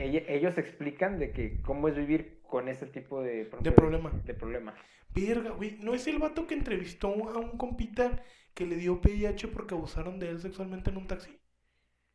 [0.04, 4.10] ellos explican de que cómo es vivir con ese tipo de, De problema.
[4.24, 4.74] de problema.
[5.14, 5.78] Verga, güey.
[5.80, 8.22] ¿No es el vato que entrevistó a un compita
[8.54, 11.38] que le dio VIH porque abusaron de él sexualmente en un taxi?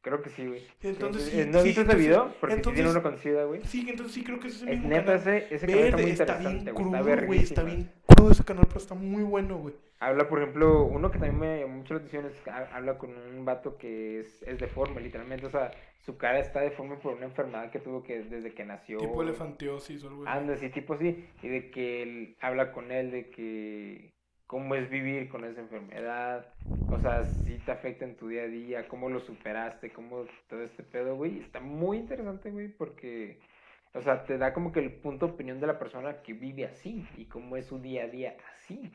[0.04, 0.64] Creo que sí, güey.
[0.82, 2.34] Entonces Sí, ¿No sí, viste ese video?
[2.40, 3.62] Porque entonces- tiene uno con SIDA, güey.
[3.66, 5.20] Sí, entonces sí creo que ese es el Es mismo neta, canal.
[5.20, 5.68] ese, ese está
[5.98, 7.40] muy está interesante, bien crudo, güey.
[7.40, 7.92] Está bien
[8.30, 9.74] ese canal, pero está muy bueno, güey.
[10.00, 12.98] Habla, por ejemplo, uno que también me llamó mucho la atención es que ha- habla
[12.98, 15.46] con un vato que es, es deforme, literalmente.
[15.46, 18.98] O sea, su cara está deforme por una enfermedad que tuvo que desde que nació.
[18.98, 20.38] Tipo elefantiosis o algo así.
[20.38, 21.26] Anda, sí, tipo así.
[21.42, 24.12] Y de que él habla con él de que
[24.48, 26.54] cómo es vivir con esa enfermedad.
[26.90, 30.62] O sea, si te afecta en tu día a día, cómo lo superaste, cómo todo
[30.64, 31.40] este pedo, güey.
[31.40, 33.40] Está muy interesante, güey, porque,
[33.94, 36.66] o sea, te da como que el punto de opinión de la persona que vive
[36.66, 38.92] así y cómo es su día a día así.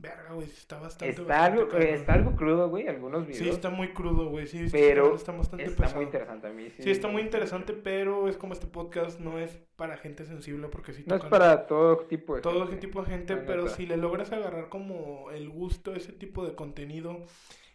[0.00, 0.46] Verga, güey.
[0.46, 1.10] sí Está bastante.
[1.10, 3.56] Está bastante algo, está algo crudo, güey, algunos Sí, videos.
[3.56, 4.46] está muy crudo, güey.
[4.46, 5.96] Sí, Pero está bastante Está pesado.
[5.96, 6.70] muy interesante a mí.
[6.70, 10.68] Sí, Sí, está muy interesante, pero es como este podcast no es para gente sensible
[10.68, 13.86] porque sí No es para todo tipo de todo gente, tipo de gente, pero si
[13.86, 17.24] le logras agarrar como el gusto a ese tipo de contenido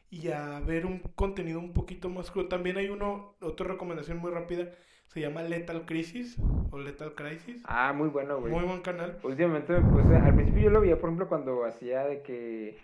[0.09, 2.47] y a ver un contenido un poquito más crudo.
[2.47, 4.71] También hay uno, otra recomendación muy rápida,
[5.13, 6.37] se llama Lethal Crisis
[6.71, 7.61] o Lethal Crisis.
[7.65, 8.51] Ah, muy bueno, güey.
[8.51, 9.19] Muy buen canal.
[9.23, 12.77] Últimamente me puse, al principio yo lo veía, por ejemplo, cuando hacía de que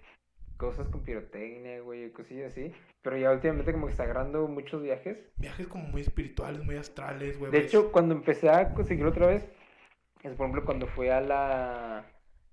[0.57, 2.71] cosas con pirotecnia, güey, cosillas así,
[3.01, 5.17] pero ya últimamente como que está agarrando muchos viajes.
[5.37, 7.51] Viajes como muy espirituales, muy astrales, güey.
[7.51, 7.67] De güey.
[7.67, 9.43] hecho, cuando empecé a conseguirlo otra vez,
[10.21, 12.05] es por ejemplo cuando fue a la,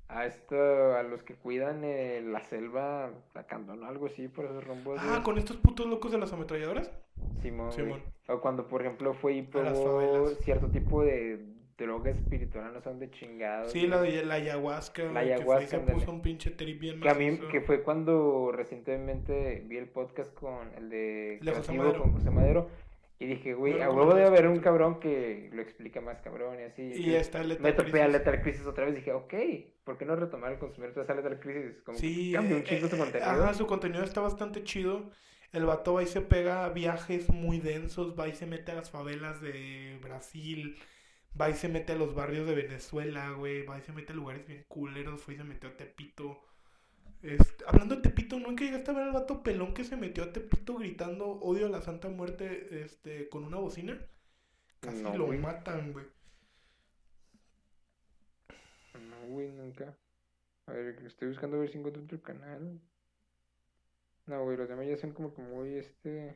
[0.08, 0.56] a esto,
[0.94, 5.00] a los que cuidan eh, la selva, la Candona, algo así, por esos rumbos.
[5.02, 6.90] Ah, con estos putos locos de las ametralladoras.
[7.42, 7.72] Simón.
[7.72, 8.02] Simón.
[8.28, 11.44] O cuando, por ejemplo, fue y probó cierto tipo de
[11.78, 13.70] droga espiritual, no sé dónde chingados.
[13.70, 16.50] Sí, la de la ayahuasca, La güey, que fue y ayahuasca, se puso un pinche
[16.50, 21.38] trip bien Que a mí, que fue cuando recientemente vi el podcast con el de
[21.38, 22.02] El de José Madero.
[22.02, 22.68] con José Madero
[23.18, 26.64] y dije, güey, a huevo debe haber un cabrón que lo explica más cabrón y
[26.64, 26.82] así.
[26.82, 28.08] Y Entonces, está el me topé a.
[28.08, 29.34] Lethal Crisis otra vez y dije, ok,
[29.84, 31.80] ¿por qué no retomar el consumir toda esa Lethal Crisis?
[31.82, 33.30] Como Sí, cambia un eh, chingo su eh, contenido.
[33.30, 35.10] Ajá, su contenido está bastante chido.
[35.56, 38.74] El vato va y se pega a viajes muy densos, va y se mete a
[38.74, 40.76] las favelas de Brasil,
[41.40, 44.16] va y se mete a los barrios de Venezuela, güey, va y se mete a
[44.16, 46.42] lugares bien culeros, fue y se metió a Tepito.
[47.22, 50.32] Este, hablando de Tepito, ¿nunca llegaste a ver al vato pelón que se metió a
[50.34, 53.98] Tepito gritando odio a la Santa Muerte este, con una bocina?
[54.80, 56.04] Casi No, lo matan, güey.
[58.92, 59.96] No, güey, nunca.
[60.66, 62.78] A ver, estoy buscando a ver si encuentro otro canal.
[64.26, 66.34] No, güey, los demás ya son como que muy, este,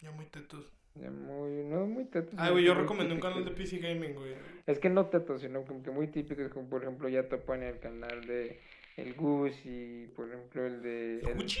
[0.00, 0.72] Ya muy tetos.
[0.94, 2.34] ya muy, no muy tetos.
[2.36, 3.50] Ah, güey, yo recomendé un canal de.
[3.52, 4.34] PC Gaming, güey.
[4.66, 7.78] Es que no tetos, sino como que muy típicos, como por ejemplo ya topan el
[7.78, 8.60] canal de
[8.96, 11.60] El Gus y por ejemplo el de ¿El Gucci?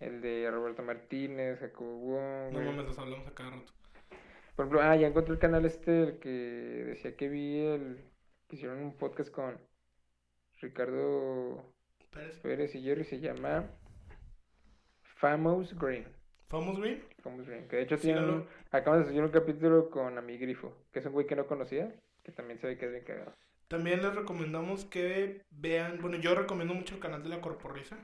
[0.00, 3.72] el de Roberto Martínez, Jacobo Wong, No mames, los hablamos a cada rato.
[4.56, 7.98] Por ejemplo, ah, ya encontré el canal este, el que decía que vi el
[8.48, 9.58] que hicieron un podcast con
[10.60, 11.62] Ricardo
[12.10, 12.38] Pérez.
[12.40, 13.70] Pérez y Jerry, se llama
[15.20, 16.06] Famous Green.
[16.48, 17.02] Famous Green.
[17.22, 20.98] Famous Green, que de hecho tienen un- acaban de subir un capítulo con Amigrifo, que
[21.00, 21.94] es un güey que no conocía,
[22.24, 23.32] que también se ve que es bien cagado.
[23.68, 27.96] También les recomendamos que vean, bueno, yo recomiendo mucho el canal de la Corporrisa.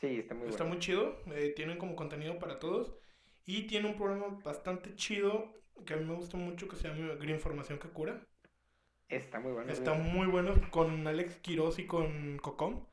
[0.00, 0.76] Sí, está muy Está bueno.
[0.76, 2.94] muy chido, eh, tienen como contenido para todos.
[3.44, 5.52] Y tiene un programa bastante chido
[5.84, 8.22] que a mí me gusta mucho que se llama Green Formación que Cura.
[9.08, 9.72] Está muy bueno.
[9.72, 12.84] Está muy bueno con Alex Quiroz y con Cocom.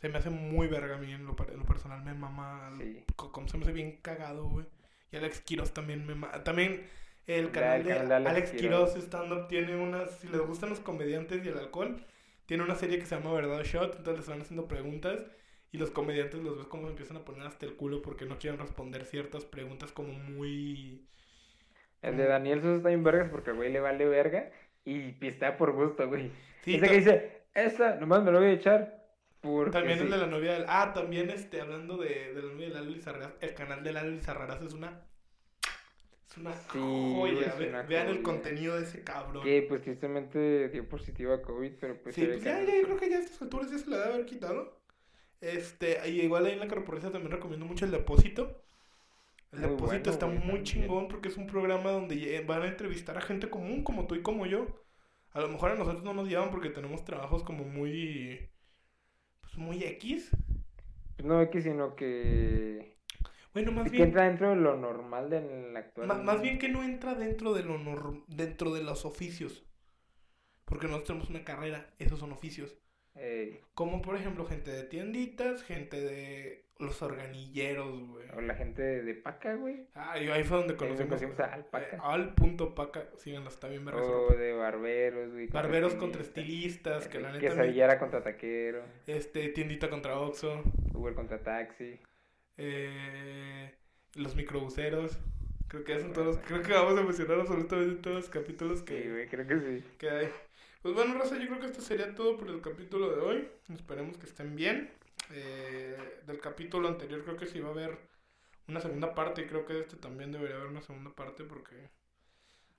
[0.00, 2.02] Se me hace muy verga a mí en lo, en lo personal.
[2.04, 2.72] Me mama.
[2.78, 3.04] Sí.
[3.16, 4.66] Cocom se me hace bien cagado, güey.
[5.10, 6.44] Y Alex Quiroz también me mama.
[6.44, 6.86] También
[7.26, 8.90] el canal, el de, canal de Alex Alex Quiroz.
[8.92, 10.10] Quiroz Stand Up tiene unas.
[10.18, 12.04] Si les gustan los comediantes y el alcohol,
[12.46, 13.96] tiene una serie que se llama Verdad Shot.
[13.96, 15.24] Entonces les van haciendo preguntas.
[15.72, 18.38] Y los comediantes los ves como se empiezan a poner hasta el culo porque no
[18.38, 21.06] quieren responder ciertas preguntas como muy.
[22.02, 24.50] El de Daniel Sosa está en vergas porque güey le vale verga
[24.84, 26.30] y pistea por gusto, güey.
[26.62, 29.05] Sí, Ese que dice, esta, nomás me lo voy a echar
[29.46, 30.04] porque También sí.
[30.04, 30.64] el de la novia del...
[30.68, 34.10] Ah, también este, hablando de, de la novia de Lalo Lizarraras, el canal de Lalo
[34.10, 35.02] Lizarraras es una...
[36.28, 37.46] Es una Sí, joya.
[37.46, 39.42] es ve- una vean el contenido de ese cabrón.
[39.44, 42.96] Que pues tristemente dio positivo a COVID, pero pues Sí, pues ya, ya, yo creo
[42.96, 44.80] que ya a estas alturas ya se le debe haber quitado.
[45.40, 48.64] Este, y igual ahí en la corporación también recomiendo mucho el depósito.
[49.52, 50.64] El Muy depósito bueno, está güey, muy también.
[50.64, 54.22] chingón porque es un programa donde van a entrevistar a gente común como tú y
[54.22, 54.66] como yo.
[55.30, 58.50] A lo mejor a nosotros no nos llevan porque tenemos trabajos como muy...
[59.56, 60.30] Pues muy X.
[61.16, 62.98] Pues no X, sino que...
[63.54, 64.08] Bueno, más que bien...
[64.08, 66.08] entra dentro de lo normal del actual...
[66.08, 69.64] Ma- Más bien que no entra dentro de lo nor- dentro de los oficios.
[70.66, 72.76] Porque nosotros tenemos una carrera, esos son oficios.
[73.72, 78.26] Como por ejemplo gente de tienditas, gente de los organilleros, güey.
[78.36, 79.86] o la gente de, de Paca, güey.
[79.94, 81.96] Ah, y ahí fue donde conocimos a Alpaca.
[81.96, 85.46] eh, al punto paca, síganlo, está bien verga O de barberos, güey.
[85.46, 88.82] Barberos contra estilistas, que la eh, neta me- Quesadillera contra taquero.
[89.06, 90.62] este tiendita contra Oxxo,
[90.94, 91.98] Uber contra taxi.
[92.58, 93.74] eh,
[94.14, 95.18] los microbuseros.
[95.68, 99.08] Creo que son todos, creo que vamos a mencionar absolutamente todos los capítulos que, Sí,
[99.10, 99.84] güey, creo que sí.
[99.98, 100.28] que hay.
[100.80, 103.48] Pues bueno, Raza, yo creo que esto sería todo por el capítulo de hoy.
[103.74, 104.90] Esperemos que estén bien.
[105.30, 107.98] Eh, del capítulo anterior creo que sí va a haber
[108.68, 111.90] una segunda parte y creo que de este también debería haber una segunda parte porque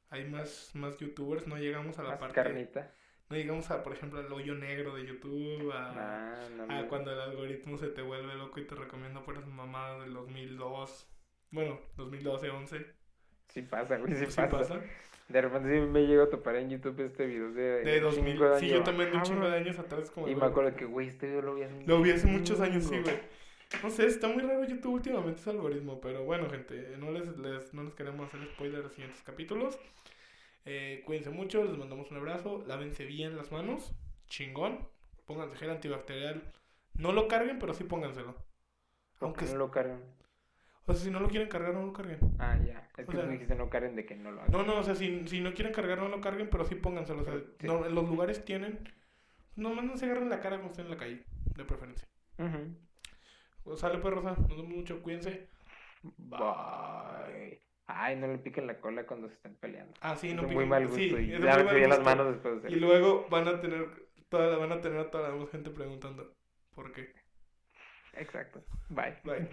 [0.10, 1.48] hay más, más youtubers.
[1.48, 2.36] No llegamos a la Más parte...
[2.36, 2.94] carnita.
[3.30, 6.88] No llegamos a, por ejemplo, al hoyo negro de YouTube, a, Ah, no, a no.
[6.88, 11.10] cuando el algoritmo se te vuelve loco y te recomienda puras mamadas del 2002.
[11.52, 12.97] Bueno, 2012, 11.
[13.50, 14.50] Sí pasa, güey, sí, Sí pasa.
[14.50, 14.82] pasa.
[15.28, 17.84] De repente sí me llego a topar en YouTube este video de...
[17.84, 18.34] De un 2000.
[18.34, 20.10] chingo de Sí, yo también de un chingo de años atrás.
[20.12, 22.60] Como Y me acuerdo que, güey, este video lo vi hace Lo vi hace muchos
[22.62, 23.20] años, sí, güey.
[23.84, 27.74] No sé, está muy raro YouTube últimamente ese algoritmo, pero bueno, gente, no les, les-
[27.74, 29.78] no les queremos hacer spoiler de los siguientes capítulos.
[30.64, 33.92] Eh, cuídense mucho, les mandamos un abrazo, lávense bien las manos,
[34.30, 34.88] chingón,
[35.26, 36.42] pónganse gel antibacterial.
[36.94, 38.36] No lo carguen, pero sí pónganselo.
[39.20, 40.02] Aunque Aunque, no lo cargan.
[40.88, 42.20] O sea, si no lo quieren cargar, no lo carguen.
[42.40, 42.90] Ah, ya.
[42.98, 44.52] Es O que sea- tú dijiste no carguen de que no lo hagan.
[44.52, 47.22] No, no, o sea, si, si no quieren cargar, no lo carguen, pero sí pónganselo.
[47.22, 47.68] O sea, Sí.
[47.68, 48.80] no, los lugares tienen.
[49.56, 51.24] Nomás no se agarren la cara cuando estén en la calle,
[51.56, 52.08] de preferencia.
[52.40, 52.76] Ujú.
[53.64, 55.48] Pues sale, pues, Rosa, nos vemos mucho, cuídense.
[56.18, 57.62] Bye.
[57.88, 59.94] Ay, no le piquen la cola cuando se estén peleando.
[60.02, 60.98] Ah, sí, es no un muy piquen- mal gusto.
[60.98, 63.88] sí, y es las manos después de Y luego van a tener
[64.30, 66.34] toda la, van a tener a toda la gente preguntando
[66.76, 67.14] por qué.
[68.14, 68.64] Exacto.
[68.90, 69.18] Bye.
[69.24, 69.48] Bye.